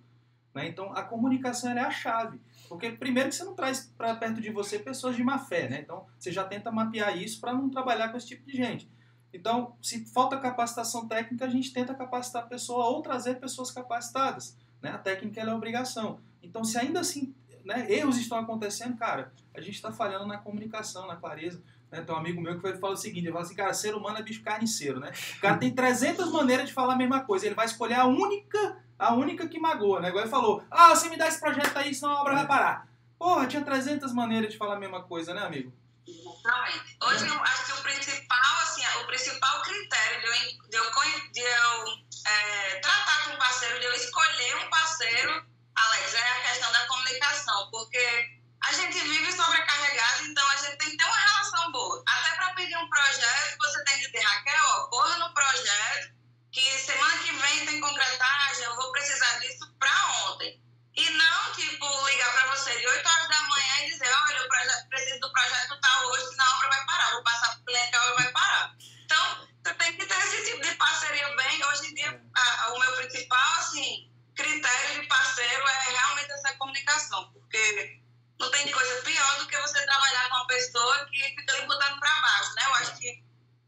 Né? 0.53 0.67
Então, 0.67 0.91
a 0.93 1.01
comunicação 1.01 1.71
é 1.71 1.79
a 1.79 1.89
chave. 1.89 2.39
Porque, 2.69 2.91
primeiro, 2.91 3.29
que 3.29 3.35
você 3.35 3.43
não 3.43 3.55
traz 3.55 3.91
para 3.97 4.15
perto 4.15 4.39
de 4.39 4.51
você 4.51 4.77
pessoas 4.77 5.15
de 5.15 5.23
má 5.23 5.39
fé. 5.39 5.67
Né? 5.67 5.81
Então, 5.81 6.05
você 6.17 6.31
já 6.31 6.43
tenta 6.43 6.71
mapear 6.71 7.17
isso 7.17 7.39
para 7.39 7.53
não 7.53 7.69
trabalhar 7.69 8.09
com 8.09 8.17
esse 8.17 8.27
tipo 8.27 8.45
de 8.45 8.55
gente. 8.55 8.89
Então, 9.33 9.75
se 9.81 10.05
falta 10.05 10.37
capacitação 10.37 11.07
técnica, 11.07 11.45
a 11.45 11.49
gente 11.49 11.73
tenta 11.73 11.95
capacitar 11.95 12.43
a 12.43 12.45
pessoa 12.45 12.85
ou 12.85 13.01
trazer 13.01 13.39
pessoas 13.39 13.71
capacitadas. 13.71 14.55
Né? 14.81 14.91
A 14.91 14.97
técnica 14.97 15.41
é 15.41 15.53
obrigação. 15.53 16.19
Então, 16.41 16.63
se 16.63 16.77
ainda 16.77 16.99
assim 16.99 17.33
né, 17.65 17.91
erros 17.91 18.17
estão 18.17 18.37
acontecendo, 18.37 18.95
cara, 18.95 19.33
a 19.53 19.61
gente 19.61 19.75
está 19.75 19.91
falhando 19.91 20.27
na 20.27 20.37
comunicação, 20.37 21.07
na 21.07 21.15
clareza. 21.15 21.63
Né? 21.91 22.01
Tem 22.01 22.13
um 22.13 22.17
amigo 22.17 22.41
meu 22.41 22.59
que 22.59 22.77
fala 22.77 22.93
o 22.93 22.97
seguinte, 22.97 23.25
ele 23.25 23.31
fala 23.31 23.43
assim, 23.43 23.55
cara, 23.55 23.73
ser 23.73 23.95
humano 23.95 24.17
é 24.17 24.21
bicho 24.21 24.43
carniceiro, 24.43 24.99
né? 24.99 25.11
O 25.37 25.41
cara 25.41 25.57
tem 25.57 25.73
300 25.73 26.31
maneiras 26.31 26.67
de 26.67 26.73
falar 26.73 26.93
a 26.93 26.97
mesma 26.97 27.21
coisa, 27.21 27.45
ele 27.45 27.55
vai 27.55 27.65
escolher 27.65 27.95
a 27.95 28.05
única, 28.05 28.77
a 28.97 29.13
única 29.13 29.47
que 29.47 29.59
magoa, 29.59 29.99
né? 29.99 30.09
Igual 30.09 30.23
ele 30.23 30.31
falou, 30.31 30.63
ah, 30.69 30.95
você 30.95 31.09
me 31.09 31.17
dá 31.17 31.27
esse 31.27 31.39
projeto 31.39 31.75
aí, 31.77 31.93
senão 31.93 32.13
a 32.13 32.21
obra 32.21 32.33
vai 32.33 32.47
parar. 32.47 32.87
Porra, 33.17 33.47
tinha 33.47 33.63
300 33.63 34.11
maneiras 34.11 34.51
de 34.51 34.57
falar 34.57 34.75
a 34.75 34.79
mesma 34.79 35.03
coisa, 35.03 35.33
né, 35.33 35.41
amigo? 35.41 35.71
Hoje 36.05 37.27
eu 37.27 37.43
acho 37.43 37.65
que 37.65 37.71
o 37.71 37.83
principal, 37.83 38.59
assim, 38.61 38.85
o 39.01 39.07
principal 39.07 39.61
critério 39.61 40.19
de 40.21 40.27
eu, 40.27 40.33
de 40.69 40.77
eu, 40.77 41.31
de 41.31 41.41
eu 41.41 41.85
é, 42.25 42.79
tratar 42.79 43.25
com 43.25 43.31
um 43.31 43.37
parceiro, 43.37 43.79
de 43.79 43.85
eu 43.85 43.93
escolher 43.93 44.57
um 44.57 44.69
parceiro, 44.69 45.45
Alex, 45.75 46.13
é 46.13 46.31
a 46.31 46.41
questão 46.47 46.71
da 46.71 46.87
comunicação, 46.87 47.69
porque 47.71 48.29
a 48.65 48.73
gente 48.73 48.99
vive 48.99 49.31
sobrecarregado, 49.31 50.25
então 50.25 50.47
a 50.49 50.55
gente 50.57 50.77
tem 50.77 50.89
que 50.89 50.97
ter 50.97 51.05
uma 51.05 51.17
relação 51.17 51.71
boa. 51.71 52.03
Até 52.07 52.35
para 52.35 52.53
pedir 52.55 52.77
um 52.77 52.89
projeto, 52.89 53.57
você 53.57 53.83
tem 53.85 53.99
que 53.99 54.11
ter, 54.11 54.21
Raquel, 54.21 54.65
ó, 54.65 54.87
corra 54.87 55.17
no 55.17 55.33
projeto, 55.33 56.13
que 56.51 56.61
semana 56.61 57.17
que 57.19 57.31
vem 57.31 57.65
tem 57.65 57.81
concretagem, 57.81 58.63
eu 58.65 58.75
vou 58.75 58.91
precisar 58.91 59.39
disso 59.39 59.73
para 59.79 60.05
ontem. 60.27 60.61
E 60.95 61.09
não, 61.09 61.53
tipo, 61.53 62.07
ligar 62.07 62.31
para 62.33 62.55
você 62.55 62.77
de 62.77 62.87
8 62.87 63.09
horas 63.09 63.27
da 63.27 63.41
manhã 63.43 63.79
e 63.81 63.91
dizer, 63.91 64.07
olha, 64.07 64.37
eu 64.37 64.89
preciso 64.89 65.19
do 65.21 65.31
projeto 65.31 65.79
tal 65.81 66.05
hoje, 66.07 66.27
senão 66.29 66.45
a 66.45 66.57
obra 66.57 66.69
vai 66.69 66.85
parar. 66.85 67.11
Vou 67.13 67.23
passar 67.23 67.49
para 67.49 67.59
o 67.59 67.65
cliente 67.65 67.95
a 67.95 68.03
obra 68.03 68.23
vai 68.23 68.31
parar. 68.31 68.75
Então, 69.03 69.47
você 69.63 69.73
tem 69.73 69.97
que 69.97 70.05
ter 70.05 70.17
esse 70.19 70.51
tipo 70.51 70.61
de 70.61 70.75
parceria 70.75 71.35
bem. 71.35 71.65
Hoje 71.65 71.87
em 71.87 71.93
dia, 71.95 72.21
a, 72.35 72.73
o 72.73 72.79
meu 72.79 72.95
principal, 72.97 73.53
assim, 73.59 74.11
critério 74.35 75.01
de 75.01 75.07
parceiro 75.07 75.67
é 75.67 75.91
realmente 75.91 76.31
essa 76.31 76.53
comunicação. 76.55 77.31
Porque 77.33 77.99
não 78.39 78.51
tem 78.51 78.71
coisa 78.71 79.01
pior 79.01 79.39
do 79.39 79.47
que 79.47 79.57
você 79.57 79.83
trabalhar 79.85 80.29
com 80.29 80.35
uma 80.35 80.47
pessoa 80.47 81.05
que 81.05 81.23
fica 81.23 81.53
lhe 81.53 81.65
botando 81.65 81.99
para 81.99 82.21
baixo, 82.21 82.53
né? 82.53 82.63
Eu 82.67 82.75
acho 82.75 82.97
que 82.97 83.23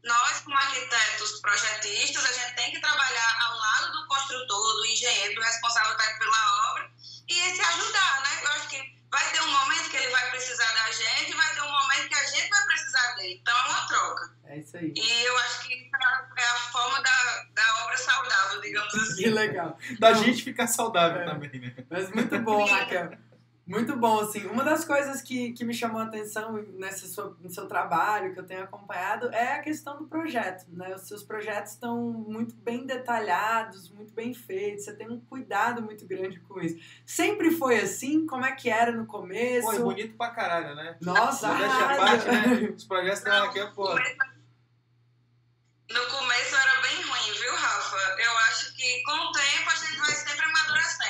nós, 0.06 0.40
como 0.40 0.56
arquitetos 0.56 1.40
projetistas, 1.40 2.24
a 2.24 2.32
gente 2.32 2.54
tem 2.54 2.70
que 2.70 2.80
trabalhar 2.80 3.36
ao 3.46 3.58
lado 3.58 3.92
do 3.92 4.06
construtor, 4.06 4.76
do 4.76 4.86
engenheiro, 4.86 5.34
do 5.34 5.40
responsável 5.42 5.96
pela 5.96 6.70
obra, 6.70 6.90
e 7.28 7.34
se 7.34 7.60
ajudar, 7.60 8.22
né? 8.22 8.44
Eu 8.44 8.52
acho 8.52 8.68
que 8.68 8.96
vai 9.10 9.32
ter 9.32 9.42
um 9.42 9.50
momento 9.50 9.90
que 9.90 9.96
ele 9.96 10.10
vai 10.10 10.30
precisar 10.30 10.72
da 10.72 10.90
gente 10.92 11.32
e 11.32 11.34
vai 11.34 11.54
ter 11.54 11.62
um 11.62 11.70
momento 11.70 12.08
que 12.08 12.14
a 12.14 12.24
gente 12.24 12.48
vai 12.48 12.64
precisar 12.66 13.12
dele. 13.16 13.38
Então 13.40 13.56
é 13.56 13.68
uma 13.68 13.86
troca. 13.88 14.36
É 14.44 14.58
isso 14.58 14.76
aí. 14.76 14.92
E 14.94 15.22
eu 15.24 15.38
acho 15.38 15.66
que 15.66 15.90
é 16.36 16.44
a 16.44 16.54
forma 16.70 17.02
da, 17.02 17.44
da 17.52 17.84
obra 17.84 17.96
saudável, 17.96 18.60
digamos 18.60 18.94
assim. 18.94 19.22
Que 19.22 19.30
legal. 19.30 19.78
Da 19.98 20.12
gente 20.12 20.44
ficar 20.44 20.68
saudável 20.68 21.22
é. 21.22 21.24
também, 21.24 21.60
né? 21.60 21.74
Mas 21.90 22.10
muito 22.10 22.38
bom, 22.40 22.64
Raquel. 22.64 23.10
Muito 23.66 23.96
bom, 23.96 24.20
assim. 24.20 24.46
Uma 24.46 24.62
das 24.62 24.84
coisas 24.84 25.20
que, 25.20 25.52
que 25.52 25.64
me 25.64 25.74
chamou 25.74 26.00
a 26.00 26.04
atenção 26.04 26.52
nesse 26.74 27.08
seu, 27.08 27.36
no 27.40 27.50
seu 27.50 27.66
trabalho, 27.66 28.32
que 28.32 28.38
eu 28.38 28.46
tenho 28.46 28.62
acompanhado, 28.62 29.28
é 29.34 29.54
a 29.54 29.60
questão 29.60 29.98
do 29.98 30.06
projeto, 30.06 30.66
né? 30.68 30.94
Os 30.94 31.08
seus 31.08 31.24
projetos 31.24 31.72
estão 31.72 32.00
muito 32.12 32.54
bem 32.54 32.86
detalhados, 32.86 33.90
muito 33.90 34.14
bem 34.14 34.32
feitos, 34.32 34.84
você 34.84 34.92
tem 34.94 35.10
um 35.10 35.18
cuidado 35.18 35.82
muito 35.82 36.06
grande 36.06 36.38
com 36.40 36.60
isso. 36.60 36.78
Sempre 37.04 37.50
foi 37.50 37.80
assim? 37.80 38.24
Como 38.24 38.44
é 38.44 38.52
que 38.52 38.70
era 38.70 38.92
no 38.92 39.04
começo? 39.04 39.66
Pô, 39.66 39.72
é 39.72 39.78
bonito 39.80 40.16
pra 40.16 40.30
caralho, 40.30 40.76
né? 40.76 40.96
Nossa! 41.00 41.52
Deixa 41.54 41.84
a 41.84 41.96
parte, 41.96 42.26
né? 42.26 42.72
Os 42.76 42.84
projetos 42.84 43.18
estão 43.18 43.46
aqui, 43.46 43.66
pô... 43.74 43.92
No 45.88 46.04
começo 46.06 46.56
era 46.56 46.82
bem 46.82 47.02
ruim, 47.02 47.32
viu, 47.40 47.54
Rafa? 47.54 47.96
Eu 48.20 48.38
acho 48.48 48.74
que 48.74 49.02
com 49.04 49.12
o 49.12 49.32
tempo 49.32 49.70
a 49.70 49.74
gente 49.74 49.98
vai 49.98 50.10
sempre 50.10 50.44
amadurecendo, 50.44 51.05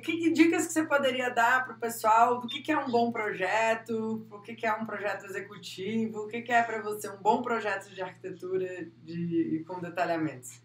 que, 0.00 0.16
que, 0.16 0.32
dicas 0.32 0.66
que 0.66 0.72
você 0.72 0.86
poderia 0.86 1.30
dar 1.30 1.64
para 1.64 1.74
o 1.74 1.78
pessoal 1.78 2.40
do 2.40 2.46
que, 2.46 2.60
que 2.60 2.72
é 2.72 2.78
um 2.78 2.90
bom 2.90 3.10
projeto, 3.10 4.26
o 4.30 4.40
que, 4.40 4.54
que 4.54 4.66
é 4.66 4.72
um 4.72 4.84
projeto 4.84 5.24
executivo, 5.26 6.20
o 6.20 6.28
que, 6.28 6.42
que 6.42 6.52
é 6.52 6.62
para 6.62 6.82
você 6.82 7.08
um 7.08 7.22
bom 7.22 7.42
projeto 7.42 7.88
de 7.90 8.02
arquitetura 8.02 8.86
de, 9.02 9.64
com 9.66 9.80
detalhamentos? 9.80 10.60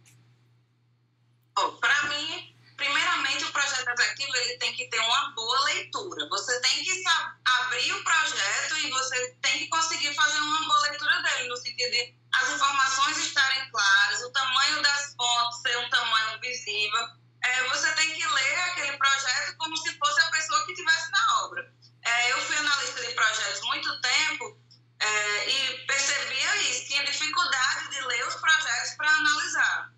Oh, 1.58 1.72
para 1.74 2.04
mim, 2.10 2.56
primeiramente, 2.76 3.46
o 3.46 3.52
projeto 3.52 3.88
executivo 3.88 4.36
ele 4.36 4.58
tem 4.58 4.74
que 4.74 4.90
ter 4.90 5.00
uma 5.00 5.32
boa 5.36 5.64
leitura. 5.66 6.28
Você 6.30 6.60
tem 6.62 6.84
que 6.84 7.04
abrir 7.46 7.92
o 7.94 8.04
projeto 8.04 8.78
e 8.84 8.90
você 8.90 9.38
tem 9.42 9.60
que 9.60 9.68
conseguir 9.68 10.14
fazer 10.16 10.40
uma 10.40 10.68
boa 10.68 10.82
leitura 10.90 11.22
dele, 11.22 11.50
no 11.50 11.58
sentido 11.58 11.92
de 11.92 12.16
as 12.34 12.56
informações 12.56 13.18
estarem 13.18 13.70
claras, 13.70 14.24
o 14.24 14.32
tamanho 14.32 14.82
das 14.82 15.16
fontes 15.16 15.62
ser 15.62 15.78
um 15.78 15.90
tamanho 15.90 16.40
visível. 16.42 17.23
É, 17.44 17.64
você 17.70 17.92
tem 17.94 18.14
que 18.14 18.26
ler 18.26 18.60
aquele 18.62 18.98
projeto 18.98 19.58
como 19.58 19.76
se 19.78 19.98
fosse 19.98 20.22
a 20.22 20.32
pessoa 20.32 20.66
que 20.66 20.72
estivesse 20.72 21.12
na 21.12 21.44
obra. 21.44 21.74
É, 22.06 22.32
eu 22.32 22.42
fui 22.42 22.58
analista 22.58 23.02
de 23.02 23.14
projetos 23.14 23.62
muito 23.62 24.02
tempo 24.02 24.58
é, 25.00 25.50
e 25.50 25.86
percebia 25.86 26.56
isso, 26.70 26.88
tinha 26.88 27.04
dificuldade 27.06 27.90
de 27.90 28.02
ler 28.02 28.28
os 28.28 28.36
projetos 28.36 28.96
para 28.96 29.10
analisar 29.10 29.94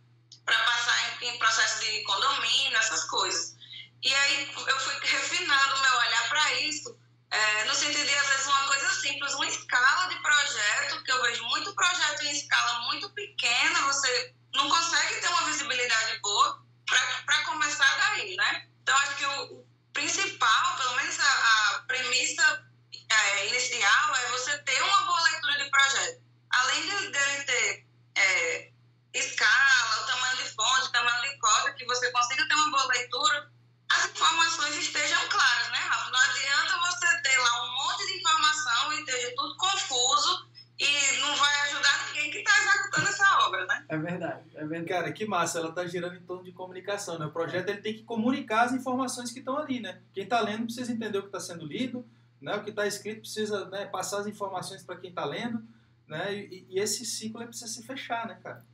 para 0.45 0.57
passar 0.59 1.21
em, 1.21 1.27
em, 1.27 1.39
processo 1.39 1.79
de 1.79 2.03
condomínio, 2.03 2.77
essas 2.77 3.03
coisas. 3.05 3.55
E 4.01 4.13
aí 4.13 4.53
eu 4.67 4.79
fui 4.79 4.93
refinando 5.01 5.75
o 5.75 5.81
meu 5.81 5.97
olhar 5.97 6.29
para 6.29 6.53
isso, 6.61 6.95
é, 7.31 7.63
no 7.65 7.73
sentido 7.73 8.05
de, 8.05 8.15
às 8.15 8.27
vezes, 8.27 8.45
uma 8.45 8.67
coisa 8.67 8.89
simples, 9.01 9.33
uma 9.33 9.47
escala 9.47 10.07
de 10.07 10.21
projeto, 10.21 11.03
que 11.03 11.11
eu 11.11 11.21
vejo 11.23 11.43
muito 11.45 11.73
projeto 11.73 12.21
em 12.21 12.31
escala 12.31 12.81
muito 12.81 13.09
pequena, 13.09 13.81
você 13.81 14.33
não 14.53 14.69
consegue 14.69 15.19
ter 15.19 15.27
uma 15.29 15.45
visibilidade 15.45 16.19
boa 16.19 16.64
para 16.85 17.43
começar 17.45 17.97
daí, 17.97 18.35
né? 18.35 18.67
Então, 18.81 18.95
acho 18.97 19.15
que 19.15 19.25
o, 19.25 19.43
o 19.59 19.67
principal, 19.93 20.77
pelo 20.77 20.95
menos 20.95 21.19
a, 21.19 21.75
a 21.75 21.79
premissa 21.87 22.65
é, 23.09 23.47
inicial, 23.47 24.15
é 24.15 24.29
você 24.31 24.57
ter 24.59 24.81
uma 24.81 25.01
boa 25.03 25.21
leitura 25.21 25.63
de 25.63 25.69
projeto. 25.69 26.21
Além 26.51 26.81
de, 26.81 27.11
dele 27.11 27.43
ter 27.43 27.87
é, 28.15 28.71
escala, 29.13 30.03
o 30.03 30.05
tamanho 30.05 30.37
de 30.37 30.49
fonte, 30.53 30.87
o 30.87 30.91
tamanho 30.91 31.21
de 31.21 31.39
código, 31.39 31.77
que 31.77 31.85
você 31.85 32.11
consiga 32.11 32.47
ter 32.47 32.55
uma 32.55 32.71
boa 32.71 32.85
leitura, 32.87 33.51
as 33.89 34.05
informações 34.05 34.75
estejam 34.75 35.27
claras, 35.29 35.69
né, 35.69 35.79
Rafa? 35.79 36.11
Não 36.11 36.19
adianta 36.19 36.79
você 36.79 37.21
ter 37.21 37.37
lá 37.37 37.63
um 37.63 37.71
monte 37.75 38.07
de 38.07 38.19
informação 38.19 38.93
e 38.93 38.99
esteja 38.99 39.33
tudo 39.35 39.57
confuso 39.57 40.49
e 40.79 41.11
não 41.19 41.35
vai 41.35 41.61
ajudar 41.61 42.07
ninguém 42.07 42.31
que 42.31 42.37
está 42.39 42.57
executando 42.57 43.09
essa 43.09 43.39
obra, 43.39 43.65
né? 43.65 43.74
É 43.89 43.97
verdade, 43.97 44.43
é 44.55 44.65
verdade. 44.65 44.85
Cara, 44.85 45.11
que 45.11 45.25
massa, 45.25 45.59
ela 45.59 45.69
está 45.69 45.85
girando 45.85 46.15
em 46.15 46.21
torno 46.21 46.43
de 46.43 46.51
comunicação, 46.51 47.19
né? 47.19 47.25
O 47.25 47.31
projeto 47.31 47.69
ele 47.69 47.81
tem 47.81 47.93
que 47.93 48.03
comunicar 48.03 48.63
as 48.63 48.73
informações 48.73 49.31
que 49.31 49.39
estão 49.39 49.57
ali, 49.57 49.79
né? 49.79 50.01
Quem 50.13 50.23
está 50.23 50.41
lendo 50.41 50.65
precisa 50.65 50.91
entender 50.91 51.17
o 51.17 51.21
que 51.21 51.27
está 51.27 51.39
sendo 51.39 51.65
lido, 51.65 52.05
né? 52.41 52.55
O 52.55 52.63
que 52.63 52.71
está 52.71 52.87
escrito 52.87 53.21
precisa 53.21 53.69
né, 53.69 53.85
passar 53.85 54.19
as 54.19 54.27
informações 54.27 54.83
para 54.83 54.97
quem 54.97 55.09
está 55.09 55.25
lendo, 55.25 55.63
né? 56.07 56.33
E, 56.33 56.65
e, 56.69 56.79
esse 56.79 57.05
ciclo 57.05 57.45
precisa 57.45 57.67
se 57.67 57.83
fechar, 57.83 58.27
né, 58.27 58.39
cara? 58.41 58.65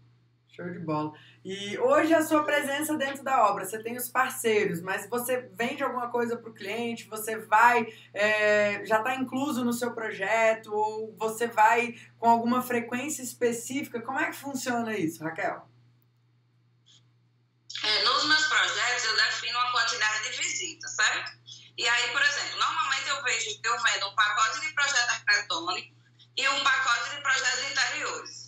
Show 0.62 0.72
de 0.72 0.80
bola. 0.80 1.12
E 1.44 1.78
hoje 1.80 2.14
a 2.14 2.24
sua 2.24 2.44
presença 2.44 2.96
dentro 2.96 3.24
da 3.24 3.50
obra, 3.50 3.66
você 3.66 3.82
tem 3.82 3.98
os 3.98 4.10
parceiros, 4.10 4.80
mas 4.80 5.10
você 5.10 5.50
vende 5.54 5.84
alguma 5.84 6.10
coisa 6.10 6.38
para 6.38 6.50
o 6.50 6.54
cliente, 6.54 7.10
você 7.10 7.36
vai, 7.38 7.88
é, 8.14 8.86
já 8.86 9.00
está 9.00 9.16
incluso 9.16 9.66
no 9.66 9.74
seu 9.74 9.92
projeto, 9.94 10.72
ou 10.72 11.16
você 11.18 11.48
vai 11.48 11.96
com 12.20 12.30
alguma 12.30 12.62
frequência 12.62 13.24
específica? 13.24 14.02
Como 14.02 14.20
é 14.20 14.30
que 14.30 14.36
funciona 14.36 14.96
isso, 14.96 15.24
Raquel? 15.24 15.68
É, 17.84 18.04
nos 18.04 18.28
meus 18.28 18.46
projetos 18.46 19.06
eu 19.06 19.16
defino 19.16 19.58
uma 19.58 19.72
quantidade 19.72 20.30
de 20.30 20.38
visitas, 20.38 20.96
certo? 20.96 21.32
E 21.76 21.88
aí, 21.88 22.12
por 22.12 22.22
exemplo, 22.22 22.60
normalmente 22.60 23.10
eu 23.10 23.24
vejo, 23.24 23.60
eu 23.64 23.82
vendo 23.82 24.08
um 24.10 24.16
pacote 24.16 24.62
de 24.62 24.74
projeto 24.74 25.10
arquitetônico 25.10 25.96
e 26.38 26.48
um 26.50 26.64
pacote 26.64 27.16
de 27.16 27.22
projetos 27.22 27.72
interiores. 27.72 28.41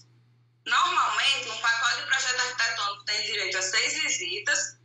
Normalmente, 0.66 1.50
um 1.50 1.58
pacote 1.58 1.98
de 1.98 2.08
projeto 2.08 2.40
arquitetônico 2.40 3.06
tem 3.06 3.26
direito 3.26 3.58
a 3.58 3.62
seis 3.62 3.94
visitas 4.02 4.78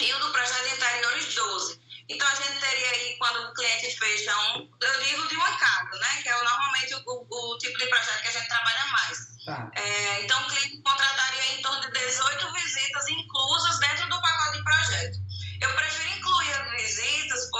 e 0.00 0.14
o 0.14 0.18
do 0.20 0.32
projeto 0.32 0.68
de 0.68 0.74
interiores, 0.74 1.34
12. 1.34 1.82
Então, 2.08 2.28
a 2.28 2.34
gente 2.34 2.60
teria 2.60 2.90
aí, 2.90 3.16
quando 3.18 3.48
o 3.48 3.54
cliente 3.54 3.98
fecha 3.98 4.36
um, 4.50 4.70
eu 4.80 5.02
digo 5.02 5.28
de 5.28 5.36
uma 5.36 5.58
casa, 5.58 5.98
né? 5.98 6.22
Que 6.22 6.28
é 6.28 6.42
normalmente 6.42 6.94
o, 6.94 7.02
o, 7.06 7.54
o 7.54 7.58
tipo 7.58 7.78
de 7.78 7.86
projeto 7.86 8.22
que 8.22 8.28
a 8.28 8.32
gente 8.32 8.48
trabalha 8.48 8.86
mais. 8.86 9.18
Tá. 9.44 9.70
É, 9.74 10.22
então, 10.22 10.40
o 10.42 10.46
cliente 10.48 10.82
contrataria 10.82 11.54
em 11.54 11.62
torno 11.62 11.80
de 11.80 11.90
18 11.90 12.52
visitas 12.52 13.08
inclusas 13.08 13.78
dentro 13.78 14.08
do 14.08 14.20
pacote 14.20 14.56
de 14.58 14.64
projeto. 14.64 15.18
Eu 15.60 15.74
prefiro 15.74 16.18
incluir 16.18 16.52
as 16.54 16.70
visitas, 16.70 17.50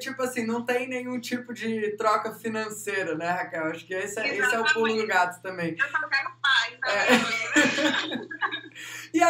tipo 0.00 0.20
assim, 0.22 0.44
não 0.44 0.64
tem 0.64 0.88
nenhum 0.88 1.20
tipo 1.20 1.54
de 1.54 1.96
troca 1.96 2.34
financeira, 2.34 3.14
né, 3.14 3.30
Raquel? 3.30 3.66
Acho 3.66 3.86
que 3.86 3.94
esse, 3.94 4.18
é, 4.18 4.36
esse 4.36 4.54
é 4.54 4.58
o 4.58 4.64
pulo 4.72 4.96
do 4.96 5.06
gato 5.06 5.40
também. 5.40 5.76
Eu 5.78 5.88
só 5.88 6.08
quero 6.08 6.32
paz, 6.42 6.78
é. 6.84 8.16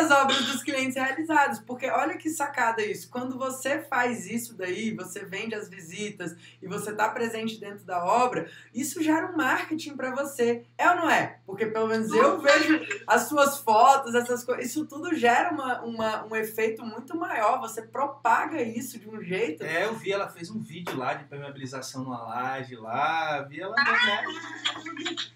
as 0.00 0.10
obras 0.10 0.44
dos 0.46 0.62
clientes 0.62 0.96
realizadas. 0.96 1.58
Porque 1.60 1.86
olha 1.88 2.16
que 2.16 2.30
sacada 2.30 2.82
isso. 2.82 3.08
Quando 3.10 3.38
você 3.38 3.80
faz 3.80 4.26
isso 4.26 4.54
daí, 4.54 4.92
você 4.94 5.24
vende 5.24 5.54
as 5.54 5.68
visitas 5.68 6.36
e 6.60 6.66
você 6.66 6.90
está 6.90 7.08
presente 7.08 7.58
dentro 7.58 7.84
da 7.84 8.04
obra, 8.04 8.50
isso 8.74 9.02
gera 9.02 9.26
um 9.26 9.36
marketing 9.36 9.96
para 9.96 10.10
você. 10.14 10.64
É 10.76 10.88
ou 10.90 10.96
não 10.96 11.10
é? 11.10 11.38
Porque 11.46 11.66
pelo 11.66 11.88
menos 11.88 12.12
eu 12.12 12.40
vejo 12.40 12.80
as 13.06 13.22
suas 13.22 13.58
fotos, 13.58 14.14
essas 14.14 14.44
coisas. 14.44 14.66
Isso 14.66 14.86
tudo 14.86 15.14
gera 15.14 15.50
uma, 15.52 15.80
uma, 15.82 16.24
um 16.26 16.36
efeito 16.36 16.84
muito 16.84 17.16
maior. 17.16 17.60
Você 17.60 17.82
propaga 17.82 18.60
isso 18.62 18.98
de 18.98 19.08
um 19.08 19.22
jeito. 19.22 19.62
É, 19.62 19.84
eu 19.84 19.94
vi, 19.94 20.12
ela 20.12 20.28
fez 20.28 20.50
um 20.50 20.60
vídeo 20.60 20.96
lá 20.96 21.14
de 21.14 21.24
permeabilização 21.24 22.04
numa 22.04 22.22
laje 22.22 22.76
lá. 22.76 23.42
Vi 23.42 23.60
ela 23.60 23.74
né? 23.74 24.24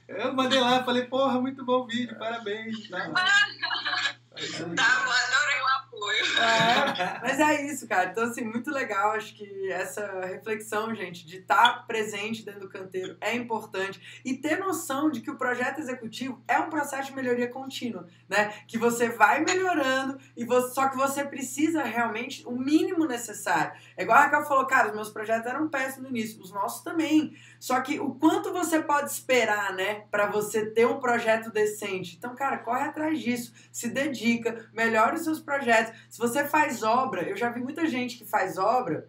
Eu 0.08 0.34
mandei 0.34 0.60
lá, 0.60 0.84
falei, 0.84 1.04
porra, 1.04 1.40
muito 1.40 1.64
bom 1.64 1.86
vídeo, 1.86 2.16
parabéns. 2.18 2.88
Tá, 2.88 3.10
tá 3.10 4.16
adorei 4.36 5.60
o 5.62 5.83
apoio. 5.94 6.24
É, 6.38 7.20
mas 7.22 7.40
é 7.40 7.66
isso, 7.66 7.86
cara. 7.88 8.10
Então, 8.10 8.24
assim, 8.24 8.44
muito 8.44 8.70
legal. 8.70 9.12
Acho 9.12 9.34
que 9.34 9.70
essa 9.72 10.20
reflexão, 10.26 10.94
gente, 10.94 11.26
de 11.26 11.38
estar 11.38 11.86
presente 11.86 12.44
dentro 12.44 12.60
do 12.60 12.68
canteiro 12.68 13.16
é 13.20 13.34
importante. 13.34 14.20
E 14.24 14.34
ter 14.34 14.58
noção 14.58 15.10
de 15.10 15.20
que 15.20 15.30
o 15.30 15.36
projeto 15.36 15.78
executivo 15.78 16.42
é 16.46 16.58
um 16.58 16.68
processo 16.68 17.10
de 17.10 17.16
melhoria 17.16 17.48
contínua, 17.48 18.06
né? 18.28 18.52
Que 18.66 18.78
você 18.78 19.08
vai 19.08 19.44
melhorando, 19.44 20.18
e 20.36 20.44
você, 20.44 20.74
só 20.74 20.88
que 20.88 20.96
você 20.96 21.24
precisa 21.24 21.82
realmente 21.82 22.46
o 22.46 22.52
mínimo 22.52 23.06
necessário. 23.06 23.72
É 23.96 24.02
igual 24.02 24.18
a 24.18 24.22
Raquel 24.22 24.44
falou, 24.44 24.66
cara, 24.66 24.88
os 24.88 24.94
meus 24.94 25.10
projetos 25.10 25.46
eram 25.46 25.68
péssimos 25.68 26.10
no 26.10 26.16
início, 26.16 26.40
os 26.40 26.52
nossos 26.52 26.82
também. 26.82 27.36
Só 27.58 27.80
que 27.80 27.98
o 27.98 28.14
quanto 28.14 28.52
você 28.52 28.82
pode 28.82 29.10
esperar, 29.10 29.72
né, 29.74 30.04
para 30.10 30.26
você 30.26 30.66
ter 30.66 30.86
um 30.86 30.98
projeto 30.98 31.50
decente. 31.50 32.16
Então, 32.16 32.34
cara, 32.34 32.58
corre 32.58 32.84
atrás 32.84 33.18
disso, 33.20 33.52
se 33.72 33.88
dedica, 33.88 34.68
melhore 34.72 35.16
os 35.16 35.22
seus 35.22 35.40
projetos. 35.40 35.93
Se 36.08 36.18
você 36.18 36.44
faz 36.44 36.82
obra, 36.82 37.22
eu 37.22 37.36
já 37.36 37.50
vi 37.50 37.60
muita 37.60 37.86
gente 37.86 38.16
que 38.16 38.24
faz 38.24 38.58
obra. 38.58 39.08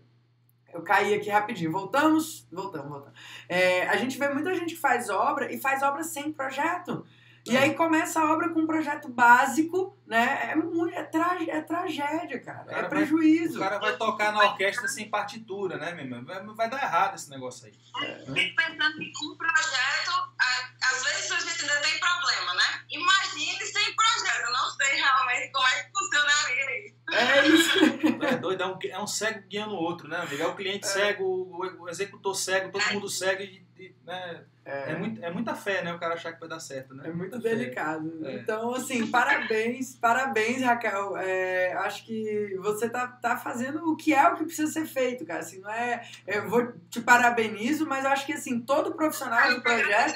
Eu 0.73 0.81
caí 0.81 1.13
aqui 1.13 1.29
rapidinho. 1.29 1.71
Voltamos? 1.71 2.47
Voltamos, 2.51 2.89
voltamos. 2.89 3.19
É, 3.47 3.87
a 3.87 3.95
gente 3.95 4.17
vê 4.17 4.27
muita 4.29 4.53
gente 4.53 4.75
que 4.75 4.81
faz 4.81 5.09
obra 5.09 5.51
e 5.53 5.57
faz 5.57 5.81
obra 5.81 6.03
sem 6.03 6.33
projeto. 6.33 7.05
E 7.47 7.55
aí 7.55 7.75
começa 7.75 8.19
a 8.19 8.33
obra 8.33 8.49
com 8.49 8.61
um 8.61 8.65
projeto 8.65 9.07
básico, 9.07 9.95
né? 10.07 10.51
É, 10.51 10.55
muito, 10.55 10.95
é, 10.95 11.03
tra 11.03 11.37
é 11.47 11.61
tragédia, 11.61 12.39
cara. 12.39 12.65
cara 12.65 12.87
é 12.87 12.89
prejuízo. 12.89 13.59
Vai, 13.59 13.67
o 13.67 13.69
cara 13.69 13.79
vai 13.79 13.97
tocar 13.97 14.31
na 14.31 14.45
orquestra 14.45 14.87
sem 14.87 15.09
partitura, 15.09 15.77
né, 15.77 15.93
meu 15.93 16.05
irmão? 16.05 16.25
Vai, 16.25 16.43
vai 16.43 16.69
dar 16.69 16.81
errado 16.81 17.15
esse 17.15 17.29
negócio 17.29 17.67
aí. 17.67 17.73
É, 18.03 18.17
fico 18.33 18.55
pensando 18.55 18.97
que 18.97 19.11
com 19.13 19.37
projeto, 19.37 20.33
às 20.81 21.03
vezes 21.03 21.31
a 21.31 21.39
gente 21.39 21.61
ainda 21.61 21.81
tem 21.81 21.99
problema, 21.99 22.53
né? 22.55 22.83
Imagine 22.89 23.65
sem 23.65 23.95
projeto. 23.95 24.45
Eu 24.45 24.51
não 24.51 24.69
sei 24.71 24.95
realmente 24.95 25.51
como 25.51 25.67
é 25.67 25.83
que 25.83 25.91
funcionaria 25.91 26.87
isso. 26.87 26.95
É 27.11 27.47
isso. 27.47 28.25
É 28.25 28.37
doido, 28.37 28.63
é 28.63 28.67
um, 28.67 28.79
é 28.83 28.99
um 28.99 29.07
cego 29.07 29.47
guiando 29.47 29.75
o 29.75 29.77
outro, 29.77 30.07
né, 30.07 30.17
amigo? 30.17 30.41
É 30.41 30.47
o 30.47 30.55
cliente 30.55 30.85
é. 30.85 30.89
cego, 30.89 31.23
o, 31.23 31.83
o 31.83 31.89
executor 31.89 32.35
cego, 32.35 32.71
todo 32.71 32.81
é. 32.81 32.93
mundo 32.93 33.07
cego 33.07 33.43
e, 33.43 33.64
né? 34.05 34.43
É. 34.65 34.93
é, 34.93 34.95
muito, 34.97 35.23
é 35.23 35.31
muita 35.31 35.53
fé, 35.53 35.83
né? 35.83 35.93
O 35.93 35.99
cara 35.99 36.15
achar 36.15 36.33
que 36.33 36.39
vai 36.39 36.49
dar 36.49 36.59
certo, 36.59 36.95
né? 36.95 37.07
É 37.07 37.13
muito 37.13 37.37
delicado. 37.37 38.25
É. 38.25 38.35
Então, 38.35 38.73
assim, 38.73 39.05
parabéns, 39.07 39.95
parabéns, 39.95 40.63
Raquel. 40.63 41.15
É, 41.17 41.73
acho 41.73 42.03
que 42.03 42.57
você 42.59 42.89
tá, 42.89 43.07
tá 43.07 43.37
fazendo 43.37 43.91
o 43.91 43.95
que 43.95 44.13
é 44.13 44.27
o 44.27 44.35
que 44.35 44.45
precisa 44.45 44.71
ser 44.71 44.85
feito, 44.85 45.23
cara. 45.25 45.41
Assim, 45.41 45.59
não 45.59 45.69
é. 45.69 46.03
Eu 46.25 46.49
vou 46.49 46.73
te 46.89 46.99
parabenizo, 46.99 47.85
mas 47.85 48.05
acho 48.05 48.25
que 48.25 48.33
assim, 48.33 48.59
todo 48.59 48.95
profissional 48.95 49.53
do 49.53 49.61
projeto. 49.61 50.15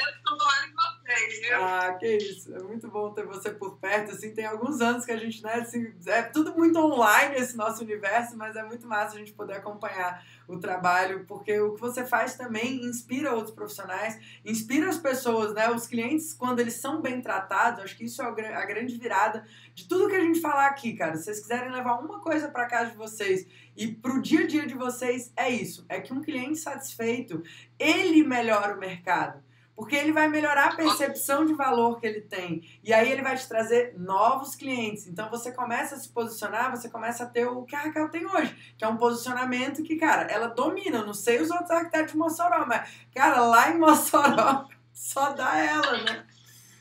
Ah, 1.55 1.93
que 1.99 2.17
isso. 2.17 2.55
É 2.55 2.59
muito 2.61 2.87
bom 2.89 3.11
ter 3.11 3.25
você 3.25 3.51
por 3.51 3.77
perto. 3.77 4.11
Assim, 4.11 4.33
tem 4.33 4.45
alguns 4.45 4.81
anos 4.81 5.05
que 5.05 5.11
a 5.11 5.17
gente, 5.17 5.41
né, 5.43 5.53
assim, 5.55 5.93
é 6.05 6.21
tudo 6.21 6.55
muito 6.55 6.77
online 6.79 7.35
esse 7.35 7.57
nosso 7.57 7.83
universo, 7.83 8.37
mas 8.37 8.55
é 8.55 8.63
muito 8.63 8.87
massa 8.87 9.15
a 9.15 9.19
gente 9.19 9.33
poder 9.33 9.53
acompanhar 9.53 10.23
o 10.47 10.57
trabalho, 10.59 11.25
porque 11.25 11.59
o 11.59 11.75
que 11.75 11.81
você 11.81 12.05
faz 12.05 12.35
também 12.35 12.85
inspira 12.85 13.33
outros 13.33 13.53
profissionais, 13.53 14.19
inspira 14.43 14.89
as 14.89 14.97
pessoas, 14.97 15.53
né? 15.53 15.69
Os 15.69 15.85
clientes, 15.87 16.33
quando 16.33 16.59
eles 16.59 16.75
são 16.75 17.01
bem 17.01 17.21
tratados, 17.21 17.83
acho 17.83 17.95
que 17.95 18.05
isso 18.05 18.21
é 18.21 18.53
a 18.55 18.65
grande 18.65 18.97
virada 18.97 19.45
de 19.73 19.87
tudo 19.87 20.09
que 20.09 20.15
a 20.15 20.21
gente 20.21 20.41
falar 20.41 20.67
aqui, 20.67 20.93
cara. 20.93 21.15
Se 21.15 21.25
vocês 21.25 21.39
quiserem 21.39 21.71
levar 21.71 21.99
uma 21.99 22.19
coisa 22.19 22.49
para 22.49 22.67
casa 22.67 22.91
de 22.91 22.97
vocês 22.97 23.47
e 23.75 23.87
pro 23.87 24.21
dia 24.21 24.41
a 24.41 24.47
dia 24.47 24.65
de 24.65 24.75
vocês, 24.75 25.31
é 25.35 25.49
isso. 25.49 25.85
É 25.87 26.01
que 26.01 26.13
um 26.13 26.21
cliente 26.21 26.57
satisfeito, 26.57 27.41
ele 27.77 28.23
melhora 28.23 28.75
o 28.75 28.79
mercado. 28.79 29.43
Porque 29.79 29.95
ele 29.95 30.11
vai 30.11 30.27
melhorar 30.27 30.73
a 30.73 30.75
percepção 30.75 31.45
de 31.45 31.53
valor 31.53 32.01
que 32.01 32.05
ele 32.05 32.19
tem. 32.19 32.61
E 32.83 32.93
aí 32.93 33.09
ele 33.09 33.21
vai 33.21 33.37
te 33.37 33.47
trazer 33.47 33.97
novos 33.97 34.53
clientes. 34.53 35.07
Então 35.07 35.29
você 35.29 35.53
começa 35.53 35.95
a 35.95 35.97
se 35.97 36.09
posicionar, 36.09 36.69
você 36.69 36.89
começa 36.89 37.23
a 37.23 37.25
ter 37.25 37.45
o 37.47 37.63
que 37.63 37.73
a 37.77 37.83
Raquel 37.83 38.09
tem 38.09 38.25
hoje, 38.25 38.75
que 38.77 38.83
é 38.83 38.87
um 38.89 38.97
posicionamento 38.97 39.81
que, 39.81 39.95
cara, 39.95 40.23
ela 40.23 40.47
domina. 40.47 40.97
Eu 40.97 41.05
não 41.05 41.13
sei 41.13 41.39
os 41.39 41.49
outros 41.49 41.71
arquitetos 41.71 42.11
de 42.11 42.17
Mossoró, 42.17 42.65
mas, 42.65 42.91
cara, 43.15 43.39
lá 43.39 43.71
em 43.71 43.77
Mossoró 43.79 44.67
só 44.91 45.31
dá 45.31 45.57
ela, 45.57 46.03
né? 46.03 46.27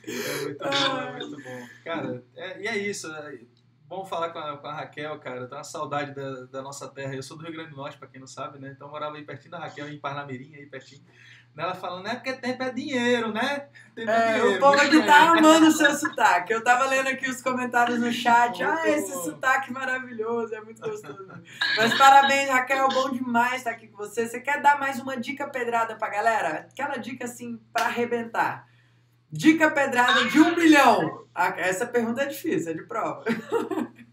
É 0.04 0.42
muito 0.42 0.58
bom, 0.58 1.00
é 1.00 1.12
muito 1.12 1.36
bom. 1.40 1.68
Cara, 1.84 2.24
é, 2.34 2.62
e 2.62 2.66
é 2.66 2.78
isso. 2.78 3.06
É 3.06 3.38
bom 3.88 4.04
falar 4.04 4.30
com 4.30 4.40
a, 4.40 4.58
com 4.58 4.66
a 4.66 4.74
Raquel, 4.74 5.18
cara. 5.20 5.46
Tá 5.46 5.58
uma 5.58 5.64
saudade 5.64 6.12
da, 6.16 6.46
da 6.46 6.62
nossa 6.62 6.88
terra. 6.88 7.14
Eu 7.14 7.22
sou 7.22 7.36
do 7.36 7.44
Rio 7.44 7.52
Grande 7.52 7.70
do 7.70 7.76
Norte, 7.76 7.96
pra 7.96 8.08
quem 8.08 8.20
não 8.20 8.26
sabe, 8.26 8.58
né? 8.58 8.72
Então 8.74 8.88
eu 8.88 8.90
morava 8.90 9.16
aí 9.16 9.24
pertinho 9.24 9.52
da 9.52 9.58
Raquel, 9.60 9.88
em 9.88 10.00
Parnamirim, 10.00 10.54
aí 10.56 10.66
pertinho. 10.66 11.02
Ela 11.58 11.74
falando, 11.74 12.06
é 12.06 12.14
porque 12.14 12.32
tempo 12.34 12.62
é 12.62 12.70
dinheiro, 12.70 13.32
né? 13.32 13.66
Tempo 13.94 14.10
é, 14.10 14.14
é 14.14 14.34
dinheiro, 14.34 14.56
o 14.56 14.60
povo 14.60 14.80
aqui 14.80 15.02
tá 15.04 15.30
amando 15.30 15.66
o 15.66 15.72
seu 15.72 15.92
sotaque. 15.92 16.52
Eu 16.52 16.62
tava 16.62 16.86
lendo 16.86 17.08
aqui 17.08 17.28
os 17.28 17.42
comentários 17.42 17.98
no 17.98 18.12
chat. 18.12 18.62
Ah, 18.62 18.88
esse 18.88 19.12
sotaque 19.24 19.72
maravilhoso, 19.72 20.54
é 20.54 20.60
muito 20.60 20.80
gostoso. 20.80 21.26
Mas 21.76 21.98
parabéns, 21.98 22.48
Raquel, 22.48 22.88
bom 22.88 23.10
demais 23.10 23.56
estar 23.56 23.72
aqui 23.72 23.88
com 23.88 23.96
você. 23.96 24.28
Você 24.28 24.40
quer 24.40 24.62
dar 24.62 24.78
mais 24.78 25.00
uma 25.00 25.16
dica 25.16 25.48
pedrada 25.48 25.96
pra 25.96 26.08
galera? 26.08 26.68
Aquela 26.70 26.96
dica 26.96 27.24
assim 27.24 27.60
pra 27.72 27.86
arrebentar. 27.86 28.68
Dica 29.30 29.70
pedrada 29.70 30.26
de 30.26 30.40
um 30.40 30.54
milhão. 30.54 31.26
Ah, 31.34 31.54
essa 31.56 31.86
pergunta 31.86 32.22
é 32.22 32.26
difícil, 32.26 32.70
é 32.70 32.74
de 32.74 32.84
prova. 32.84 33.24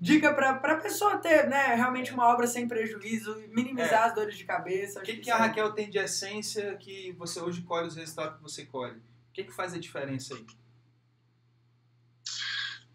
dica 0.00 0.32
para 0.32 0.50
a 0.50 0.76
pessoa 0.76 1.18
ter 1.18 1.48
né, 1.48 1.74
realmente 1.74 2.12
uma 2.12 2.28
obra 2.28 2.46
sem 2.46 2.68
prejuízo, 2.68 3.34
minimizar 3.48 4.04
é. 4.04 4.06
as 4.06 4.14
dores 4.14 4.36
de 4.36 4.44
cabeça. 4.44 5.00
O 5.00 5.02
que, 5.02 5.14
que, 5.14 5.20
que 5.22 5.30
a 5.30 5.36
Raquel 5.36 5.72
tem 5.72 5.90
de 5.90 5.98
essência 5.98 6.76
que 6.76 7.12
você 7.12 7.40
hoje 7.40 7.62
colhe 7.62 7.88
os 7.88 7.96
resultados 7.96 8.36
que 8.36 8.42
você 8.42 8.64
colhe? 8.64 8.98
O 8.98 9.32
que, 9.32 9.44
que 9.44 9.52
faz 9.52 9.74
a 9.74 9.78
diferença 9.78 10.34
aí? 10.34 10.46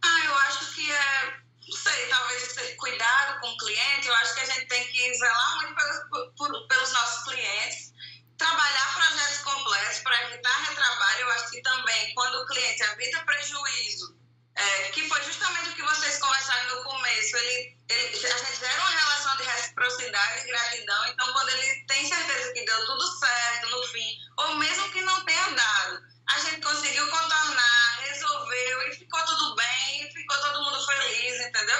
Ah, 0.03 0.25
eu 0.25 0.35
acho 0.35 0.75
que 0.75 0.91
é, 0.91 1.37
não 1.67 1.77
sei, 1.77 2.07
talvez 2.09 2.53
cuidado 2.83 3.39
com 3.39 3.47
o 3.47 3.57
cliente. 3.57 4.07
Eu 4.07 4.15
acho 4.15 4.33
que 4.35 4.41
a 4.41 4.45
gente 4.45 4.67
tem 4.67 4.85
que 4.87 5.13
zelar 5.13 5.55
muito 5.55 5.75
pelos, 5.75 6.33
por, 6.37 6.67
pelos 6.67 6.91
nossos 6.91 7.23
clientes, 7.23 7.93
trabalhar 8.37 8.93
projetos 8.93 9.37
completos 9.39 9.99
para 9.99 10.23
evitar 10.23 10.63
retrabalho. 10.69 11.21
Eu 11.21 11.29
acho 11.31 11.51
que 11.51 11.61
também, 11.61 12.13
quando 12.13 12.35
o 12.35 12.45
cliente 12.47 12.83
evita 12.83 13.23
prejuízo, 13.23 14.17
é, 14.55 14.89
que 14.89 15.07
foi 15.07 15.23
justamente 15.23 15.69
o 15.69 15.73
que 15.73 15.81
vocês 15.81 16.19
conversaram 16.19 16.75
no 16.75 16.83
começo. 16.83 17.37
Ele, 17.37 17.77
ele, 17.89 18.27
a 18.27 18.37
gente 18.37 18.59
gera 18.59 18.81
uma 18.81 18.89
relação 18.89 19.37
de 19.37 19.43
reciprocidade 19.43 20.41
e 20.41 20.47
gratidão, 20.47 21.07
então 21.07 21.33
quando 21.33 21.49
ele 21.49 21.85
tem 21.87 22.07
certeza 22.07 22.53
que 22.53 22.65
deu 22.65 22.85
tudo 22.85 23.19
certo 23.19 23.69
no 23.69 23.83
fim, 23.87 24.17
ou 24.37 24.55
mesmo 24.55 24.91
que 24.91 25.01
não 25.01 25.25
tenha 25.25 25.49
dado, 25.49 25.99
a 26.29 26.39
gente 26.39 26.61
conseguiu 26.61 27.07
contornar, 27.09 27.99
resolveu 28.01 28.87
e 28.89 28.95
ficou 28.95 29.23
tudo 29.25 29.55
bem, 29.55 30.11
ficou 30.13 30.37
todo 30.39 30.63
mundo 30.63 30.85
feliz, 30.85 31.39
entendeu? 31.41 31.79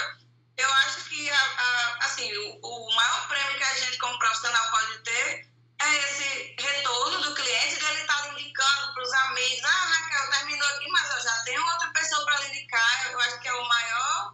Eu 0.58 0.72
acho 0.86 1.04
que 1.10 1.30
a, 1.30 1.36
a, 1.36 1.98
assim, 2.06 2.32
o, 2.38 2.60
o 2.62 2.96
maior 2.96 3.28
prêmio 3.28 3.58
que 3.58 3.64
a 3.64 3.74
gente 3.76 3.98
como 3.98 4.20
profissional 4.20 4.70
pode 4.70 5.00
ter 5.00 5.53
é 5.82 5.98
esse 5.98 6.56
retorno 6.60 7.22
do 7.22 7.36
cliente, 7.36 7.76
dele 7.76 8.02
estar 8.02 8.22
tá 8.22 8.28
indicando 8.30 8.94
para 8.94 9.04
os 9.04 9.14
amigos, 9.14 9.64
ah, 9.64 9.70
Raquel, 9.70 10.32
terminou 10.32 10.68
aqui, 10.70 10.88
mas 10.90 11.10
eu 11.12 11.22
já 11.22 11.44
tenho 11.44 11.66
outra 11.66 11.88
pessoa 11.92 12.26
para 12.26 12.46
indicar. 12.48 13.12
Eu 13.12 13.20
acho 13.20 13.40
que 13.40 13.48
é 13.48 13.54
o 13.54 13.68
maior, 13.68 14.34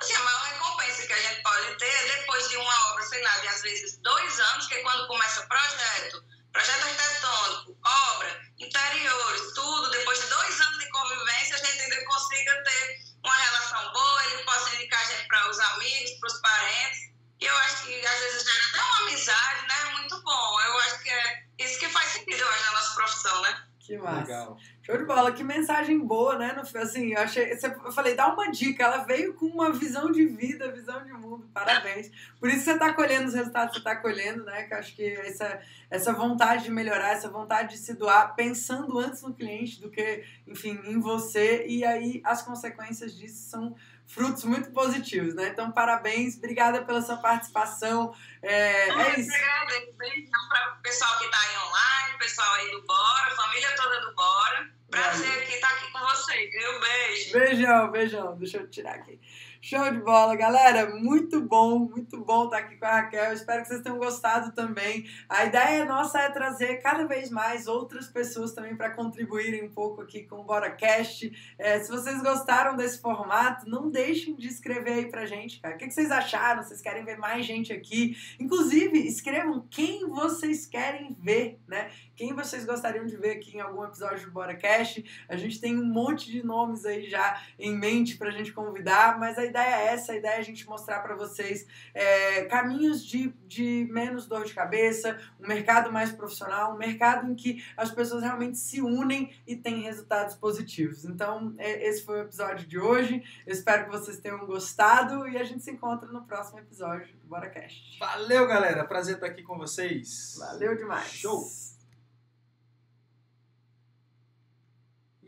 assim, 0.00 0.14
a 0.14 0.20
maior 0.20 0.42
recompensa 0.42 1.06
que 1.06 1.12
a 1.12 1.22
gente 1.22 1.42
pode 1.42 1.78
ter 1.78 2.16
depois 2.18 2.48
de 2.48 2.56
uma 2.56 2.90
obra, 2.90 3.02
sei 3.04 3.22
lá, 3.22 3.38
de 3.38 3.48
às 3.48 3.62
vezes 3.62 3.98
dois 3.98 4.40
anos, 4.40 4.66
que 4.66 4.74
é 4.74 4.82
quando 4.82 5.06
começa 5.06 5.40
o 5.40 5.48
projeto, 5.48 6.24
projeto 6.52 6.82
arquitetônico, 6.82 7.78
obra, 7.84 8.40
interiores, 8.58 9.54
tudo, 9.54 9.90
depois 9.90 10.20
de 10.20 10.26
dois 10.26 10.60
anos 10.60 10.78
de 10.78 10.90
convivência, 10.90 11.56
a 11.56 11.58
gente 11.58 11.80
ainda 11.80 12.04
consiga 12.04 12.64
ter 12.64 12.98
uma 13.24 13.36
relação 13.36 13.92
boa, 13.92 14.24
ele 14.24 14.44
possa 14.44 14.74
indicar 14.74 15.00
a 15.00 15.04
gente 15.04 15.28
para 15.28 15.50
os 15.50 15.58
amigos, 15.58 16.10
para 16.12 16.26
os 16.26 16.40
parentes. 16.40 17.09
E 17.40 17.46
eu 17.46 17.56
acho 17.58 17.84
que 17.86 18.06
às 18.06 18.20
vezes 18.20 18.44
gera 18.44 18.66
até 18.68 18.80
uma 18.82 19.08
amizade, 19.08 19.62
né? 19.66 19.98
Muito 19.98 20.22
bom. 20.22 20.60
Eu 20.60 20.78
acho 20.80 21.02
que 21.02 21.10
é 21.10 21.42
isso 21.58 21.78
que 21.78 21.88
faz 21.88 22.06
sentido, 22.10 22.40
eu 22.40 22.48
acho, 22.48 22.64
na 22.64 22.72
nossa 22.72 22.94
profissão, 22.94 23.42
né? 23.42 23.62
Que 23.90 23.96
massa. 23.96 24.20
Legal. 24.20 24.58
Show 24.82 24.98
de 24.98 25.04
bola, 25.04 25.32
que 25.32 25.42
mensagem 25.42 25.98
boa, 25.98 26.38
né? 26.38 26.54
Assim, 26.76 27.12
eu 27.12 27.20
achei. 27.20 27.52
Eu 27.52 27.90
falei, 27.90 28.14
dá 28.14 28.32
uma 28.32 28.50
dica. 28.50 28.84
Ela 28.84 28.98
veio 28.98 29.34
com 29.34 29.46
uma 29.46 29.72
visão 29.72 30.12
de 30.12 30.26
vida, 30.26 30.70
visão 30.70 31.02
de 31.02 31.12
mundo. 31.12 31.50
Parabéns. 31.52 32.10
Por 32.38 32.48
isso 32.48 32.64
você 32.64 32.72
está 32.72 32.92
colhendo 32.92 33.26
os 33.26 33.34
resultados 33.34 33.76
que 33.76 33.82
você 33.82 33.88
está 33.88 34.00
colhendo, 34.00 34.44
né? 34.44 34.64
Que 34.64 34.74
eu 34.74 34.78
acho 34.78 34.94
que 34.94 35.02
essa, 35.02 35.60
essa 35.90 36.12
vontade 36.12 36.64
de 36.64 36.70
melhorar, 36.70 37.12
essa 37.12 37.28
vontade 37.28 37.70
de 37.70 37.78
se 37.78 37.94
doar, 37.94 38.34
pensando 38.36 38.98
antes 38.98 39.22
no 39.22 39.34
cliente 39.34 39.80
do 39.80 39.90
que, 39.90 40.24
enfim, 40.46 40.78
em 40.84 41.00
você. 41.00 41.66
E 41.66 41.84
aí 41.84 42.20
as 42.24 42.42
consequências 42.42 43.16
disso 43.16 43.48
são 43.48 43.74
frutos 44.10 44.44
muito 44.44 44.70
positivos, 44.72 45.34
né? 45.34 45.48
Então, 45.48 45.70
parabéns, 45.70 46.36
obrigada 46.36 46.84
pela 46.84 47.00
sua 47.00 47.16
participação. 47.16 48.14
É, 48.42 48.88
é 48.88 49.20
isso. 49.20 49.30
Obrigada, 49.30 49.72
beijão 49.96 50.48
para 50.48 50.74
o 50.74 50.82
pessoal 50.82 51.18
que 51.18 51.24
está 51.26 51.38
aí 51.38 51.56
online, 51.56 52.18
pessoal 52.18 52.54
aí 52.54 52.70
do 52.72 52.82
Bora, 52.82 53.36
família 53.36 53.76
toda 53.76 54.00
do 54.00 54.14
Bora. 54.14 54.70
Prazer 54.90 55.42
aqui 55.42 55.54
estar 55.54 55.68
tá 55.68 55.74
aqui 55.74 55.92
com 55.92 56.00
vocês, 56.00 56.50
viu? 56.50 56.80
Beijo. 56.80 57.32
Beijão, 57.32 57.90
beijão. 57.92 58.36
Deixa 58.36 58.56
eu 58.58 58.68
tirar 58.68 58.96
aqui. 58.96 59.20
Show 59.62 59.92
de 59.92 60.00
bola, 60.00 60.34
galera. 60.36 60.88
Muito 60.96 61.38
bom, 61.42 61.80
muito 61.80 62.24
bom 62.24 62.44
estar 62.44 62.56
aqui 62.56 62.76
com 62.76 62.86
a 62.86 63.02
Raquel. 63.02 63.34
Espero 63.34 63.60
que 63.60 63.68
vocês 63.68 63.82
tenham 63.82 63.98
gostado 63.98 64.52
também. 64.52 65.06
A 65.28 65.44
ideia 65.44 65.84
nossa 65.84 66.18
é 66.18 66.30
trazer 66.30 66.76
cada 66.76 67.06
vez 67.06 67.30
mais 67.30 67.66
outras 67.66 68.06
pessoas 68.06 68.54
também 68.54 68.74
para 68.74 68.88
contribuírem 68.94 69.62
um 69.62 69.70
pouco 69.70 70.00
aqui 70.00 70.22
com 70.22 70.36
o 70.36 70.44
BoraCast. 70.44 71.54
É, 71.58 71.78
se 71.78 71.90
vocês 71.90 72.22
gostaram 72.22 72.74
desse 72.74 73.02
formato, 73.02 73.68
não 73.68 73.90
deixem 73.90 74.34
de 74.34 74.48
escrever 74.48 74.92
aí 74.92 75.10
pra 75.10 75.26
gente, 75.26 75.60
cara. 75.60 75.74
O 75.74 75.78
que 75.78 75.90
vocês 75.90 76.10
acharam? 76.10 76.62
Vocês 76.62 76.80
querem 76.80 77.04
ver 77.04 77.18
mais 77.18 77.44
gente 77.44 77.70
aqui? 77.70 78.16
Inclusive, 78.40 78.98
escrevam 79.06 79.66
quem 79.68 80.08
vocês 80.08 80.64
querem 80.64 81.14
ver, 81.20 81.60
né? 81.68 81.90
Quem 82.20 82.34
vocês 82.34 82.66
gostariam 82.66 83.06
de 83.06 83.16
ver 83.16 83.30
aqui 83.30 83.56
em 83.56 83.60
algum 83.60 83.82
episódio 83.82 84.26
do 84.26 84.30
BoraCast. 84.30 85.24
A 85.26 85.38
gente 85.38 85.58
tem 85.58 85.78
um 85.78 85.86
monte 85.86 86.30
de 86.30 86.44
nomes 86.44 86.84
aí 86.84 87.08
já 87.08 87.40
em 87.58 87.74
mente 87.74 88.18
pra 88.18 88.30
gente 88.30 88.52
convidar, 88.52 89.18
mas 89.18 89.38
a 89.38 89.44
ideia 89.46 89.74
é 89.74 89.86
essa, 89.94 90.12
a 90.12 90.16
ideia 90.16 90.34
é 90.34 90.38
a 90.38 90.42
gente 90.42 90.66
mostrar 90.66 91.00
para 91.00 91.16
vocês 91.16 91.66
é, 91.94 92.44
caminhos 92.44 93.02
de, 93.02 93.34
de 93.46 93.88
menos 93.90 94.26
dor 94.26 94.44
de 94.44 94.52
cabeça, 94.52 95.18
um 95.42 95.48
mercado 95.48 95.90
mais 95.90 96.12
profissional, 96.12 96.74
um 96.74 96.76
mercado 96.76 97.26
em 97.26 97.34
que 97.34 97.64
as 97.74 97.90
pessoas 97.90 98.22
realmente 98.22 98.58
se 98.58 98.82
unem 98.82 99.32
e 99.46 99.56
têm 99.56 99.80
resultados 99.80 100.34
positivos. 100.34 101.06
Então, 101.06 101.54
é, 101.56 101.88
esse 101.88 102.04
foi 102.04 102.18
o 102.18 102.24
episódio 102.24 102.66
de 102.66 102.78
hoje. 102.78 103.24
Eu 103.46 103.54
espero 103.54 103.86
que 103.86 103.90
vocês 103.92 104.18
tenham 104.18 104.44
gostado 104.44 105.26
e 105.26 105.38
a 105.38 105.42
gente 105.42 105.64
se 105.64 105.70
encontra 105.70 106.06
no 106.12 106.22
próximo 106.26 106.58
episódio 106.58 107.16
do 107.16 107.26
BoraCast. 107.26 107.98
Valeu, 107.98 108.46
galera! 108.46 108.84
Prazer 108.84 109.14
estar 109.14 109.28
aqui 109.28 109.42
com 109.42 109.56
vocês. 109.56 110.36
Valeu 110.38 110.76
demais. 110.76 111.10
Show! 111.10 111.69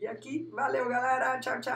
E 0.03 0.07
aqui, 0.07 0.49
valeu, 0.51 0.89
galera. 0.89 1.39
Tchau, 1.39 1.61
tchau. 1.61 1.71